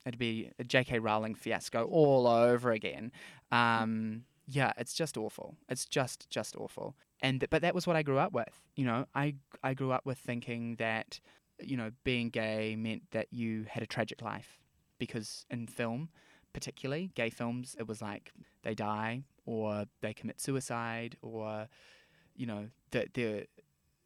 it'd 0.06 0.20
be 0.20 0.52
a 0.60 0.64
J.K. 0.64 1.00
Rowling 1.00 1.36
fiasco 1.36 1.84
all 1.86 2.28
over 2.28 2.72
again. 2.72 3.12
Um, 3.52 4.24
yeah, 4.48 4.74
it's 4.78 4.94
just 4.94 5.18
awful. 5.18 5.56
It's 5.70 5.86
just 5.86 6.30
just 6.30 6.56
awful. 6.56 6.96
And 7.22 7.40
th- 7.42 7.50
but 7.50 7.62
that 7.62 7.76
was 7.76 7.88
what 7.88 7.96
I 7.96 8.04
grew 8.04 8.18
up 8.18 8.34
with. 8.34 8.62
You 8.76 8.86
know, 8.86 9.06
I 9.16 9.36
I 9.64 9.74
grew 9.74 9.92
up 9.92 10.06
with 10.06 10.18
thinking 10.18 10.76
that 10.78 11.20
you 11.60 11.78
know 11.78 11.92
being 12.04 12.30
gay 12.30 12.76
meant 12.76 13.04
that 13.12 13.28
you 13.32 13.66
had 13.70 13.84
a 13.84 13.88
tragic 13.88 14.22
life 14.22 14.60
because 15.00 15.46
in 15.50 15.68
film, 15.68 16.10
particularly 16.54 17.12
gay 17.16 17.30
films, 17.30 17.76
it 17.80 17.88
was 17.88 18.02
like 18.02 18.32
they 18.64 18.76
die 18.76 19.24
or 19.46 19.86
they 20.02 20.14
commit 20.14 20.40
suicide 20.40 21.18
or 21.22 21.68
you 22.36 22.46
know 22.46 22.68
the 22.92 23.08
the 23.14 23.46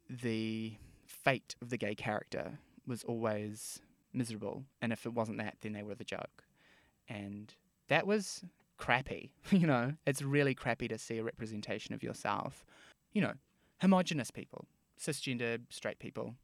the 0.08 0.74
fate 1.06 1.54
of 1.60 1.70
the 1.70 1.76
gay 1.76 1.94
character 1.94 2.58
was 2.86 3.04
always 3.04 3.80
miserable 4.12 4.64
and 4.82 4.92
if 4.92 5.06
it 5.06 5.14
wasn't 5.14 5.38
that 5.38 5.56
then 5.60 5.72
they 5.72 5.82
were 5.82 5.94
the 5.94 6.04
joke 6.04 6.44
and 7.08 7.54
that 7.88 8.06
was 8.06 8.44
crappy 8.80 9.30
you 9.50 9.66
know 9.66 9.92
it's 10.06 10.22
really 10.22 10.54
crappy 10.54 10.88
to 10.88 10.98
see 10.98 11.18
a 11.18 11.22
representation 11.22 11.94
of 11.94 12.02
yourself 12.02 12.64
you 13.12 13.20
know 13.22 13.34
homogenous 13.80 14.30
people 14.30 14.66
cisgender 14.98 15.60
straight 15.68 15.98
people 15.98 16.34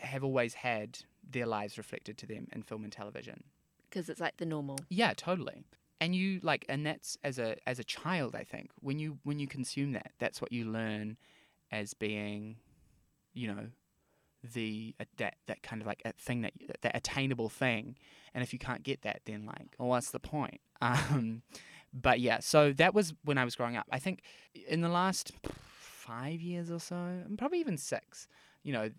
have 0.00 0.24
always 0.24 0.54
had 0.54 0.98
their 1.28 1.46
lives 1.46 1.76
reflected 1.76 2.16
to 2.16 2.26
them 2.26 2.46
in 2.52 2.62
film 2.62 2.84
and 2.84 2.92
television 2.92 3.44
Because 3.88 4.08
it's 4.08 4.20
like 4.20 4.36
the 4.38 4.46
normal. 4.46 4.78
yeah, 4.88 5.12
totally. 5.14 5.64
And 6.00 6.16
you 6.16 6.40
like, 6.42 6.64
and 6.68 6.86
that's 6.86 7.18
as 7.22 7.38
a 7.38 7.56
as 7.66 7.78
a 7.78 7.84
child, 7.84 8.34
I 8.34 8.42
think 8.44 8.70
when 8.80 8.98
you 8.98 9.18
when 9.22 9.38
you 9.38 9.46
consume 9.46 9.92
that, 9.92 10.12
that's 10.18 10.40
what 10.40 10.50
you 10.50 10.64
learn 10.64 11.18
as 11.70 11.92
being, 11.92 12.56
you 13.34 13.48
know, 13.48 13.66
the 14.54 14.94
uh, 14.98 15.04
that 15.18 15.34
that 15.46 15.62
kind 15.62 15.82
of 15.82 15.86
like 15.86 16.00
a 16.06 16.12
thing 16.14 16.40
that 16.40 16.54
that 16.80 16.96
attainable 16.96 17.50
thing. 17.50 17.96
And 18.32 18.42
if 18.42 18.54
you 18.54 18.58
can't 18.58 18.82
get 18.82 19.02
that, 19.02 19.20
then 19.26 19.44
like, 19.44 19.74
well, 19.78 19.88
what's 19.88 20.10
the 20.10 20.20
point? 20.20 20.60
Um, 20.82 21.42
but 21.92 22.20
yeah, 22.20 22.38
so 22.40 22.72
that 22.74 22.94
was 22.94 23.14
when 23.24 23.38
I 23.38 23.44
was 23.44 23.56
growing 23.56 23.76
up. 23.76 23.86
I 23.90 23.98
think 23.98 24.22
in 24.68 24.80
the 24.80 24.88
last 24.88 25.32
five 25.42 26.40
years 26.40 26.70
or 26.70 26.78
so, 26.78 26.96
and 26.96 27.38
probably 27.38 27.60
even 27.60 27.76
six, 27.76 28.28
you 28.62 28.72
know, 28.72 28.90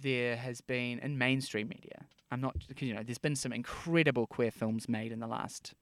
there 0.00 0.36
has 0.36 0.60
been 0.60 0.98
in 0.98 1.18
mainstream 1.18 1.68
media. 1.68 2.06
I'm 2.30 2.40
not, 2.40 2.56
because 2.66 2.86
you 2.86 2.94
know, 2.94 3.02
there's 3.02 3.18
been 3.18 3.36
some 3.36 3.52
incredible 3.52 4.26
queer 4.26 4.50
films 4.50 4.88
made 4.88 5.12
in 5.12 5.20
the 5.20 5.26
last 5.26 5.74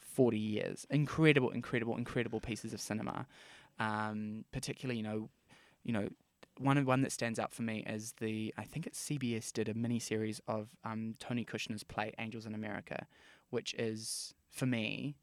40 0.00 0.38
years. 0.38 0.86
Incredible, 0.90 1.50
incredible, 1.50 1.96
incredible 1.96 2.40
pieces 2.40 2.72
of 2.72 2.80
cinema. 2.80 3.26
Um, 3.78 4.44
particularly, 4.52 4.98
you 4.98 5.02
know, 5.02 5.30
you 5.84 5.92
know, 5.92 6.08
one 6.58 6.84
one 6.84 7.00
that 7.02 7.12
stands 7.12 7.38
out 7.38 7.52
for 7.52 7.62
me 7.62 7.84
is 7.86 8.14
the 8.20 8.52
I 8.58 8.64
think 8.64 8.86
it's 8.86 9.02
CBS 9.02 9.52
did 9.52 9.68
a 9.68 9.74
mini 9.74 9.98
series 9.98 10.40
of 10.46 10.68
um, 10.84 11.14
Tony 11.18 11.44
Kushner's 11.44 11.82
play 11.82 12.12
Angels 12.18 12.46
in 12.46 12.54
America, 12.54 13.06
which 13.50 13.74
is 13.74 14.34
for 14.50 14.66
me 14.66 15.16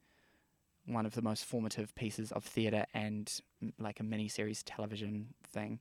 one 0.90 1.06
of 1.06 1.14
the 1.14 1.22
most 1.22 1.46
formative 1.46 1.94
pieces 1.96 2.32
of 2.32 2.44
theatre 2.44 2.86
and 2.94 3.42
like 3.78 4.00
a 4.00 4.04
mini 4.04 4.28
series 4.28 4.64
television 4.64 5.34
thing 5.44 5.80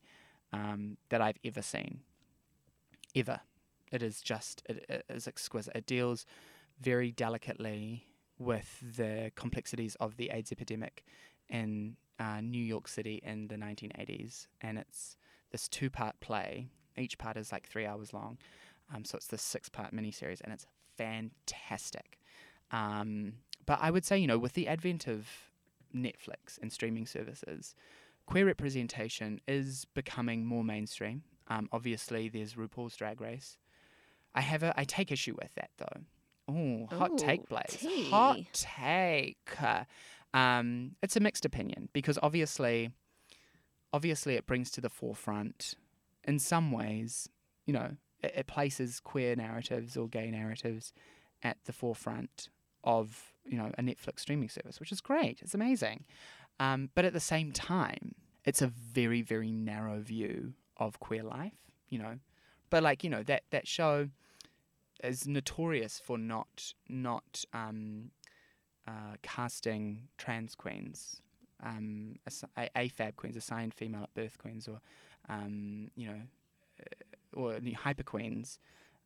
um, 0.52 0.96
that 1.08 1.20
I've 1.20 1.38
ever 1.44 1.62
seen. 1.62 2.00
Ever, 3.14 3.40
it 3.90 4.02
is 4.02 4.20
just 4.20 4.62
it, 4.68 4.84
it 4.88 5.04
is 5.08 5.26
exquisite. 5.26 5.74
It 5.74 5.86
deals 5.86 6.26
very 6.80 7.10
delicately 7.10 8.06
with 8.38 8.78
the 8.96 9.32
complexities 9.34 9.96
of 9.96 10.16
the 10.16 10.30
AIDS 10.30 10.52
epidemic 10.52 11.04
in 11.48 11.96
uh, 12.20 12.40
New 12.40 12.62
York 12.62 12.86
City 12.86 13.20
in 13.24 13.48
the 13.48 13.56
1980s, 13.56 14.46
and 14.60 14.78
it's 14.78 15.16
this 15.50 15.68
two-part 15.68 16.20
play. 16.20 16.68
Each 16.96 17.16
part 17.16 17.36
is 17.36 17.50
like 17.50 17.66
three 17.66 17.86
hours 17.86 18.12
long, 18.12 18.38
um, 18.94 19.04
so 19.04 19.16
it's 19.16 19.26
this 19.26 19.42
six-part 19.42 19.94
miniseries, 19.94 20.40
and 20.42 20.52
it's 20.52 20.66
fantastic. 20.96 22.18
Um, 22.70 23.34
but 23.68 23.80
I 23.82 23.90
would 23.90 24.06
say, 24.06 24.16
you 24.16 24.26
know, 24.26 24.38
with 24.38 24.54
the 24.54 24.66
advent 24.66 25.06
of 25.06 25.28
Netflix 25.94 26.58
and 26.62 26.72
streaming 26.72 27.06
services, 27.06 27.74
queer 28.24 28.46
representation 28.46 29.42
is 29.46 29.84
becoming 29.92 30.46
more 30.46 30.64
mainstream. 30.64 31.22
Um, 31.48 31.68
obviously, 31.70 32.30
there's 32.30 32.54
RuPaul's 32.54 32.96
Drag 32.96 33.20
Race. 33.20 33.58
I 34.34 34.40
have 34.40 34.62
a, 34.62 34.72
I 34.80 34.84
take 34.84 35.12
issue 35.12 35.36
with 35.38 35.54
that 35.56 35.68
though. 35.76 36.00
Oh, 36.48 36.96
hot 36.96 37.10
Ooh, 37.12 37.18
take, 37.18 37.46
Blaze. 37.46 37.76
tea. 37.78 38.08
Hot 38.08 38.38
take. 38.54 39.54
Um, 40.32 40.92
it's 41.02 41.16
a 41.16 41.20
mixed 41.20 41.44
opinion 41.44 41.90
because 41.92 42.18
obviously, 42.22 42.90
obviously, 43.92 44.36
it 44.36 44.46
brings 44.46 44.70
to 44.70 44.80
the 44.80 44.88
forefront, 44.88 45.74
in 46.24 46.38
some 46.38 46.72
ways, 46.72 47.28
you 47.66 47.74
know, 47.74 47.96
it, 48.22 48.32
it 48.34 48.46
places 48.46 48.98
queer 48.98 49.36
narratives 49.36 49.94
or 49.94 50.08
gay 50.08 50.30
narratives 50.30 50.94
at 51.42 51.58
the 51.66 51.72
forefront 51.74 52.48
of 52.82 53.34
you 53.48 53.58
know 53.58 53.70
a 53.78 53.82
Netflix 53.82 54.20
streaming 54.20 54.48
service, 54.48 54.80
which 54.80 54.92
is 54.92 55.00
great. 55.00 55.40
It's 55.42 55.54
amazing. 55.54 56.04
Um, 56.60 56.90
but 56.94 57.04
at 57.04 57.12
the 57.12 57.20
same 57.20 57.52
time, 57.52 58.14
it's 58.44 58.62
a 58.62 58.66
very 58.66 59.22
very 59.22 59.50
narrow 59.50 60.00
view 60.00 60.54
of 60.76 61.00
queer 61.00 61.22
life. 61.22 61.70
You 61.88 61.98
know, 61.98 62.18
but 62.70 62.82
like 62.82 63.02
you 63.04 63.10
know 63.10 63.22
that 63.24 63.44
that 63.50 63.66
show 63.66 64.08
is 65.02 65.26
notorious 65.26 66.00
for 66.04 66.18
not 66.18 66.74
not 66.88 67.44
um, 67.52 68.10
uh, 68.86 69.16
casting 69.22 70.08
trans 70.16 70.54
queens, 70.54 71.20
um, 71.62 72.16
AFAB 72.56 73.16
queens, 73.16 73.36
assigned 73.36 73.74
female 73.74 74.02
at 74.04 74.14
birth 74.14 74.38
queens, 74.38 74.68
or 74.68 74.80
um, 75.28 75.90
you 75.96 76.08
know, 76.08 76.20
uh, 76.80 77.40
or 77.40 77.58
hyper 77.76 78.02
queens. 78.02 78.58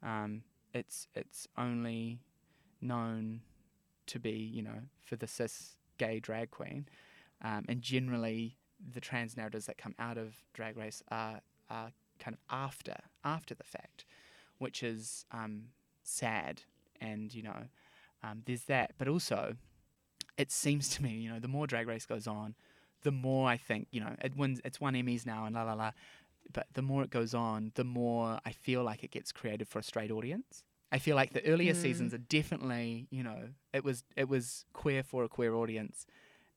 Um, 0.03 0.43
it's 0.75 1.07
it's 1.14 1.47
only 1.57 2.21
known 2.81 3.43
to 4.07 4.19
be 4.19 4.33
you 4.33 4.63
know 4.63 4.81
for 5.01 5.17
the 5.17 5.27
cis 5.27 5.77
gay 5.99 6.21
drag 6.21 6.51
queen, 6.51 6.87
um, 7.43 7.65
and 7.69 7.83
generally 7.83 8.57
the 8.93 9.01
trans 9.01 9.37
narratives 9.37 9.67
that 9.67 9.79
come 9.79 9.95
out 9.99 10.19
of 10.19 10.35
Drag 10.55 10.77
Race 10.77 11.03
are 11.09 11.41
are 11.71 11.93
kind 12.19 12.35
of 12.35 12.41
after 12.51 12.97
after 13.25 13.55
the 13.55 13.65
fact, 13.65 14.05
which 14.59 14.83
is 14.83 15.25
um, 15.33 15.65
sad. 16.03 16.63
And 17.01 17.35
you 17.35 17.43
know, 17.43 17.65
um, 18.23 18.43
there's 18.47 18.65
that, 18.65 18.93
but 18.99 19.09
also, 19.09 19.57
it 20.37 20.51
seems 20.51 20.89
to 20.91 21.03
me, 21.03 21.11
you 21.11 21.31
know, 21.31 21.41
the 21.41 21.49
more 21.49 21.67
Drag 21.67 21.87
Race 21.87 22.07
goes 22.07 22.27
on, 22.27 22.55
the 23.03 23.11
more 23.11 23.49
I 23.49 23.57
think, 23.57 23.89
you 23.91 24.01
know, 24.01 24.15
it 24.23 24.37
wins. 24.37 24.61
It's 24.65 24.81
won 24.81 24.95
Emmys 24.95 25.27
now, 25.27 25.45
and 25.45 25.55
la 25.55 25.65
la 25.65 25.75
la. 25.75 25.93
But 26.53 26.67
the 26.75 26.83
more 26.83 27.03
it 27.03 27.11
goes 27.11 27.35
on, 27.35 27.73
the 27.75 27.85
more 27.85 28.41
I 28.45 28.51
feel 28.53 28.83
like 28.83 29.05
it 29.05 29.11
gets 29.11 29.33
created 29.33 29.69
for 29.69 29.79
a 29.79 29.83
straight 29.83 30.11
audience. 30.11 30.65
I 30.93 30.99
feel 30.99 31.16
like 31.16 31.32
the 31.32 31.45
earlier 31.47 31.72
Mm. 31.72 31.76
seasons 31.82 32.14
are 32.14 32.18
definitely, 32.18 33.09
you 33.11 33.22
know, 33.24 33.49
it 33.72 33.82
was 33.82 34.05
it 34.16 34.28
was 34.28 34.64
queer 34.74 35.03
for 35.03 35.24
a 35.24 35.28
queer 35.28 35.55
audience, 35.55 36.07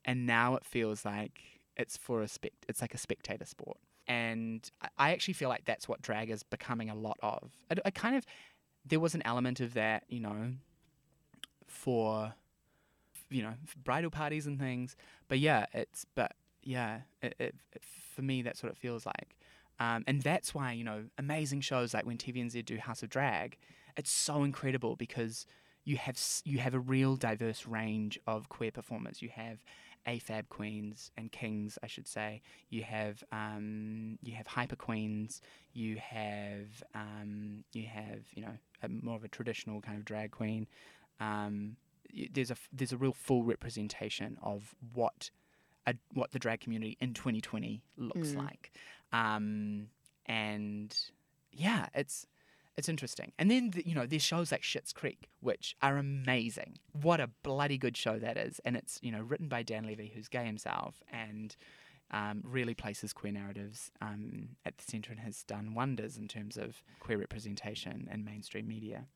and 0.04 0.26
now 0.26 0.54
it 0.56 0.64
feels 0.64 1.04
like 1.04 1.40
it's 1.76 1.96
for 1.96 2.20
a 2.22 2.28
spect. 2.28 2.64
It's 2.68 2.80
like 2.82 2.94
a 2.94 2.98
spectator 2.98 3.46
sport, 3.46 3.78
and 4.06 4.70
I- 4.98 5.12
actually 5.12 5.34
feel 5.34 5.48
like 5.48 5.64
that's 5.64 5.88
what 5.88 6.02
drag 6.02 6.30
is 6.30 6.42
becoming 6.42 6.90
a 6.90 6.94
lot 6.94 7.18
of. 7.22 7.50
I, 7.70 7.76
I 7.86 7.90
kind 7.90 8.14
of 8.14 8.26
there 8.84 9.00
was 9.00 9.14
an 9.14 9.22
element 9.24 9.58
of 9.60 9.72
that, 9.74 10.04
you 10.08 10.20
know, 10.20 10.52
for 11.66 12.34
you 13.30 13.42
know 13.42 13.54
bridal 13.84 14.10
parties 14.10 14.46
and 14.46 14.58
things. 14.58 14.96
But 15.28 15.38
yeah, 15.38 15.66
it's 15.72 16.04
but 16.14 16.32
yeah, 16.62 17.00
it, 17.22 17.34
it, 17.38 17.54
it 17.72 17.82
for 18.14 18.22
me 18.22 18.42
that's 18.42 18.62
what 18.62 18.70
it 18.70 18.76
feels 18.78 19.06
like. 19.06 19.36
Um, 19.78 20.04
and 20.06 20.22
that's 20.22 20.54
why 20.54 20.72
you 20.72 20.84
know 20.84 21.04
amazing 21.18 21.60
shows 21.60 21.92
like 21.94 22.06
when 22.06 22.18
TVNZ 22.18 22.62
do 22.64 22.78
House 22.78 23.02
of 23.02 23.08
Drag, 23.10 23.56
it's 23.96 24.10
so 24.10 24.44
incredible 24.44 24.96
because 24.96 25.46
you 25.84 25.96
have 25.96 26.18
you 26.44 26.58
have 26.58 26.74
a 26.74 26.80
real 26.80 27.16
diverse 27.16 27.66
range 27.66 28.18
of 28.26 28.48
queer 28.48 28.70
performers. 28.70 29.22
You 29.22 29.30
have 29.30 29.58
AFAB 30.06 30.48
queens 30.48 31.10
and 31.16 31.32
kings, 31.32 31.78
I 31.82 31.86
should 31.88 32.06
say. 32.08 32.42
You 32.70 32.82
have 32.84 33.22
um, 33.32 34.18
you 34.22 34.34
have 34.34 34.46
hyper 34.46 34.76
queens. 34.76 35.40
You 35.72 35.96
have 35.96 36.82
um, 36.94 37.64
you 37.72 37.86
have 37.86 38.20
you 38.34 38.42
know 38.42 38.56
a, 38.82 38.88
more 38.88 39.16
of 39.16 39.24
a 39.24 39.28
traditional 39.28 39.80
kind 39.80 39.96
of 39.98 40.04
drag 40.04 40.30
queen. 40.32 40.66
Um, 41.20 41.76
there's 42.32 42.50
a 42.50 42.56
there's 42.72 42.92
a 42.92 42.96
real 42.96 43.12
full 43.12 43.42
representation 43.44 44.38
of 44.42 44.74
what 44.94 45.30
a, 45.86 45.94
what 46.14 46.32
the 46.32 46.38
drag 46.38 46.60
community 46.60 46.96
in 47.00 47.14
2020 47.14 47.82
looks 47.96 48.30
Mm. 48.32 48.38
like. 48.38 48.72
Um, 49.12 49.88
and 50.26 50.96
yeah, 51.52 51.86
it's 51.94 52.26
it's 52.76 52.88
interesting. 52.88 53.32
And 53.38 53.50
then 53.50 53.70
the, 53.70 53.86
you 53.86 53.94
know 53.94 54.06
there's 54.06 54.22
shows 54.22 54.52
like 54.52 54.62
Schitt's 54.62 54.92
Creek, 54.92 55.28
which 55.40 55.76
are 55.82 55.96
amazing. 55.96 56.78
What 56.92 57.20
a 57.20 57.30
bloody 57.42 57.78
good 57.78 57.96
show 57.96 58.18
that 58.18 58.36
is, 58.36 58.60
and 58.64 58.76
it's 58.76 58.98
you 59.02 59.10
know 59.10 59.20
written 59.20 59.48
by 59.48 59.62
Dan 59.62 59.84
Levy, 59.84 60.12
who's 60.14 60.28
gay 60.28 60.44
himself, 60.44 61.02
and 61.10 61.56
um, 62.10 62.42
really 62.44 62.74
places 62.74 63.12
queer 63.12 63.32
narratives 63.32 63.90
um, 64.00 64.50
at 64.64 64.78
the 64.78 64.84
centre 64.84 65.10
and 65.10 65.20
has 65.20 65.42
done 65.42 65.74
wonders 65.74 66.16
in 66.16 66.28
terms 66.28 66.56
of 66.56 66.82
queer 67.00 67.18
representation 67.18 68.08
in 68.12 68.24
mainstream 68.24 68.68
media. 68.68 69.06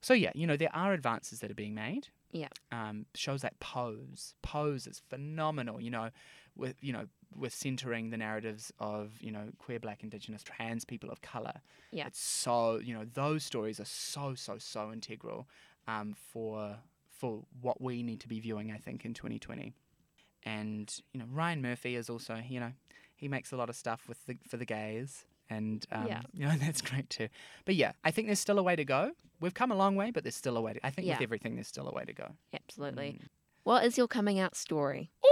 So 0.00 0.14
yeah, 0.14 0.30
you 0.34 0.46
know 0.46 0.56
there 0.56 0.74
are 0.74 0.92
advances 0.92 1.40
that 1.40 1.50
are 1.50 1.54
being 1.54 1.74
made. 1.74 2.08
Yeah. 2.30 2.48
Um, 2.70 3.06
shows 3.14 3.42
like 3.42 3.58
Pose, 3.58 4.34
Pose 4.42 4.86
is 4.86 5.00
phenomenal. 5.08 5.80
You 5.80 5.90
know, 5.90 6.10
with 6.58 6.76
you 6.82 6.92
know 6.92 7.06
with 7.36 7.52
centering 7.54 8.10
the 8.10 8.16
narratives 8.16 8.72
of 8.78 9.12
you 9.20 9.30
know 9.30 9.48
queer, 9.58 9.78
black, 9.78 10.02
indigenous, 10.02 10.42
trans 10.42 10.84
people 10.84 11.10
of 11.10 11.22
color. 11.22 11.54
Yeah. 11.92 12.06
It's 12.06 12.20
so 12.20 12.78
you 12.78 12.92
know 12.94 13.04
those 13.14 13.44
stories 13.44 13.78
are 13.80 13.84
so 13.86 14.34
so 14.34 14.58
so 14.58 14.92
integral 14.92 15.48
um, 15.86 16.14
for 16.32 16.76
for 17.10 17.44
what 17.60 17.80
we 17.80 18.02
need 18.02 18.20
to 18.20 18.28
be 18.28 18.40
viewing. 18.40 18.70
I 18.72 18.76
think 18.78 19.04
in 19.04 19.14
2020, 19.14 19.72
and 20.44 20.94
you 21.12 21.20
know 21.20 21.26
Ryan 21.30 21.62
Murphy 21.62 21.94
is 21.96 22.08
also 22.10 22.40
you 22.48 22.60
know 22.60 22.72
he 23.16 23.28
makes 23.28 23.52
a 23.52 23.56
lot 23.56 23.68
of 23.68 23.76
stuff 23.76 24.08
with 24.08 24.24
the 24.26 24.36
for 24.48 24.56
the 24.56 24.66
gays. 24.66 25.24
And 25.50 25.86
um, 25.90 26.06
Yeah. 26.06 26.20
you 26.34 26.46
know 26.46 26.54
that's 26.58 26.82
great 26.82 27.08
too, 27.08 27.28
but 27.64 27.74
yeah, 27.74 27.92
I 28.04 28.10
think 28.10 28.28
there's 28.28 28.38
still 28.40 28.58
a 28.58 28.62
way 28.62 28.76
to 28.76 28.84
go. 28.84 29.12
We've 29.40 29.54
come 29.54 29.70
a 29.72 29.76
long 29.76 29.96
way, 29.96 30.10
but 30.10 30.22
there's 30.24 30.36
still 30.36 30.56
a 30.58 30.60
way. 30.60 30.74
To, 30.74 30.84
I 30.86 30.90
think 30.90 31.06
Yeah. 31.06 31.14
with 31.14 31.22
everything, 31.22 31.54
there's 31.54 31.68
still 31.68 31.88
a 31.88 31.92
way 31.92 32.04
to 32.04 32.12
go. 32.12 32.32
Absolutely. 32.52 33.18
Mm. 33.22 33.28
What 33.64 33.84
is 33.84 33.96
your 33.96 34.08
coming 34.08 34.38
out 34.38 34.56
story? 34.56 35.10
Ooh, 35.24 35.28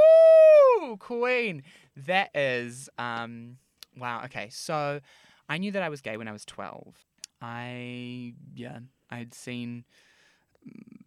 Queen. 0.99 1.62
That 1.97 2.31
is 2.35 2.89
um 2.99 3.59
wow, 3.97 4.22
okay. 4.24 4.49
So 4.51 5.01
I 5.49 5.59
knew 5.59 5.72
that 5.72 5.83
I 5.83 5.89
was 5.89 6.01
gay 6.01 6.16
when 6.16 6.29
I 6.29 6.33
was 6.33 6.45
12. 6.45 6.97
I 7.41 8.35
yeah, 8.55 8.81
I 9.11 9.18
had 9.18 9.35
seen 9.35 9.85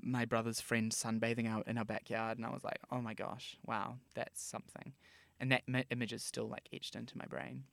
my 0.01 0.25
brother's 0.25 0.61
friend 0.61 0.91
sunbathing 0.91 1.47
out 1.47 1.67
in 1.67 1.77
our 1.77 1.85
backyard 1.85 2.37
and 2.37 2.45
I 2.45 2.51
was 2.51 2.63
like, 2.63 2.79
"Oh 2.91 3.01
my 3.01 3.13
gosh, 3.13 3.57
wow, 3.65 3.97
that's 4.15 4.41
something." 4.41 4.93
And 5.39 5.51
that 5.51 5.63
ma- 5.67 5.83
image 5.89 6.13
is 6.13 6.23
still 6.23 6.47
like 6.47 6.67
etched 6.73 6.95
into 6.95 7.17
my 7.17 7.25
brain. 7.25 7.63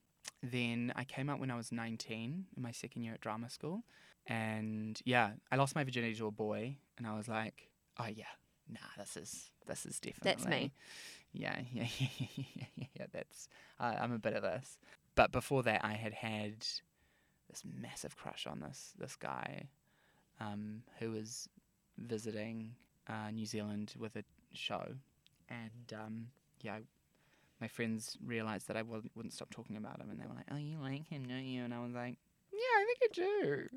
Then 0.43 0.93
I 0.97 1.05
came 1.05 1.29
out 1.29 1.41
when 1.41 1.51
I 1.51 1.57
was 1.57 1.73
19 1.73 2.47
in 2.57 2.63
my 2.63 2.73
second 2.73 3.03
year 3.03 3.15
at 3.15 3.21
drama 3.21 3.51
school. 3.51 3.85
And 4.27 5.01
yeah, 5.05 5.33
I 5.53 5.57
lost 5.57 5.75
my 5.75 5.85
virginity 5.85 6.15
to 6.17 6.27
a 6.27 6.31
boy 6.33 6.77
and 6.99 7.07
I 7.07 7.17
was 7.17 7.29
like, 7.29 7.71
"Oh 7.99 8.07
yeah, 8.07 8.25
nah, 8.69 8.81
this 8.99 9.17
is 9.17 9.51
this 9.67 9.87
is 9.87 10.01
definitely 10.01 10.33
That's 10.33 10.47
me. 10.47 10.73
yeah, 11.33 11.59
yeah, 11.73 11.87
yeah, 11.99 12.87
yeah. 12.99 13.07
That's 13.13 13.49
uh, 13.81 13.95
I'm 14.01 14.13
a 14.13 14.19
bit 14.19 14.35
of 14.35 14.43
this. 14.43 14.79
But 15.15 15.33
before 15.33 15.63
that, 15.65 15.85
I 15.85 15.95
had 15.95 16.13
had 16.13 16.61
this 17.49 17.63
massive 17.65 18.17
crush 18.17 18.47
on 18.47 18.61
this 18.61 18.93
this 18.99 19.17
guy, 19.17 19.69
um, 20.41 20.83
who 20.99 21.11
was 21.13 21.49
visiting 21.99 22.75
uh, 23.09 23.31
New 23.33 23.47
Zealand 23.47 23.95
with 23.99 24.17
a 24.17 24.25
show, 24.53 24.85
and 25.49 25.95
um, 25.95 26.27
yeah, 26.63 26.79
my 27.61 27.69
friends 27.69 28.19
realized 28.25 28.69
that 28.69 28.77
I 28.77 28.83
wouldn't, 28.83 29.13
wouldn't 29.15 29.33
stop 29.33 29.51
talking 29.51 29.77
about 29.77 30.01
him, 30.01 30.11
and 30.11 30.21
they 30.21 30.27
were 30.27 30.35
like, 30.35 30.47
"Oh, 30.51 30.57
you 30.57 30.79
like 30.79 31.09
him, 31.09 31.25
don't 31.27 31.45
you?" 31.45 31.63
And 31.65 31.73
I 31.73 31.81
was 31.83 31.93
like, 31.93 32.17
"Yeah, 32.53 32.59
I 32.61 32.85
think 32.87 32.99
I 33.03 33.15
do." 33.15 33.69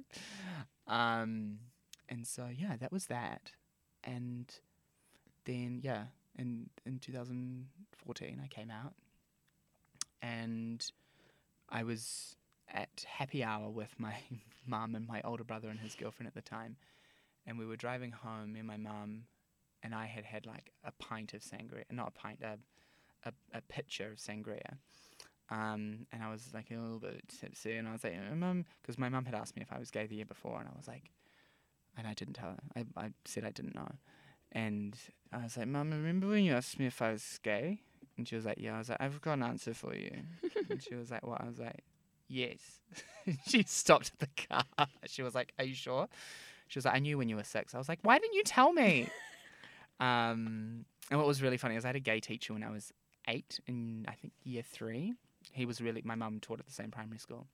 Um, 0.93 1.59
and 2.09 2.27
so 2.27 2.47
yeah, 2.53 2.75
that 2.77 2.91
was 2.91 3.05
that, 3.07 3.51
and 4.03 4.51
then 5.45 5.79
yeah, 5.83 6.05
in 6.37 6.69
in 6.85 6.99
2014 6.99 8.41
I 8.43 8.47
came 8.47 8.71
out. 8.71 8.93
And 10.21 10.85
I 11.69 11.83
was 11.83 12.35
at 12.73 13.05
happy 13.07 13.43
hour 13.43 13.69
with 13.69 13.93
my 13.97 14.15
mum 14.67 14.95
and 14.95 15.07
my 15.07 15.21
older 15.23 15.43
brother 15.43 15.69
and 15.69 15.79
his 15.79 15.95
girlfriend 15.95 16.27
at 16.27 16.35
the 16.35 16.41
time. 16.41 16.77
And 17.45 17.57
we 17.57 17.65
were 17.65 17.77
driving 17.77 18.11
home 18.11 18.53
me 18.53 18.59
and 18.59 18.67
my 18.67 18.77
mum 18.77 19.23
and 19.81 19.95
I 19.95 20.05
had 20.05 20.25
had 20.25 20.45
like 20.45 20.71
a 20.83 20.91
pint 20.91 21.33
of 21.33 21.41
sangria 21.41 21.83
not 21.89 22.09
a 22.09 22.11
pint 22.11 22.39
a 22.43 22.57
a, 23.25 23.33
a 23.53 23.61
pitcher 23.61 24.11
of 24.11 24.17
sangria. 24.17 24.77
Um, 25.51 26.05
and 26.11 26.21
I 26.21 26.29
was 26.29 26.51
like 26.53 26.69
a 26.69 26.75
little 26.75 26.99
bit 26.99 27.23
tipsy 27.27 27.75
and 27.75 27.87
I 27.87 27.91
was 27.91 28.03
like 28.03 28.13
"Uh, 28.13 28.35
mum 28.35 28.65
because 28.81 28.97
my 28.99 29.09
mum 29.09 29.25
had 29.25 29.33
asked 29.33 29.55
me 29.55 29.61
if 29.61 29.73
I 29.73 29.79
was 29.79 29.89
gay 29.89 30.05
the 30.05 30.15
year 30.15 30.25
before 30.25 30.59
and 30.59 30.67
I 30.67 30.77
was 30.77 30.87
like 30.87 31.11
and 31.97 32.07
I 32.07 32.13
didn't 32.13 32.35
tell 32.35 32.51
her. 32.51 32.57
I, 32.75 33.05
I 33.05 33.09
said 33.25 33.43
I 33.43 33.51
didn't 33.51 33.75
know 33.75 33.91
and 34.51 34.97
I 35.31 35.43
was 35.43 35.57
like, 35.57 35.67
Mum, 35.67 35.91
remember 35.91 36.27
when 36.27 36.43
you 36.43 36.53
asked 36.53 36.79
me 36.79 36.87
if 36.87 37.01
I 37.01 37.11
was 37.11 37.39
gay? 37.43 37.81
And 38.17 38.27
she 38.27 38.35
was 38.35 38.45
like, 38.45 38.57
Yeah. 38.59 38.75
I 38.75 38.79
was 38.79 38.89
like, 38.89 39.01
I've 39.01 39.21
got 39.21 39.33
an 39.33 39.43
answer 39.43 39.73
for 39.73 39.95
you. 39.95 40.11
and 40.69 40.81
she 40.81 40.95
was 40.95 41.11
like, 41.11 41.25
What? 41.25 41.41
I 41.41 41.45
was 41.47 41.59
like, 41.59 41.83
Yes. 42.27 42.59
she 43.47 43.63
stopped 43.63 44.11
at 44.13 44.19
the 44.19 44.45
car. 44.47 44.63
She 45.07 45.21
was 45.21 45.35
like, 45.35 45.53
Are 45.59 45.65
you 45.65 45.75
sure? 45.75 46.07
She 46.67 46.77
was 46.77 46.85
like, 46.85 46.95
I 46.95 46.99
knew 46.99 47.17
when 47.17 47.29
you 47.29 47.35
were 47.35 47.43
six. 47.43 47.73
I 47.73 47.77
was 47.77 47.89
like, 47.89 47.99
Why 48.01 48.17
didn't 48.19 48.33
you 48.35 48.43
tell 48.43 48.71
me? 48.73 49.09
um, 49.99 50.85
and 51.09 51.19
what 51.19 51.27
was 51.27 51.41
really 51.41 51.57
funny 51.57 51.75
is 51.75 51.85
I 51.85 51.89
had 51.89 51.95
a 51.95 51.99
gay 52.01 52.19
teacher 52.19 52.53
when 52.53 52.63
I 52.63 52.69
was 52.69 52.93
eight 53.27 53.59
in, 53.67 54.05
I 54.07 54.13
think, 54.13 54.33
year 54.43 54.63
three. 54.63 55.13
He 55.51 55.65
was 55.65 55.81
really, 55.81 56.01
my 56.03 56.15
mum 56.15 56.39
taught 56.39 56.59
at 56.59 56.65
the 56.67 56.73
same 56.73 56.91
primary 56.91 57.17
school. 57.17 57.47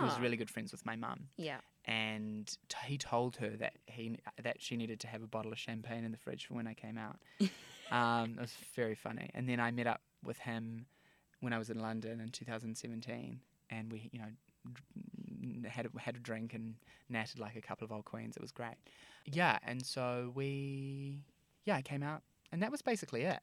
He 0.00 0.04
was 0.06 0.18
really 0.20 0.36
good 0.36 0.50
friends 0.50 0.72
with 0.72 0.84
my 0.86 0.96
mum 0.96 1.28
Yeah. 1.36 1.60
and 1.84 2.46
t- 2.68 2.76
he 2.86 2.98
told 2.98 3.36
her 3.36 3.50
that 3.50 3.74
he 3.86 4.18
that 4.42 4.60
she 4.60 4.76
needed 4.76 4.98
to 5.00 5.06
have 5.06 5.22
a 5.22 5.26
bottle 5.26 5.52
of 5.52 5.58
champagne 5.58 6.04
in 6.04 6.10
the 6.10 6.18
fridge 6.18 6.46
for 6.46 6.54
when 6.54 6.66
I 6.66 6.74
came 6.74 6.98
out. 6.98 7.18
um, 7.92 8.34
it 8.38 8.40
was 8.40 8.54
very 8.74 8.94
funny. 8.94 9.30
And 9.34 9.48
then 9.48 9.60
I 9.60 9.70
met 9.70 9.86
up 9.86 10.00
with 10.24 10.38
him 10.38 10.86
when 11.40 11.52
I 11.52 11.58
was 11.58 11.70
in 11.70 11.78
London 11.78 12.20
in 12.20 12.28
2017, 12.30 13.40
and 13.70 13.92
we, 13.92 14.08
you 14.12 14.18
know, 14.18 15.68
had 15.68 15.86
a, 15.86 16.00
had 16.00 16.16
a 16.16 16.18
drink 16.18 16.52
and 16.54 16.74
natted 17.10 17.38
like 17.40 17.56
a 17.56 17.60
couple 17.62 17.84
of 17.84 17.92
old 17.92 18.04
queens. 18.04 18.36
It 18.36 18.42
was 18.42 18.52
great. 18.52 18.74
Yeah, 19.24 19.58
and 19.66 19.84
so 19.84 20.32
we, 20.34 21.24
yeah, 21.64 21.76
I 21.76 21.82
came 21.82 22.02
out, 22.02 22.22
and 22.52 22.62
that 22.62 22.70
was 22.70 22.82
basically 22.82 23.22
it. 23.22 23.40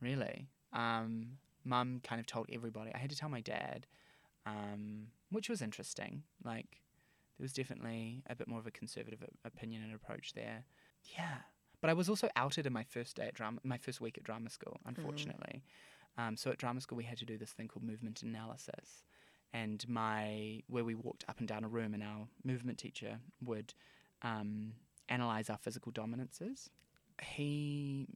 Really, 0.00 0.48
um, 0.72 1.38
Mum 1.64 2.00
kind 2.04 2.20
of 2.20 2.26
told 2.26 2.48
everybody. 2.52 2.90
I 2.94 2.98
had 2.98 3.10
to 3.10 3.16
tell 3.16 3.28
my 3.30 3.40
dad, 3.40 3.86
um, 4.46 5.06
which 5.34 5.48
was 5.48 5.60
interesting. 5.60 6.22
Like 6.44 6.80
there 7.38 7.44
was 7.44 7.52
definitely 7.52 8.22
a 8.28 8.34
bit 8.34 8.48
more 8.48 8.58
of 8.58 8.66
a 8.66 8.70
conservative 8.70 9.22
opinion 9.44 9.82
and 9.82 9.94
approach 9.94 10.32
there. 10.34 10.64
Yeah, 11.16 11.38
but 11.80 11.90
I 11.90 11.92
was 11.92 12.08
also 12.08 12.28
outed 12.36 12.66
in 12.66 12.72
my 12.72 12.84
first 12.84 13.16
day 13.16 13.26
at 13.26 13.34
drama, 13.34 13.60
my 13.62 13.76
first 13.76 14.00
week 14.00 14.16
at 14.16 14.24
drama 14.24 14.48
school, 14.48 14.80
unfortunately. 14.86 15.62
Um, 16.16 16.36
so 16.36 16.50
at 16.50 16.58
drama 16.58 16.80
school, 16.80 16.96
we 16.96 17.04
had 17.04 17.18
to 17.18 17.26
do 17.26 17.36
this 17.36 17.50
thing 17.50 17.68
called 17.68 17.84
movement 17.84 18.22
analysis, 18.22 19.04
and 19.52 19.86
my 19.88 20.62
where 20.68 20.84
we 20.84 20.94
walked 20.94 21.24
up 21.28 21.40
and 21.40 21.48
down 21.48 21.64
a 21.64 21.68
room, 21.68 21.92
and 21.92 22.02
our 22.02 22.28
movement 22.44 22.78
teacher 22.78 23.18
would 23.44 23.74
um, 24.22 24.72
analyze 25.08 25.50
our 25.50 25.58
physical 25.58 25.92
dominances. 25.92 26.70
He, 27.22 28.06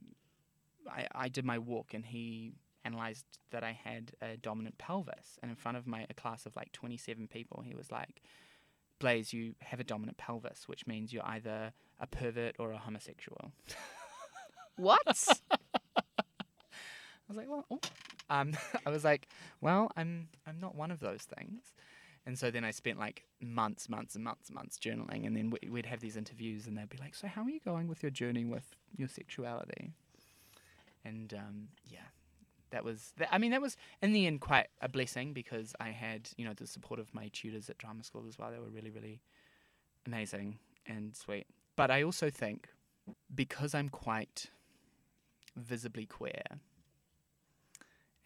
I, 0.91 1.07
I 1.15 1.29
did 1.29 1.45
my 1.45 1.59
walk, 1.59 1.93
and 1.93 2.07
he 2.07 2.53
analyzed 2.89 3.25
that 3.51 3.63
I 3.63 3.73
had 3.73 4.13
a 4.23 4.37
dominant 4.37 4.79
pelvis. 4.79 5.39
And 5.43 5.51
in 5.51 5.57
front 5.57 5.77
of 5.77 5.87
my 5.87 6.07
a 6.11 6.15
class 6.15 6.47
of 6.47 6.57
like 6.57 6.73
27 6.73 7.29
people, 7.29 7.63
he 7.67 7.75
was 7.75 7.91
like, 7.91 8.23
Blaze, 8.99 9.33
you 9.33 9.55
have 9.61 9.81
a 9.81 9.85
dominant 9.85 10.17
pelvis, 10.17 10.67
which 10.67 10.87
means 10.87 11.13
you're 11.13 11.27
either 11.27 11.73
a 12.01 12.07
pervert 12.07 12.57
or 12.59 12.73
a 12.73 12.79
homosexual. 12.79 13.53
What? 14.79 15.27
I 15.99 16.03
was 17.27 17.37
like, 17.37 17.51
well, 17.51 17.67
oh. 17.69 17.81
um, 18.31 18.57
I 18.87 18.91
was 18.91 19.05
like, 19.05 19.29
well, 19.61 19.91
I'm 19.97 20.29
I'm 20.47 20.61
not 20.61 20.77
one 20.77 20.93
of 20.93 21.01
those 21.01 21.23
things. 21.23 21.75
And 22.25 22.39
so 22.39 22.51
then 22.51 22.65
I 22.65 22.71
spent 22.71 22.99
like 22.99 23.25
months, 23.41 23.89
months, 23.89 24.15
and 24.15 24.23
months, 24.23 24.53
months 24.53 24.79
journaling, 24.79 25.27
and 25.27 25.37
then 25.37 25.51
we- 25.51 25.69
we'd 25.69 25.87
have 25.87 26.01
these 26.01 26.17
interviews, 26.17 26.67
and 26.67 26.77
they'd 26.77 26.89
be 26.89 26.99
like, 26.99 27.17
"So 27.17 27.27
how 27.27 27.43
are 27.43 27.51
you 27.51 27.59
going 27.59 27.89
with 27.89 28.03
your 28.03 28.11
journey 28.11 28.45
with 28.45 28.77
your 28.97 29.09
sexuality?" 29.09 29.91
And 31.05 31.35
um, 31.35 31.69
yeah, 31.87 32.07
that 32.71 32.85
was. 32.85 33.13
That, 33.19 33.29
I 33.33 33.39
mean, 33.39 33.51
that 33.53 33.61
was 33.63 33.77
in 34.03 34.13
the 34.13 34.27
end 34.27 34.41
quite 34.41 34.69
a 34.81 34.89
blessing 34.89 35.33
because 35.33 35.75
I 35.81 35.91
had 35.91 36.31
you 36.37 36.45
know 36.45 36.55
the 36.55 36.67
support 36.67 37.01
of 37.01 37.15
my 37.15 37.29
tutors 37.33 37.69
at 37.71 37.79
drama 37.79 38.05
school 38.05 38.25
as 38.29 38.39
well. 38.39 38.51
They 38.51 38.59
were 38.59 38.71
really, 38.71 38.91
really 38.91 39.21
amazing 40.07 40.59
and 40.87 41.15
sweet. 41.17 41.47
But 41.77 41.91
I 41.91 42.03
also 42.03 42.31
think 42.31 42.69
because 43.35 43.75
I'm 43.75 43.89
quite 43.89 44.47
visibly 45.57 46.07
queer 46.07 46.43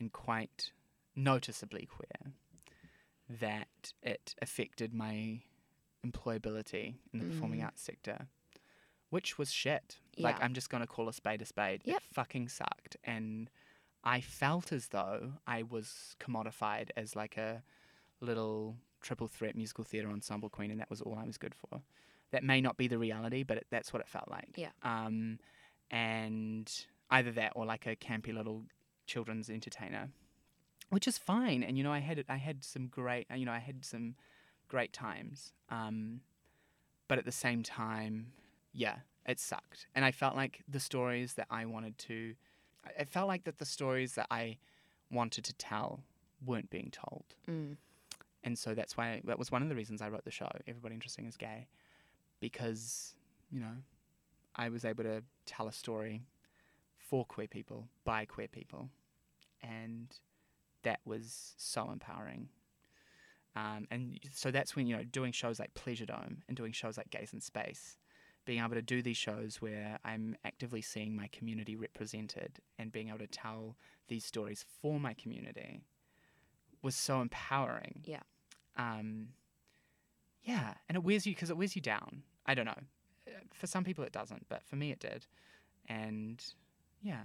and 0.01 0.13
quite 0.13 0.73
noticeably 1.15 1.87
queer 1.87 2.33
that 3.29 3.93
it 4.03 4.35
affected 4.43 4.93
my 4.95 5.41
employability 6.07 6.95
in 7.13 7.21
the 7.21 7.25
performing 7.27 7.61
Mm. 7.61 7.65
arts 7.67 7.83
sector, 7.83 8.27
which 9.11 9.39
was 9.39 9.53
shit. 9.53 9.99
Like, 10.19 10.43
I'm 10.43 10.53
just 10.55 10.69
going 10.69 10.81
to 10.83 10.87
call 10.87 11.09
a 11.09 11.13
spade 11.13 11.41
a 11.43 11.47
spade. 11.47 11.83
Yep. 11.85 11.97
It 11.97 12.03
fucking 12.15 12.49
sucked. 12.49 12.97
And 13.05 13.51
I 14.05 14.21
felt 14.21 14.73
as 14.73 14.89
though 14.89 15.35
I 15.47 15.63
was 15.63 16.17
commodified 16.21 16.91
as 16.97 17.15
like 17.15 17.37
a 17.37 17.63
little 18.21 18.77
triple 19.01 19.29
threat 19.29 19.57
musical 19.57 19.85
theatre 19.85 20.11
ensemble 20.11 20.49
queen, 20.49 20.71
and 20.71 20.81
that 20.81 20.91
was 20.91 21.01
all 21.01 21.19
I 21.19 21.25
was 21.25 21.39
good 21.39 21.55
for. 21.55 21.83
That 22.31 22.43
may 22.43 22.61
not 22.61 22.77
be 22.77 22.89
the 22.89 22.99
reality, 22.99 23.43
but 23.43 23.59
it, 23.59 23.67
that's 23.71 23.93
what 23.93 24.01
it 24.01 24.09
felt 24.09 24.29
like. 24.29 24.55
Yeah. 24.57 24.71
Um, 24.83 25.39
and 25.91 26.73
either 27.11 27.31
that 27.33 27.53
or 27.55 27.67
like 27.67 27.87
a 27.87 27.95
campy 27.95 28.35
little 28.35 28.65
children's 29.07 29.51
entertainer, 29.51 30.09
which 30.89 31.07
is 31.07 31.19
fine. 31.19 31.63
And 31.63 31.77
you 31.77 31.85
know, 31.85 31.93
I 31.93 31.99
had 31.99 32.25
I 32.29 32.37
had 32.37 32.65
some 32.65 32.87
great, 32.87 33.27
you 33.35 33.45
know, 33.45 33.53
I 33.53 33.59
had 33.59 33.85
some 33.85 34.15
great 34.69 34.93
times. 34.93 35.53
Um, 35.69 36.21
but 37.09 37.19
at 37.19 37.25
the 37.27 37.33
same 37.33 37.63
time, 37.63 38.33
yeah, 38.73 38.97
it 39.27 39.39
sucked. 39.39 39.87
And 39.95 40.05
I 40.05 40.11
felt 40.11 40.35
like 40.35 40.63
the 40.67 40.81
stories 40.81 41.35
that 41.35 41.47
I 41.51 41.67
wanted 41.67 41.99
to, 41.99 42.35
I- 42.85 43.01
I 43.01 43.05
felt 43.05 43.29
like 43.29 43.45
that 43.45 43.59
the 43.59 43.65
stories 43.65 44.15
that 44.15 44.27
I 44.31 44.59
wanted 45.11 45.45
to 45.45 45.53
tell 45.55 46.03
weren't 46.45 46.71
being 46.71 46.91
told. 46.91 47.25
Mm. 47.49 47.77
And 48.45 48.59
so 48.59 48.75
that's 48.75 48.97
why 48.97 49.21
that 49.25 49.39
was 49.39 49.53
one 49.53 49.63
of 49.63 49.69
the 49.69 49.77
reasons 49.77 50.03
I 50.03 50.09
wrote 50.09 50.25
the 50.25 50.31
show, 50.31 50.51
Everybody 50.67 50.95
Interesting 50.95 51.27
is 51.27 51.37
Gay, 51.37 51.69
because, 52.41 53.15
you 53.51 53.61
know, 53.61 53.77
I 54.57 54.69
was 54.69 54.85
able 54.85 55.05
to 55.05 55.23
tell 55.47 55.69
a 55.69 55.73
story 55.73 56.23
for 56.99 57.25
queer 57.25 57.47
people, 57.47 57.89
by 58.05 58.25
queer 58.25 58.49
people. 58.49 58.91
And 59.63 60.09
that 60.83 61.01
was 61.05 61.55
so 61.57 61.91
empowering. 61.91 62.49
Um, 63.55 63.87
and 63.91 64.19
so 64.33 64.51
that's 64.51 64.75
when, 64.75 64.87
you 64.87 64.97
know, 64.97 65.05
doing 65.05 65.31
shows 65.31 65.61
like 65.61 65.75
Pleasure 65.75 66.07
Dome 66.07 66.43
and 66.49 66.57
doing 66.57 66.73
shows 66.73 66.97
like 66.97 67.11
Gays 67.11 67.33
in 67.33 67.41
Space, 67.41 67.99
being 68.45 68.61
able 68.61 68.75
to 68.75 68.83
do 68.83 69.03
these 69.03 69.17
shows 69.17 69.61
where 69.61 69.99
I'm 70.05 70.37
actively 70.45 70.83
seeing 70.83 71.15
my 71.15 71.29
community 71.29 71.77
represented 71.77 72.59
and 72.79 72.91
being 72.91 73.09
able 73.09 73.19
to 73.19 73.27
tell 73.27 73.77
these 74.09 74.25
stories 74.25 74.65
for 74.81 74.99
my 74.99 75.15
community 75.15 75.85
was 76.83 76.97
so 76.97 77.21
empowering. 77.21 78.03
Yeah. 78.05 78.23
Um, 78.77 79.29
yeah, 80.43 80.75
and 80.89 80.97
it 80.97 81.05
wears 81.05 81.27
you 81.27 81.35
because 81.35 81.51
it 81.51 81.57
wears 81.57 81.77
you 81.77 81.83
down. 81.83 82.23
I 82.47 82.55
don't 82.55 82.67
know. 82.67 82.75
For 83.55 83.67
some 83.67 83.85
people 83.85 84.03
it 84.05 84.13
doesn't, 84.13 84.47
but 84.49 84.65
for 84.65 84.77
me 84.77 84.91
it 84.91 84.99
did. 84.99 85.27
And 85.89 86.43
yeah, 87.01 87.25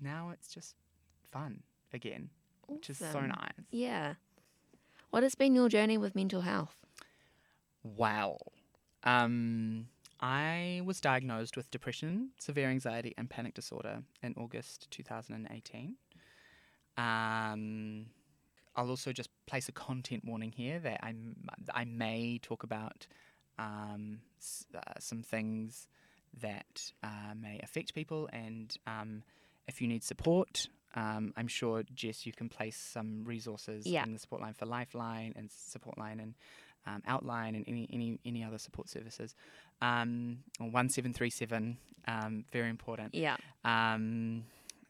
now 0.00 0.30
it's 0.32 0.48
just 0.48 0.74
fun 1.30 1.62
again, 1.92 2.30
which 2.66 2.88
is 2.88 2.98
so 2.98 3.20
nice. 3.20 3.52
Yeah. 3.70 4.14
What 5.10 5.22
has 5.22 5.34
been 5.34 5.54
your 5.54 5.68
journey 5.68 5.98
with 5.98 6.14
mental 6.14 6.42
health? 6.42 6.76
Wow. 7.82 8.38
Um, 9.04 9.88
I 10.20 10.82
was 10.84 11.00
diagnosed 11.00 11.56
with 11.56 11.70
depression, 11.70 12.30
severe 12.38 12.68
anxiety, 12.68 13.14
and 13.16 13.30
panic 13.30 13.54
disorder 13.54 14.02
in 14.22 14.34
August 14.36 14.90
2018. 14.90 15.94
Um, 16.96 18.06
I'll 18.74 18.90
also 18.90 19.12
just 19.12 19.30
place 19.46 19.68
a 19.68 19.72
content 19.72 20.24
warning 20.24 20.52
here 20.52 20.78
that 20.80 21.00
I 21.02 21.84
may 21.84 22.38
talk 22.42 22.62
about 22.62 23.06
um, 23.58 24.20
s- 24.40 24.66
uh, 24.74 24.80
some 24.98 25.22
things 25.22 25.88
that 26.40 26.92
uh, 27.02 27.34
may 27.40 27.60
affect 27.62 27.94
people, 27.94 28.28
and 28.32 28.76
um, 28.86 29.22
if 29.66 29.80
you 29.80 29.88
need 29.88 30.04
support, 30.04 30.68
um, 30.94 31.32
I'm 31.36 31.48
sure 31.48 31.82
Jess, 31.94 32.26
you 32.26 32.32
can 32.32 32.48
place 32.48 32.76
some 32.76 33.24
resources 33.24 33.86
Yeah. 33.86 34.04
in 34.04 34.12
the 34.12 34.18
support 34.18 34.42
line 34.42 34.54
for 34.54 34.66
Lifeline 34.66 35.32
and 35.36 35.50
support 35.50 35.98
line 35.98 36.20
and 36.20 36.34
um, 36.86 37.02
Outline 37.06 37.54
and 37.54 37.64
any 37.68 37.88
any 37.92 38.18
any 38.24 38.44
other 38.44 38.58
support 38.58 38.88
services. 38.88 39.34
Um, 39.80 40.38
one 40.58 40.88
seven 40.88 41.12
three 41.12 41.30
seven, 41.30 41.78
um, 42.06 42.44
very 42.52 42.70
important. 42.70 43.14
Yeah. 43.14 43.36
Um, 43.64 44.44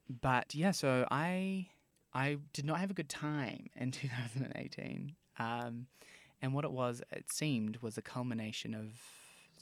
but 0.08 0.54
yeah, 0.54 0.70
so 0.70 1.06
I 1.10 1.68
I 2.14 2.38
did 2.52 2.64
not 2.64 2.80
have 2.80 2.90
a 2.90 2.94
good 2.94 3.08
time 3.08 3.68
in 3.76 3.90
2018. 3.92 5.14
Um, 5.38 5.86
and 6.40 6.54
what 6.54 6.64
it 6.64 6.72
was, 6.72 7.02
it 7.10 7.30
seemed, 7.32 7.78
was 7.78 7.98
a 7.98 8.02
culmination 8.02 8.74
of 8.74 8.92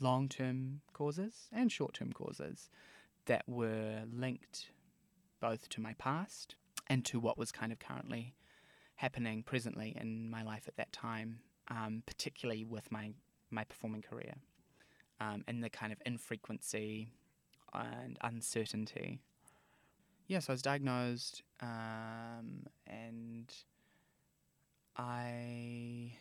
long 0.01 0.29
term 0.29 0.81
causes 0.93 1.49
and 1.53 1.73
short 1.73 1.95
term 1.95 2.13
causes 2.13 2.69
that 3.27 3.43
were 3.49 4.03
linked 4.13 4.71
both 5.41 5.69
to 5.71 5.81
my 5.81 5.95
past 5.95 6.55
and 6.89 7.05
to 7.05 7.19
what 7.19 7.39
was 7.39 7.51
kind 7.51 7.73
of 7.73 7.79
currently 7.79 8.35
happening 8.97 9.43
presently 9.43 9.97
in 10.01 10.31
my 10.31 10.43
life 10.43 10.65
at 10.69 10.77
that 10.77 10.93
time, 10.93 11.41
um, 11.69 12.03
particularly 12.07 12.65
with 12.65 12.91
my, 12.91 13.13
my 13.51 13.65
performing 13.65 14.03
career 14.03 14.35
um, 15.21 15.45
and 15.49 15.63
the 15.63 15.71
kind 15.71 15.93
of 15.93 15.99
infrequency 16.07 17.09
and 17.73 18.19
uncertainty. 18.23 19.21
Yeah, 20.29 20.41
so 20.41 20.53
I 20.53 20.55
was 20.55 20.63
diagnosed 20.63 21.43
um, 21.61 22.67
and 22.87 23.53
I 24.97 26.13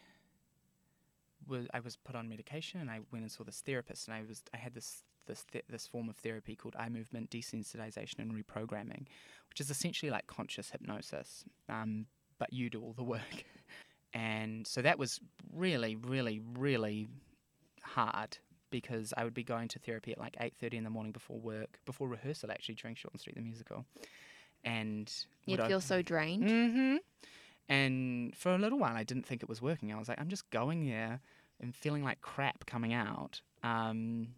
was 1.48 1.68
I 1.74 1.80
was 1.80 1.96
put 1.96 2.16
on 2.16 2.30
medication 2.30 2.82
and 2.82 2.90
I 2.90 3.00
went 3.12 3.24
and 3.24 3.32
saw 3.32 3.44
this 3.44 3.62
therapist 3.66 4.08
and 4.08 4.16
I 4.16 4.22
was 4.28 4.44
I 4.54 4.58
had 4.58 4.74
this 4.74 5.04
this 5.28 5.44
th- 5.52 5.66
this 5.70 5.88
form 5.88 6.10
of 6.10 6.16
therapy 6.18 6.56
called 6.56 6.76
eye 6.78 6.90
movement 6.90 7.30
desensitization 7.32 8.20
and 8.20 8.32
reprogramming, 8.32 9.06
which 9.50 9.60
is 9.60 9.70
essentially 9.70 10.12
like 10.12 10.28
conscious 10.28 10.70
hypnosis, 10.70 11.46
um, 11.68 12.06
but 12.38 12.54
you 12.54 12.70
do 12.70 12.82
all 12.82 12.94
the 12.94 13.04
work. 13.04 13.46
And 14.16 14.66
so 14.66 14.82
that 14.82 14.98
was 14.98 15.20
really, 15.54 15.98
really, 15.98 16.42
really 16.58 17.10
hard 17.84 18.38
because 18.72 19.14
I 19.18 19.26
would 19.26 19.34
be 19.34 19.44
going 19.44 19.68
to 19.68 19.80
therapy 19.80 20.14
at 20.14 20.18
like 20.18 20.38
eight 20.40 20.54
thirty 20.58 20.78
in 20.78 20.86
the 20.86 20.90
morning 20.90 21.12
before 21.12 21.38
work, 21.38 21.80
before 21.86 22.08
rehearsal 22.08 22.50
actually 22.50 22.76
during 22.76 22.96
Shortland 22.96 23.20
Street 23.20 23.36
the 23.36 23.42
musical, 23.42 23.86
and 24.64 25.12
You'd 25.46 25.62
feel 25.64 25.82
so 25.82 26.02
drained. 26.02 26.50
Mm-hmm. 26.50 26.96
And 27.68 28.36
for 28.38 28.56
a 28.56 28.58
little 28.58 28.80
while, 28.80 28.96
I 28.96 29.04
didn't 29.04 29.26
think 29.26 29.44
it 29.44 29.50
was 29.50 29.62
working. 29.62 29.92
I 29.92 30.00
was 30.00 30.08
like, 30.08 30.20
I'm 30.20 30.30
just 30.30 30.50
going 30.50 30.88
there 30.88 31.20
and 31.60 31.76
feeling 31.76 32.04
like 32.04 32.22
crap 32.22 32.66
coming 32.66 32.94
out. 32.94 33.42
Um, 33.64 34.30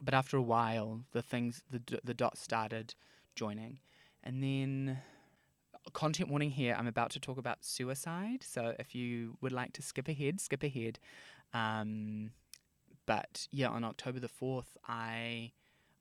but 0.00 0.14
after 0.14 0.36
a 0.36 0.42
while, 0.42 1.00
the 1.10 1.22
things, 1.22 1.62
the 1.68 1.82
the 2.04 2.14
dots 2.14 2.40
started 2.40 2.94
joining, 3.34 3.80
and 4.22 4.42
then 4.42 4.98
content 5.92 6.28
warning 6.28 6.50
here. 6.50 6.74
I'm 6.78 6.86
about 6.86 7.10
to 7.12 7.20
talk 7.20 7.38
about 7.38 7.64
suicide, 7.64 8.42
so 8.42 8.74
if 8.78 8.94
you 8.94 9.36
would 9.40 9.52
like 9.52 9.72
to 9.74 9.82
skip 9.82 10.08
ahead, 10.08 10.40
skip 10.40 10.62
ahead. 10.62 10.98
Um, 11.52 12.30
but 13.06 13.46
yeah, 13.50 13.68
on 13.68 13.84
October 13.84 14.20
the 14.20 14.28
fourth, 14.28 14.76
I 14.86 15.52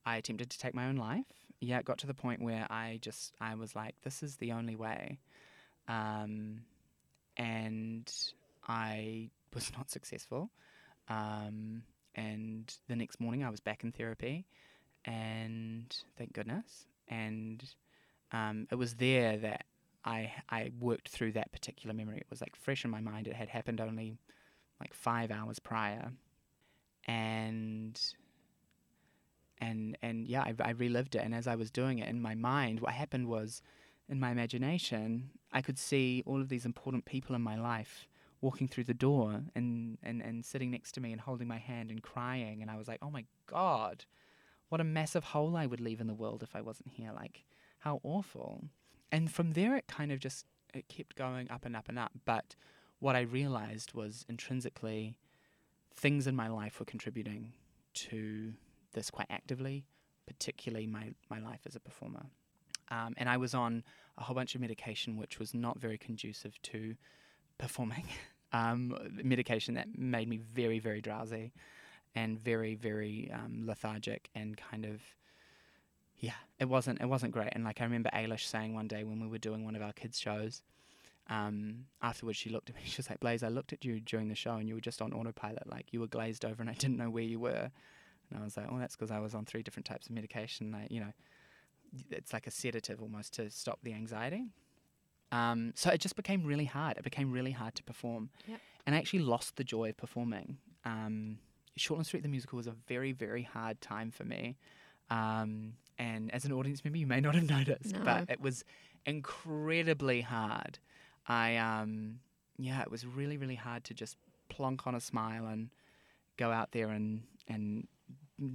I 0.05 0.17
attempted 0.17 0.49
to 0.49 0.59
take 0.59 0.73
my 0.73 0.87
own 0.87 0.95
life. 0.95 1.25
Yeah, 1.59 1.79
it 1.79 1.85
got 1.85 1.97
to 1.99 2.07
the 2.07 2.13
point 2.13 2.41
where 2.41 2.65
I 2.69 2.99
just 3.01 3.33
I 3.39 3.55
was 3.55 3.75
like, 3.75 3.95
this 4.03 4.23
is 4.23 4.37
the 4.37 4.51
only 4.51 4.75
way, 4.75 5.19
um, 5.87 6.61
and 7.37 8.11
I 8.67 9.29
was 9.53 9.71
not 9.77 9.91
successful. 9.91 10.51
Um, 11.09 11.83
and 12.15 12.73
the 12.87 12.95
next 12.95 13.19
morning, 13.19 13.43
I 13.43 13.49
was 13.49 13.59
back 13.59 13.83
in 13.83 13.91
therapy, 13.91 14.45
and 15.05 15.95
thank 16.17 16.33
goodness. 16.33 16.85
And 17.07 17.63
um, 18.31 18.67
it 18.71 18.75
was 18.75 18.95
there 18.95 19.37
that 19.37 19.65
I 20.03 20.31
I 20.49 20.71
worked 20.79 21.09
through 21.09 21.33
that 21.33 21.51
particular 21.51 21.93
memory. 21.93 22.17
It 22.17 22.27
was 22.29 22.41
like 22.41 22.55
fresh 22.55 22.85
in 22.85 22.91
my 22.91 23.01
mind. 23.01 23.27
It 23.27 23.35
had 23.35 23.49
happened 23.49 23.81
only 23.81 24.17
like 24.79 24.93
five 24.93 25.31
hours 25.31 25.59
prior, 25.59 26.11
and 27.05 27.99
and 29.59 29.97
and 30.01 30.27
yeah, 30.27 30.41
I, 30.41 30.55
I 30.59 30.71
relived 30.71 31.15
it. 31.15 31.23
And 31.23 31.35
as 31.35 31.47
I 31.47 31.55
was 31.55 31.69
doing 31.71 31.99
it 31.99 32.09
in 32.09 32.21
my 32.21 32.35
mind, 32.35 32.79
what 32.79 32.93
happened 32.93 33.27
was 33.27 33.61
in 34.09 34.19
my 34.19 34.31
imagination, 34.31 35.29
I 35.53 35.61
could 35.61 35.79
see 35.79 36.23
all 36.25 36.41
of 36.41 36.49
these 36.49 36.65
important 36.65 37.05
people 37.05 37.35
in 37.35 37.41
my 37.41 37.57
life 37.57 38.07
walking 38.41 38.67
through 38.67 38.83
the 38.83 38.93
door 38.93 39.43
and, 39.55 39.97
and, 40.03 40.21
and 40.21 40.43
sitting 40.43 40.71
next 40.71 40.93
to 40.93 41.01
me 41.01 41.11
and 41.11 41.21
holding 41.21 41.47
my 41.47 41.59
hand 41.59 41.91
and 41.91 42.01
crying. 42.01 42.61
And 42.61 42.69
I 42.69 42.75
was 42.75 42.87
like, 42.87 42.99
oh 43.01 43.11
my 43.11 43.23
God, 43.45 44.03
what 44.69 44.81
a 44.81 44.83
massive 44.83 45.23
hole 45.23 45.55
I 45.55 45.67
would 45.67 45.79
leave 45.79 46.01
in 46.01 46.07
the 46.07 46.13
world 46.13 46.43
if 46.43 46.55
I 46.55 46.61
wasn't 46.61 46.89
here. 46.89 47.11
Like, 47.15 47.45
how 47.79 48.01
awful. 48.03 48.65
And 49.11 49.31
from 49.31 49.51
there, 49.51 49.75
it 49.75 49.87
kind 49.87 50.11
of 50.11 50.19
just 50.19 50.45
it 50.73 50.87
kept 50.87 51.15
going 51.15 51.49
up 51.51 51.65
and 51.65 51.75
up 51.75 51.89
and 51.89 51.99
up. 51.99 52.11
But 52.25 52.55
what 52.99 53.15
I 53.15 53.21
realized 53.21 53.93
was 53.93 54.25
intrinsically, 54.29 55.17
things 55.93 56.27
in 56.27 56.35
my 56.35 56.47
life 56.47 56.79
were 56.79 56.85
contributing 56.85 57.53
to 57.93 58.53
this 58.93 59.09
quite 59.09 59.27
actively, 59.29 59.85
particularly 60.25 60.87
my, 60.87 61.13
my 61.29 61.39
life 61.39 61.61
as 61.65 61.75
a 61.75 61.79
performer. 61.79 62.25
Um, 62.89 63.13
and 63.17 63.29
I 63.29 63.37
was 63.37 63.53
on 63.53 63.83
a 64.17 64.23
whole 64.23 64.35
bunch 64.35 64.55
of 64.55 64.61
medication 64.61 65.17
which 65.17 65.39
was 65.39 65.53
not 65.53 65.79
very 65.79 65.97
conducive 65.97 66.61
to 66.63 66.95
performing. 67.57 68.05
um, 68.53 68.95
medication 69.11 69.75
that 69.75 69.97
made 69.97 70.27
me 70.27 70.37
very, 70.37 70.79
very 70.79 71.01
drowsy 71.01 71.53
and 72.15 72.39
very, 72.39 72.75
very 72.75 73.31
um, 73.33 73.63
lethargic 73.65 74.29
and 74.35 74.57
kind 74.57 74.85
of 74.85 75.01
yeah, 76.21 76.39
it 76.59 76.65
wasn't 76.69 77.01
it 77.01 77.07
wasn't 77.07 77.33
great. 77.33 77.49
And 77.51 77.63
like 77.65 77.81
I 77.81 77.83
remember 77.83 78.09
Ailish 78.13 78.45
saying 78.45 78.73
one 78.73 78.87
day 78.87 79.03
when 79.03 79.19
we 79.19 79.27
were 79.27 79.37
doing 79.39 79.65
one 79.65 79.75
of 79.75 79.81
our 79.81 79.91
kids 79.91 80.17
shows, 80.19 80.61
um, 81.29 81.85
afterwards 82.01 82.37
she 82.37 82.49
looked 82.49 82.69
at 82.69 82.75
me. 82.75 82.81
She 82.85 82.97
was 82.97 83.09
like, 83.09 83.19
"Blaze, 83.19 83.43
I 83.43 83.49
looked 83.49 83.73
at 83.73 83.83
you 83.83 83.99
during 83.99 84.29
the 84.29 84.35
show 84.35 84.55
and 84.55 84.69
you 84.69 84.75
were 84.75 84.81
just 84.81 85.01
on 85.01 85.11
autopilot. 85.13 85.67
Like 85.69 85.87
you 85.91 85.99
were 85.99 86.07
glazed 86.07 86.45
over, 86.45 86.61
and 86.61 86.69
I 86.69 86.73
didn't 86.73 86.97
know 86.97 87.09
where 87.09 87.23
you 87.23 87.39
were." 87.39 87.69
And 88.29 88.39
I 88.39 88.43
was 88.43 88.55
like, 88.55 88.67
"Oh, 88.71 88.79
that's 88.79 88.95
because 88.95 89.11
I 89.11 89.19
was 89.19 89.33
on 89.35 89.45
three 89.45 89.63
different 89.63 89.85
types 89.85 90.05
of 90.07 90.13
medication. 90.13 90.71
Like, 90.71 90.89
you 90.91 91.01
know, 91.01 91.11
it's 92.11 92.31
like 92.31 92.47
a 92.47 92.51
sedative 92.51 93.01
almost 93.01 93.33
to 93.33 93.49
stop 93.51 93.79
the 93.83 93.93
anxiety." 93.93 94.45
Um, 95.31 95.71
so 95.75 95.89
it 95.91 96.01
just 96.01 96.15
became 96.15 96.43
really 96.45 96.65
hard. 96.65 96.97
It 96.97 97.03
became 97.03 97.31
really 97.31 97.51
hard 97.51 97.73
to 97.75 97.83
perform, 97.83 98.29
Yep. 98.47 98.59
and 98.85 98.95
I 98.95 98.97
actually 98.99 99.19
lost 99.19 99.55
the 99.55 99.63
joy 99.63 99.89
of 99.89 99.97
performing. 99.97 100.57
Um, 100.83 101.39
Shortland 101.79 102.05
Street 102.05 102.21
the 102.23 102.29
musical 102.29 102.57
was 102.57 102.67
a 102.67 102.75
very, 102.87 103.13
very 103.13 103.43
hard 103.43 103.79
time 103.79 104.11
for 104.11 104.25
me. 104.25 104.57
Um, 105.09 105.73
and 106.01 106.33
as 106.33 106.43
an 106.45 106.51
audience 106.51 106.83
member, 106.83 106.97
you 106.97 107.07
may 107.07 107.21
not 107.21 107.35
have 107.35 107.49
noticed, 107.59 107.93
No. 107.93 108.03
but 108.03 108.29
it 108.29 108.41
was 108.41 108.63
incredibly 109.05 110.21
hard. 110.21 110.79
I 111.27 111.57
um, 111.57 112.19
yeah, 112.57 112.81
it 112.81 112.91
was 112.91 113.05
really, 113.05 113.37
really 113.37 113.55
hard 113.67 113.83
to 113.85 113.93
just 113.93 114.17
plonk 114.49 114.85
on 114.87 114.95
a 114.95 114.99
smile 114.99 115.45
and 115.47 115.69
go 116.37 116.51
out 116.51 116.71
there 116.71 116.89
and 116.89 117.23
and 117.47 117.87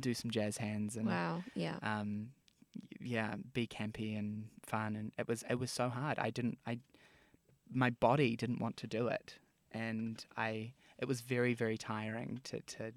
do 0.01 0.12
some 0.14 0.30
jazz 0.30 0.57
hands 0.59 0.97
and 0.97 1.07
Wow. 1.07 1.42
Yeah. 1.55 1.78
um, 1.82 2.30
yeah, 3.01 3.34
be 3.53 3.66
campy 3.66 4.18
and 4.18 4.49
fun, 4.66 4.97
and 4.97 5.12
it 5.18 5.28
was 5.28 5.44
it 5.49 5.59
was 5.59 5.70
so 5.70 5.88
hard. 5.88 6.18
I 6.18 6.30
didn't 6.30 6.59
I, 6.66 6.78
my 7.72 7.90
body 7.90 8.36
didn't 8.36 8.61
want 8.61 8.76
to 8.78 8.86
do 8.86 9.07
it, 9.09 9.34
and 9.72 10.24
I 10.36 10.72
it 10.99 11.07
was 11.07 11.20
very 11.20 11.55
very 11.55 11.78
tiring 11.78 12.40
to 12.44 12.61
to 12.61 12.92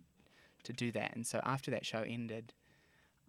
to 0.64 0.74
do 0.74 0.92
that. 0.92 1.16
And 1.16 1.26
so 1.28 1.40
after 1.44 1.70
that 1.72 1.86
show 1.86 2.02
ended, 2.02 2.54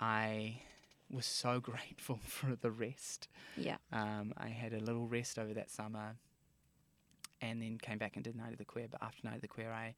I 0.00 0.62
was 1.10 1.26
so 1.26 1.60
grateful 1.70 2.20
for 2.24 2.54
the 2.56 2.70
rest. 2.70 3.28
Yeah. 3.56 3.76
Um, 3.92 4.32
I 4.36 4.48
had 4.48 4.72
a 4.72 4.80
little 4.80 5.06
rest 5.06 5.38
over 5.38 5.54
that 5.54 5.70
summer, 5.70 6.16
and 7.40 7.60
then 7.62 7.78
came 7.78 7.98
back 7.98 8.16
and 8.16 8.24
did 8.24 8.36
Night 8.36 8.52
of 8.52 8.58
the 8.58 8.64
Queer. 8.64 8.88
But 8.90 9.02
after 9.02 9.20
Night 9.26 9.36
of 9.36 9.40
the 9.42 9.48
Queer, 9.48 9.70
I 9.72 9.94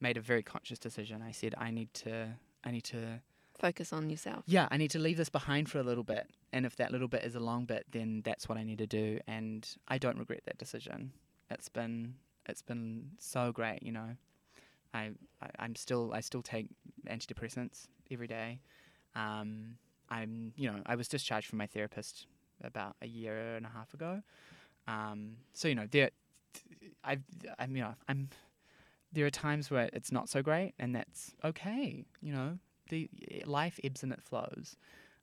made 0.00 0.16
a 0.16 0.20
very 0.20 0.42
conscious 0.42 0.78
decision. 0.78 1.22
I 1.22 1.32
said 1.32 1.54
I 1.58 1.70
need 1.70 1.92
to 1.94 2.28
I 2.64 2.70
need 2.70 2.84
to 2.84 3.20
Focus 3.58 3.90
on 3.90 4.10
yourself. 4.10 4.44
yeah, 4.46 4.68
I 4.70 4.76
need 4.76 4.90
to 4.90 4.98
leave 4.98 5.16
this 5.16 5.30
behind 5.30 5.70
for 5.70 5.78
a 5.78 5.82
little 5.82 6.04
bit. 6.04 6.28
And 6.52 6.66
if 6.66 6.76
that 6.76 6.92
little 6.92 7.08
bit 7.08 7.24
is 7.24 7.34
a 7.36 7.40
long 7.40 7.64
bit, 7.64 7.86
then 7.90 8.20
that's 8.22 8.50
what 8.50 8.58
I 8.58 8.62
need 8.64 8.76
to 8.78 8.86
do. 8.86 9.18
And 9.26 9.66
I 9.88 9.96
don't 9.96 10.18
regret 10.18 10.42
that 10.44 10.58
decision. 10.58 11.12
It's 11.50 11.70
been 11.70 12.16
it's 12.48 12.60
been 12.62 13.12
so 13.18 13.52
great, 13.52 13.82
you 13.82 13.92
know. 13.92 14.10
I, 14.92 15.12
I 15.40 15.48
I'm 15.58 15.74
still 15.74 16.12
I 16.14 16.20
still 16.20 16.42
take 16.42 16.66
antidepressants 17.08 17.88
every 18.10 18.26
day. 18.26 18.60
Um, 19.14 19.78
I'm 20.10 20.52
you 20.56 20.70
know 20.70 20.80
I 20.86 20.94
was 20.94 21.08
discharged 21.08 21.48
from 21.48 21.58
my 21.58 21.66
therapist 21.66 22.26
about 22.62 22.96
a 23.02 23.06
year 23.06 23.56
and 23.56 23.66
a 23.66 23.68
half 23.68 23.92
ago. 23.94 24.22
Um, 24.88 25.36
so 25.52 25.68
you 25.68 25.74
know 25.74 25.86
there, 25.90 26.10
I 27.04 27.18
I'm 27.58 27.76
you 27.76 27.82
know 27.82 27.94
I'm 28.08 28.28
there 29.12 29.26
are 29.26 29.30
times 29.30 29.70
where 29.70 29.88
it's 29.92 30.12
not 30.12 30.28
so 30.28 30.42
great, 30.42 30.74
and 30.78 30.94
that's 30.94 31.34
okay. 31.44 32.04
You 32.20 32.32
know, 32.32 32.58
the 32.88 33.08
life 33.44 33.80
ebbs 33.82 34.02
and 34.02 34.12
it 34.12 34.22
flows. 34.22 34.76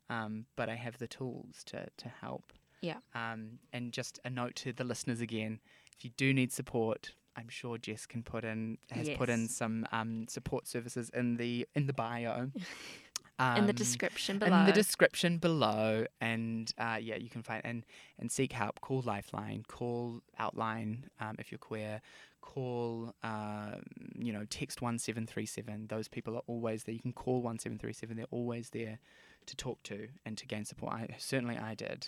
Um, 0.10 0.46
but 0.56 0.70
I 0.70 0.76
have 0.76 0.98
the 0.98 1.08
tools 1.08 1.64
to 1.66 1.88
to 1.98 2.10
help. 2.10 2.54
Yeah. 2.82 2.98
Um, 3.16 3.60
and 3.72 3.94
just 3.94 4.20
a 4.26 4.30
note 4.30 4.56
to 4.58 4.74
the 4.74 4.84
listeners 4.84 5.22
again: 5.22 5.60
if 5.96 6.04
you 6.04 6.12
do 6.18 6.34
need 6.34 6.52
support, 6.52 7.14
I'm 7.36 7.50
sure 7.50 7.78
Jess 7.78 8.06
can 8.06 8.24
put 8.24 8.44
in 8.44 8.78
has 8.92 9.10
put 9.12 9.30
in 9.30 9.48
some 9.48 9.86
um, 9.92 10.26
support 10.28 10.68
services 10.68 11.10
in 11.14 11.38
the 11.38 11.68
in 11.76 11.88
the 11.88 11.94
bio. 11.94 12.50
In 13.40 13.66
the 13.66 13.72
Um, 13.72 13.76
description 13.76 14.38
below. 14.40 14.60
in 14.60 14.66
the 14.68 14.72
description 14.72 15.38
below, 15.40 16.06
and 16.22 16.72
uh, 16.78 17.00
yeah, 17.02 17.16
you 17.16 17.30
can 17.30 17.42
find 17.42 17.62
and 17.66 17.86
and 18.20 18.32
seek 18.32 18.54
help. 18.54 18.80
Call 18.82 19.02
Lifeline, 19.02 19.64
call 19.68 20.22
Outline 20.38 21.06
um, 21.20 21.36
if 21.40 21.52
you're 21.52 21.58
queer. 21.60 22.02
Call, 22.42 23.16
uh, 23.24 23.76
you 24.16 24.32
know, 24.32 24.46
text 24.50 24.82
one 24.82 25.00
seven 25.00 25.26
three 25.26 25.46
seven. 25.48 25.88
Those 25.88 26.08
people 26.08 26.36
are 26.36 26.44
always 26.46 26.84
there. 26.84 26.94
You 26.94 27.02
can 27.02 27.14
call 27.14 27.42
one 27.42 27.58
seven 27.58 27.80
three 27.80 27.94
seven. 27.94 28.18
They're 28.18 28.26
always 28.32 28.70
there 28.70 29.00
to 29.48 29.56
talk 29.56 29.82
to 29.84 30.10
and 30.26 30.38
to 30.38 30.46
gain 30.46 30.64
support. 30.66 30.94
I 30.94 31.08
certainly 31.18 31.58
I 31.58 31.74
did. 31.74 32.08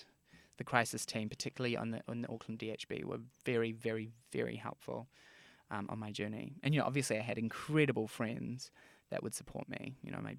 The 0.57 0.63
crisis 0.63 1.05
team, 1.05 1.27
particularly 1.29 1.75
on 1.75 1.91
the 1.91 2.01
on 2.07 2.21
the 2.21 2.29
Auckland 2.31 2.59
DHB, 2.59 3.03
were 3.03 3.19
very, 3.45 3.71
very, 3.71 4.11
very 4.31 4.57
helpful 4.57 5.07
um, 5.71 5.87
on 5.89 5.97
my 5.99 6.11
journey. 6.11 6.53
And 6.61 6.73
you 6.75 6.79
know, 6.81 6.85
obviously, 6.85 7.17
I 7.17 7.21
had 7.23 7.37
incredible 7.39 8.07
friends 8.07 8.69
that 9.09 9.23
would 9.23 9.33
support 9.33 9.67
me. 9.69 9.95
You 10.03 10.11
know, 10.11 10.19
my 10.21 10.35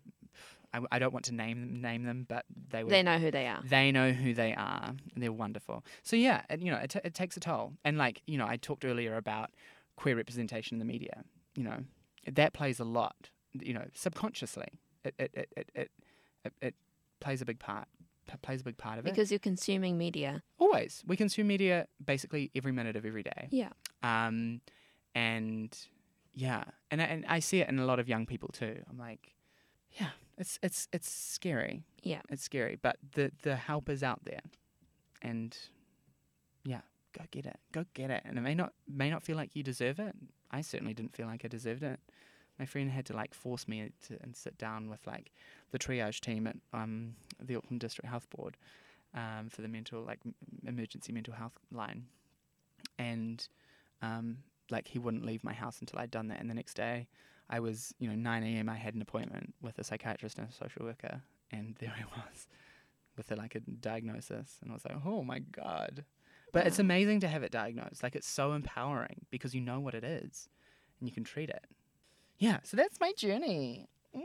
I, 0.77 0.97
I 0.97 0.99
don't 0.99 1.13
want 1.13 1.25
to 1.27 1.35
name 1.35 1.81
name 1.81 2.05
them, 2.05 2.27
but 2.29 2.45
they 2.71 2.85
were 2.85 2.91
they 2.91 3.03
know 3.03 3.19
who 3.19 3.31
they 3.31 3.47
are. 3.47 3.61
they 3.65 3.91
know 3.93 4.13
who 4.13 4.35
they 4.35 4.55
are. 4.55 4.95
and 5.15 5.23
They're 5.23 5.33
wonderful. 5.33 5.85
So 6.03 6.17
yeah, 6.17 6.43
and, 6.49 6.63
you 6.63 6.71
know, 6.71 6.79
it, 6.79 6.91
t- 6.91 7.01
it 7.05 7.15
takes 7.15 7.37
a 7.37 7.41
toll. 7.41 7.73
And 7.85 7.99
like 7.99 8.23
you 8.27 8.39
know, 8.39 8.47
I 8.47 8.57
talked 8.57 8.85
earlier 8.85 9.17
about 9.17 9.51
queer 9.97 10.17
representation 10.17 10.75
in 10.75 10.79
the 10.79 10.85
media. 10.85 11.25
You 11.55 11.65
know, 11.65 11.79
that 12.31 12.53
plays 12.53 12.81
a 12.81 12.85
lot. 12.85 13.31
You 13.53 13.75
know, 13.75 13.85
subconsciously, 13.95 14.69
it 15.05 15.15
it 15.19 15.31
it 15.35 15.53
it 15.57 15.71
it, 15.75 15.91
it, 16.45 16.53
it 16.61 16.75
plays 17.21 17.41
a 17.41 17.45
big 17.45 17.59
part. 17.59 17.89
P- 18.29 18.37
plays 18.43 18.61
a 18.61 18.65
big 18.65 18.77
part 18.77 18.99
of 18.99 19.07
it. 19.07 19.11
Because 19.11 19.31
you're 19.31 19.39
consuming 19.39 19.97
media. 19.97 20.43
Always, 20.59 21.03
we 21.07 21.17
consume 21.17 21.47
media 21.47 21.87
basically 22.05 22.51
every 22.55 22.73
minute 22.73 22.97
of 22.97 23.07
every 23.07 23.23
day. 23.23 23.49
Yeah. 23.51 23.71
Um, 24.03 24.61
and 25.15 25.77
yeah, 26.35 26.65
and 26.91 27.01
and 27.01 27.25
I 27.27 27.39
see 27.39 27.61
it 27.61 27.69
in 27.69 27.79
a 27.79 27.87
lot 27.87 27.99
of 27.99 28.09
young 28.09 28.27
people 28.27 28.51
too. 28.51 28.83
I'm 28.91 28.99
like, 28.99 29.35
yeah, 29.93 30.11
it's 30.39 30.59
it's 30.63 30.89
it's 30.93 31.11
scary. 31.11 31.83
Yeah. 32.03 32.21
it's 32.31 32.43
scary, 32.43 32.79
but 32.81 32.97
the 33.15 33.33
the 33.43 33.57
help 33.57 33.89
is 33.89 34.03
out 34.03 34.25
there, 34.25 34.41
and 35.23 35.57
yeah, 36.65 36.83
go 37.17 37.25
get 37.31 37.47
it, 37.47 37.59
go 37.73 37.85
get 37.95 38.11
it. 38.11 38.23
And 38.25 38.39
it 38.39 38.43
may 38.43 38.55
not 38.55 38.73
may 38.89 39.11
not 39.11 39.23
feel 39.23 39.37
like 39.37 39.57
you 39.57 39.63
deserve 39.63 39.99
it. 39.99 40.15
I 40.51 40.61
certainly 40.61 40.95
didn't 40.95 41.15
feel 41.17 41.27
like 41.27 41.45
I 41.45 41.49
deserved 41.49 41.83
it. 41.83 41.99
My 42.59 42.65
friend 42.67 42.91
had 42.91 43.05
to 43.07 43.17
like 43.17 43.35
force 43.35 43.69
me 43.69 43.91
to 44.07 44.17
and 44.23 44.35
sit 44.35 44.57
down 44.59 44.89
with 44.89 45.07
like 45.07 45.33
the 45.73 45.79
triage 45.79 46.21
team 46.21 46.47
at 46.47 46.57
um 46.73 47.17
the 47.43 47.57
Auckland 47.57 47.81
District 47.81 48.09
Health 48.09 48.29
Board 48.31 48.57
um, 49.15 49.49
for 49.49 49.63
the 49.63 49.69
mental 49.69 50.03
like 50.03 50.21
m- 50.25 50.35
emergency 50.67 51.13
mental 51.13 51.35
health 51.35 51.59
line, 51.73 52.05
and 52.99 53.47
um, 54.03 54.39
like 54.71 54.89
he 54.89 54.99
wouldn't 54.99 55.25
leave 55.25 55.43
my 55.43 55.53
house 55.53 55.81
until 55.81 55.99
I'd 55.99 56.11
done 56.11 56.29
that. 56.29 56.41
And 56.41 56.49
the 56.51 56.55
next 56.55 56.75
day, 56.75 57.09
I 57.49 57.61
was 57.61 57.95
you 57.99 58.09
know 58.09 58.15
9 58.15 58.43
a.m. 58.43 58.69
I 58.69 58.77
had 58.77 58.95
an 58.95 59.03
appointment 59.03 59.55
with 59.63 59.79
a 59.79 59.85
psychiatrist 59.85 60.39
and 60.39 60.49
a 60.49 60.53
social 60.53 60.85
worker, 60.85 61.23
and 61.53 61.77
there 61.79 61.93
I 61.99 62.05
was 62.19 62.47
with 63.17 63.31
a, 63.31 63.37
like 63.37 63.55
a 63.55 63.61
diagnosis, 63.61 64.59
and 64.63 64.71
I 64.71 64.75
was 64.75 64.85
like, 64.85 64.99
oh 65.05 65.23
my 65.23 65.39
god. 65.39 66.05
But 66.53 66.67
it's 66.67 66.79
amazing 66.79 67.21
to 67.21 67.29
have 67.29 67.43
it 67.43 67.53
diagnosed. 67.53 68.03
Like 68.03 68.17
it's 68.17 68.27
so 68.29 68.53
empowering 68.53 69.27
because 69.31 69.55
you 69.55 69.61
know 69.61 69.79
what 69.81 69.95
it 69.95 70.05
is, 70.05 70.49
and 71.01 71.09
you 71.09 71.15
can 71.15 71.25
treat 71.25 71.51
it. 71.51 71.67
Yeah, 72.39 72.59
so 72.63 72.77
that's 72.77 72.99
my 73.01 73.13
journey. 73.17 73.89
Mm. 74.15 74.23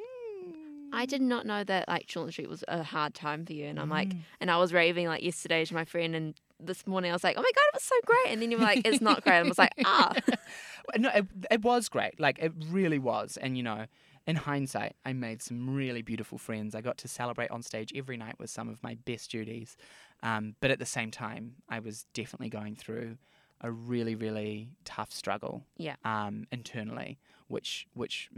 I 0.94 1.06
did 1.06 1.22
not 1.22 1.46
know 1.46 1.64
that 1.64 1.88
like 1.88 2.08
Shortland 2.08 2.32
Street 2.34 2.50
was 2.50 2.64
a 2.68 2.84
hard 2.84 3.14
time 3.14 3.46
for 3.46 3.54
you, 3.54 3.66
and 3.66 3.80
I'm 3.80 3.90
like, 3.90 4.10
Mm. 4.10 4.20
and 4.40 4.52
I 4.52 4.58
was 4.58 4.74
raving 4.74 5.08
like 5.08 5.24
yesterday 5.24 5.64
to 5.66 5.74
my 5.74 5.86
friend, 5.86 6.16
and 6.16 6.40
this 6.64 6.86
morning 6.88 7.12
I 7.12 7.14
was 7.16 7.24
like, 7.24 7.38
oh 7.38 7.42
my 7.42 7.52
god, 7.56 7.64
it 7.68 7.76
was 7.76 7.84
so 7.84 7.96
great, 8.06 8.34
and 8.34 8.42
then 8.42 8.52
you 8.52 8.58
were 8.58 8.64
like, 8.64 8.82
it's 8.86 9.02
not 9.02 9.24
great, 9.24 9.38
and 9.38 9.48
I 9.48 9.50
was 9.50 9.58
like, 9.58 9.74
ah, 9.86 10.14
no, 10.98 11.10
it, 11.10 11.26
it 11.50 11.62
was 11.62 11.90
great. 11.90 12.20
Like 12.20 12.40
it 12.40 12.54
really 12.70 13.00
was. 13.00 13.38
And 13.38 13.58
you 13.58 13.64
know, 13.64 13.86
in 14.28 14.36
hindsight, 14.36 14.96
I 15.06 15.14
made 15.14 15.42
some 15.42 15.74
really 15.74 16.02
beautiful 16.02 16.38
friends. 16.38 16.76
I 16.76 16.82
got 16.82 16.98
to 17.00 17.08
celebrate 17.08 17.52
on 17.52 17.64
stage 17.64 17.92
every 17.96 18.18
night 18.18 18.36
with 18.40 18.50
some 18.50 18.70
of 18.70 18.82
my 18.84 18.96
best 19.06 19.32
duties. 19.32 19.78
Um, 20.24 20.56
but 20.60 20.72
at 20.72 20.80
the 20.80 20.86
same 20.86 21.12
time, 21.12 21.56
I 21.70 21.80
was 21.80 22.06
definitely 22.14 22.50
going 22.50 22.76
through 22.76 23.18
a 23.62 23.72
really, 23.72 24.16
really 24.16 24.70
tough 24.86 25.12
struggle. 25.12 25.64
Yeah. 25.78 25.96
Um, 26.06 26.48
internally, 26.52 27.20
which 27.48 27.88
which 27.94 28.30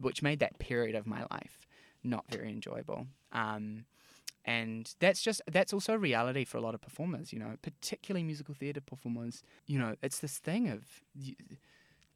which 0.00 0.22
made 0.22 0.40
that 0.40 0.58
period 0.58 0.94
of 0.94 1.06
my 1.06 1.24
life 1.30 1.60
not 2.02 2.24
very 2.30 2.50
enjoyable. 2.50 3.06
Um, 3.32 3.84
and 4.44 4.94
that's 5.00 5.20
just 5.22 5.42
that's 5.50 5.72
also 5.72 5.92
a 5.94 5.98
reality 5.98 6.44
for 6.44 6.56
a 6.58 6.60
lot 6.60 6.74
of 6.74 6.80
performers 6.80 7.32
you 7.32 7.38
know 7.38 7.56
particularly 7.62 8.24
musical 8.24 8.54
theatre 8.54 8.80
performers. 8.80 9.42
You 9.66 9.78
know 9.78 9.96
it's 10.02 10.18
this 10.20 10.38
thing 10.38 10.68
of 10.70 10.82
you, 11.14 11.34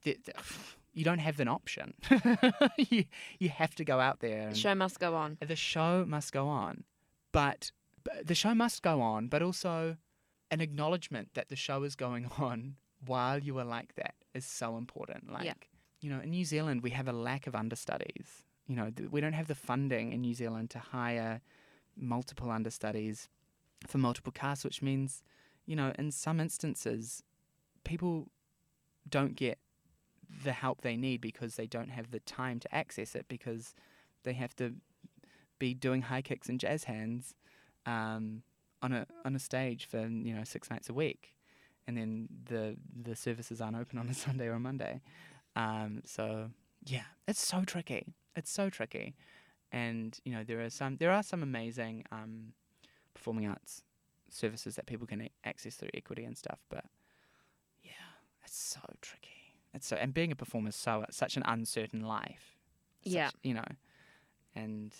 the, 0.04 0.16
the, 0.24 0.32
you 0.94 1.04
don't 1.04 1.18
have 1.18 1.38
an 1.40 1.48
option. 1.48 1.94
You, 2.90 3.04
you 3.38 3.48
have 3.50 3.74
to 3.76 3.84
go 3.84 4.00
out 4.00 4.20
there 4.20 4.48
The 4.50 4.54
show 4.56 4.74
must 4.74 4.98
go 5.00 5.14
on. 5.14 5.38
the 5.46 5.56
show 5.56 6.04
must 6.06 6.32
go 6.32 6.48
on. 6.48 6.84
But, 7.32 7.70
but 8.04 8.26
the 8.26 8.34
show 8.34 8.54
must 8.54 8.82
go 8.82 9.00
on 9.00 9.28
but 9.28 9.42
also 9.42 9.96
an 10.50 10.60
acknowledgement 10.60 11.30
that 11.34 11.48
the 11.48 11.56
show 11.56 11.82
is 11.82 11.94
going 11.96 12.26
on 12.38 12.76
while 13.06 13.38
you 13.38 13.58
are 13.58 13.64
like 13.64 13.94
that 13.96 14.14
is 14.34 14.44
so 14.46 14.76
important. 14.76 15.32
Like 15.32 15.44
Yeah. 15.44 15.54
you 16.00 16.10
know 16.10 16.20
in 16.20 16.30
new 16.30 16.44
zealand 16.44 16.82
we 16.82 16.90
have 16.90 17.08
a 17.08 17.12
lack 17.12 17.46
of 17.46 17.54
understudies. 17.54 18.44
You 18.66 18.76
know 18.76 18.90
th- 18.90 19.10
we 19.10 19.20
don't 19.20 19.34
have 19.34 19.48
the 19.48 19.54
funding 19.54 20.12
in 20.12 20.20
new 20.22 20.34
zealand 20.34 20.70
to 20.70 20.78
hire 20.78 21.40
multiple 21.96 22.50
understudies 22.50 23.28
for 23.86 23.98
multiple 23.98 24.32
casts 24.32 24.64
which 24.64 24.82
means 24.82 25.22
you 25.66 25.76
know 25.76 25.92
in 25.98 26.10
some 26.10 26.40
instances 26.40 27.22
people 27.84 28.28
don't 29.08 29.36
get 29.36 29.58
the 30.44 30.52
help 30.52 30.80
they 30.80 30.96
need 30.96 31.20
because 31.20 31.56
they 31.56 31.66
don't 31.66 31.90
have 31.90 32.10
the 32.10 32.20
time 32.20 32.58
to 32.58 32.74
access 32.74 33.14
it 33.14 33.26
because 33.28 33.74
they 34.24 34.32
have 34.32 34.56
to 34.56 34.74
be 35.58 35.74
doing 35.74 36.02
high 36.02 36.22
kicks 36.22 36.48
and 36.48 36.58
jazz 36.58 36.84
hands 36.84 37.34
um, 37.86 38.42
on 38.82 38.92
a 38.92 39.06
on 39.24 39.34
a 39.34 39.38
stage 39.38 39.86
for 39.86 40.06
you 40.06 40.34
know 40.34 40.44
six 40.44 40.70
nights 40.70 40.88
a 40.88 40.94
week, 40.94 41.34
and 41.86 41.96
then 41.96 42.28
the 42.50 42.76
the 42.94 43.16
services 43.16 43.60
aren't 43.60 43.76
open 43.76 43.98
on 43.98 44.08
a 44.08 44.14
Sunday 44.24 44.46
or 44.46 44.54
a 44.54 44.60
Monday. 44.60 45.00
Um, 45.56 46.02
so 46.04 46.50
yeah, 46.84 47.04
it's 47.26 47.44
so 47.44 47.64
tricky. 47.64 48.14
It's 48.36 48.50
so 48.50 48.68
tricky, 48.68 49.14
and 49.82 50.18
you 50.24 50.32
know 50.32 50.44
there 50.44 50.60
are 50.64 50.70
some 50.70 50.96
there 50.98 51.10
are 51.10 51.22
some 51.22 51.42
amazing 51.42 52.04
um, 52.12 52.52
performing 53.14 53.46
arts 53.48 53.82
services 54.30 54.76
that 54.76 54.86
people 54.86 55.06
can 55.06 55.28
access 55.44 55.74
through 55.76 55.90
equity 55.94 56.24
and 56.24 56.36
stuff, 56.36 56.60
but 56.68 56.84
yeah, 57.82 57.90
it's 58.44 58.56
so 58.56 58.80
tricky. 59.00 59.30
It's 59.74 59.86
so 59.86 59.96
and 59.96 60.14
being 60.14 60.30
a 60.32 60.36
performer 60.36 60.68
is 60.68 60.76
so 60.76 61.04
such 61.10 61.36
an 61.36 61.42
uncertain 61.46 62.02
life. 62.18 62.56
Such- 63.04 63.12
Yeah. 63.12 63.30
you 63.42 63.54
know, 63.54 63.68
and 64.54 64.92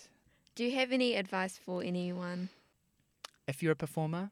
Do 0.55 0.63
you 0.65 0.71
have 0.75 0.91
any 0.91 1.15
advice 1.15 1.57
for 1.57 1.81
anyone? 1.83 2.49
if 3.47 3.61
you're 3.61 3.73
a 3.73 3.75
performer, 3.87 4.31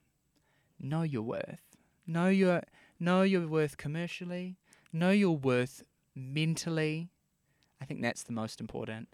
know 0.80 1.04
your 1.04 1.22
worth. 1.22 1.62
Know 2.08 2.28
your 2.30 2.62
know 3.00 3.22
your 3.24 3.48
worth 3.48 3.78
commercially. 3.78 4.58
Know 4.92 5.12
your 5.12 5.38
worth 5.38 5.84
mentally. 6.16 7.10
I 7.82 7.86
think 7.86 8.02
that's 8.02 8.24
the 8.24 8.34
most 8.34 8.60
important. 8.62 9.08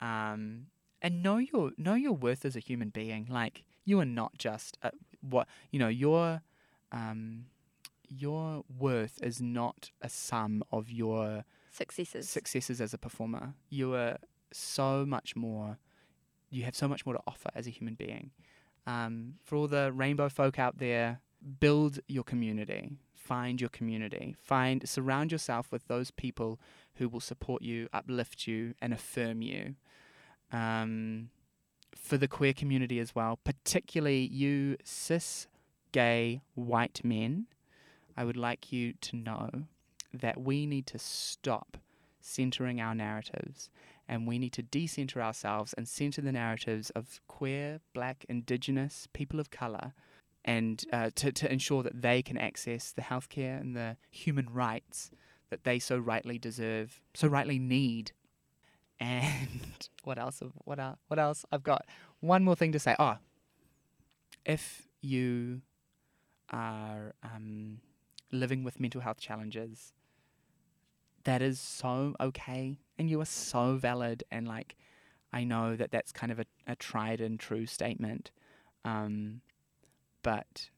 Um, 0.00 0.66
and 1.02 1.22
know 1.22 1.38
your 1.38 1.72
know 1.78 1.94
your 1.94 2.12
worth 2.12 2.44
as 2.44 2.56
a 2.56 2.60
human 2.60 2.90
being. 2.90 3.26
Like 3.30 3.64
you 3.84 3.98
are 4.00 4.04
not 4.04 4.38
just 4.38 4.76
a, 4.82 4.92
what 5.20 5.48
you 5.70 5.78
know. 5.78 5.88
Your 5.88 6.42
um, 6.92 7.46
your 8.08 8.64
worth 8.78 9.18
is 9.22 9.40
not 9.40 9.90
a 10.02 10.08
sum 10.08 10.62
of 10.70 10.90
your 10.90 11.44
Successes. 11.70 12.28
successes 12.28 12.80
as 12.80 12.92
a 12.92 12.98
performer. 12.98 13.54
You 13.68 13.94
are 13.94 14.18
so 14.52 15.06
much 15.06 15.36
more. 15.36 15.78
You 16.50 16.64
have 16.64 16.74
so 16.74 16.88
much 16.88 17.06
more 17.06 17.14
to 17.14 17.22
offer 17.26 17.50
as 17.54 17.66
a 17.66 17.70
human 17.70 17.94
being. 17.94 18.32
Um, 18.86 19.34
for 19.44 19.56
all 19.56 19.68
the 19.68 19.92
rainbow 19.92 20.28
folk 20.28 20.58
out 20.58 20.78
there, 20.78 21.20
build 21.60 22.00
your 22.08 22.24
community. 22.24 22.90
Find 23.14 23.60
your 23.60 23.70
community. 23.70 24.34
Find 24.42 24.88
surround 24.88 25.30
yourself 25.30 25.70
with 25.70 25.86
those 25.86 26.10
people 26.10 26.58
who 26.96 27.08
will 27.08 27.20
support 27.20 27.62
you, 27.62 27.88
uplift 27.92 28.48
you, 28.48 28.74
and 28.82 28.92
affirm 28.92 29.40
you. 29.42 29.76
Um, 30.52 31.30
for 31.94 32.16
the 32.16 32.28
queer 32.28 32.52
community 32.52 32.98
as 32.98 33.14
well, 33.14 33.38
particularly 33.44 34.26
you 34.26 34.76
cis, 34.82 35.46
gay, 35.92 36.42
white 36.54 37.00
men, 37.04 37.46
I 38.16 38.24
would 38.24 38.36
like 38.36 38.72
you 38.72 38.94
to 39.00 39.16
know 39.16 39.50
that 40.12 40.40
we 40.40 40.66
need 40.66 40.86
to 40.88 40.98
stop 40.98 41.76
centering 42.20 42.80
our 42.80 42.94
narratives 42.94 43.70
and 44.08 44.26
we 44.26 44.38
need 44.38 44.52
to 44.54 44.62
decenter 44.62 45.22
ourselves 45.22 45.72
and 45.74 45.86
center 45.86 46.20
the 46.20 46.32
narratives 46.32 46.90
of 46.90 47.20
queer, 47.28 47.80
black, 47.94 48.26
indigenous, 48.28 49.06
people 49.12 49.38
of 49.38 49.50
colour 49.50 49.94
and 50.44 50.84
uh, 50.92 51.10
to, 51.14 51.30
to 51.32 51.52
ensure 51.52 51.82
that 51.82 52.02
they 52.02 52.22
can 52.22 52.36
access 52.36 52.92
the 52.92 53.02
healthcare 53.02 53.60
and 53.60 53.76
the 53.76 53.96
human 54.10 54.48
rights 54.52 55.10
that 55.50 55.64
they 55.64 55.78
so 55.78 55.98
rightly 55.98 56.38
deserve, 56.38 57.02
so 57.14 57.28
rightly 57.28 57.58
need. 57.58 58.12
And 59.00 59.88
what 60.04 60.18
else? 60.18 60.40
have- 60.40 60.52
What 60.64 60.78
else? 60.78 60.98
What 61.08 61.18
else? 61.18 61.44
I've 61.50 61.62
got 61.62 61.86
one 62.20 62.44
more 62.44 62.54
thing 62.56 62.72
to 62.72 62.78
say. 62.78 62.94
Oh, 62.98 63.16
if 64.44 64.88
you 65.00 65.62
are 66.50 67.14
um, 67.22 67.78
living 68.32 68.64
with 68.64 68.80
mental 68.80 69.00
health 69.00 69.20
challenges, 69.20 69.92
that 71.24 71.42
is 71.42 71.60
so 71.60 72.14
okay 72.20 72.78
and 72.98 73.10
you 73.10 73.20
are 73.20 73.26
so 73.26 73.76
valid 73.76 74.24
and 74.30 74.48
like 74.48 74.74
i 75.34 75.44
know 75.44 75.76
that 75.76 75.90
that's 75.90 76.12
kind 76.12 76.32
of 76.32 76.38
a, 76.40 76.46
a 76.66 76.74
tried 76.74 77.20
and 77.20 77.38
true 77.38 77.66
statement 77.66 78.30
um, 78.86 79.42
but 80.22 80.70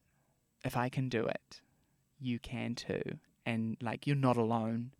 if 0.65 0.77
i 0.77 0.89
can 0.89 1.09
do 1.09 1.25
it 1.27 1.61
you 2.19 2.41
can 2.41 2.75
too 2.75 3.03
and 3.47 3.77
like 3.81 4.05
you're 4.05 4.17
not 4.17 4.37
alone 4.37 4.91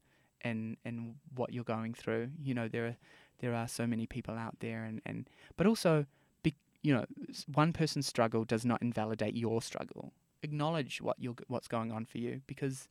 in 0.45 0.77
in 0.85 1.15
what 1.35 1.53
you're 1.53 1.65
going 1.65 1.95
through 1.95 2.31
you 2.43 2.55
know 2.55 2.69
there 2.69 2.87
are 2.87 2.97
there 3.41 3.55
are 3.55 3.69
so 3.69 3.87
many 3.87 4.07
people 4.07 4.35
out 4.35 4.57
there 4.61 4.85
and 4.85 5.01
and 5.05 5.29
but 5.57 5.67
also 5.67 6.07
be, 6.43 6.55
you 6.83 6.95
know 6.95 7.05
one 7.53 7.73
person's 7.73 8.07
struggle 8.07 8.45
does 8.45 8.65
not 8.65 8.81
invalidate 8.83 9.35
your 9.35 9.61
struggle 9.63 10.13
acknowledge 10.43 11.01
what 11.01 11.17
you're 11.19 11.37
what's 11.49 11.69
going 11.69 11.93
on 11.93 12.05
for 12.05 12.19
you 12.19 12.41
because 12.47 12.89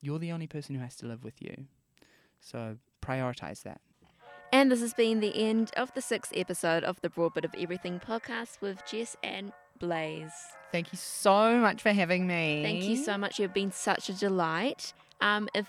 you're 0.00 0.18
the 0.18 0.32
only 0.32 0.46
person 0.46 0.74
who 0.74 0.80
has 0.80 0.96
to 0.96 1.06
live 1.06 1.24
with 1.24 1.40
you 1.40 1.66
so 2.40 2.76
prioritize 3.02 3.62
that. 3.62 3.80
And 4.52 4.72
this 4.72 4.80
has 4.80 4.94
been 4.94 5.20
the 5.20 5.36
end 5.36 5.72
of 5.76 5.92
the 5.94 6.00
sixth 6.00 6.32
episode 6.34 6.82
of 6.82 7.00
the 7.02 7.10
Broad 7.10 7.34
Bit 7.34 7.44
of 7.44 7.54
Everything 7.58 8.00
podcast 8.00 8.60
with 8.62 8.84
Jess 8.86 9.16
and 9.22 9.52
Blaze. 9.78 10.32
Thank 10.72 10.90
you 10.92 10.98
so 10.98 11.58
much 11.58 11.82
for 11.82 11.92
having 11.92 12.26
me. 12.26 12.62
Thank 12.62 12.84
you 12.84 12.96
so 12.96 13.18
much. 13.18 13.38
You've 13.38 13.52
been 13.52 13.72
such 13.72 14.08
a 14.08 14.14
delight. 14.14 14.94
Um, 15.20 15.48
if 15.54 15.66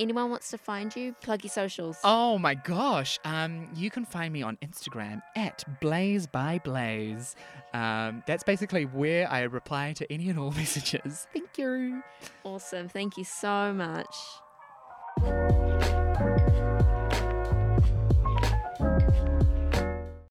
anyone 0.00 0.30
wants 0.30 0.50
to 0.50 0.58
find 0.58 0.94
you, 0.94 1.14
plug 1.20 1.44
your 1.44 1.50
socials. 1.50 1.98
Oh 2.04 2.38
my 2.38 2.54
gosh. 2.54 3.18
Um, 3.24 3.68
you 3.74 3.90
can 3.90 4.04
find 4.04 4.32
me 4.32 4.42
on 4.42 4.56
Instagram 4.62 5.22
at 5.36 5.64
Blaze 5.80 6.26
by 6.26 6.60
Blaze. 6.64 7.36
Um, 7.74 8.22
that's 8.26 8.42
basically 8.42 8.84
where 8.84 9.30
I 9.30 9.42
reply 9.42 9.92
to 9.94 10.12
any 10.12 10.28
and 10.28 10.38
all 10.38 10.50
messages. 10.56 11.26
Thank 11.32 11.58
you. 11.58 12.02
Awesome. 12.44 12.88
Thank 12.88 13.16
you 13.16 13.24
so 13.24 13.72
much. 13.72 14.16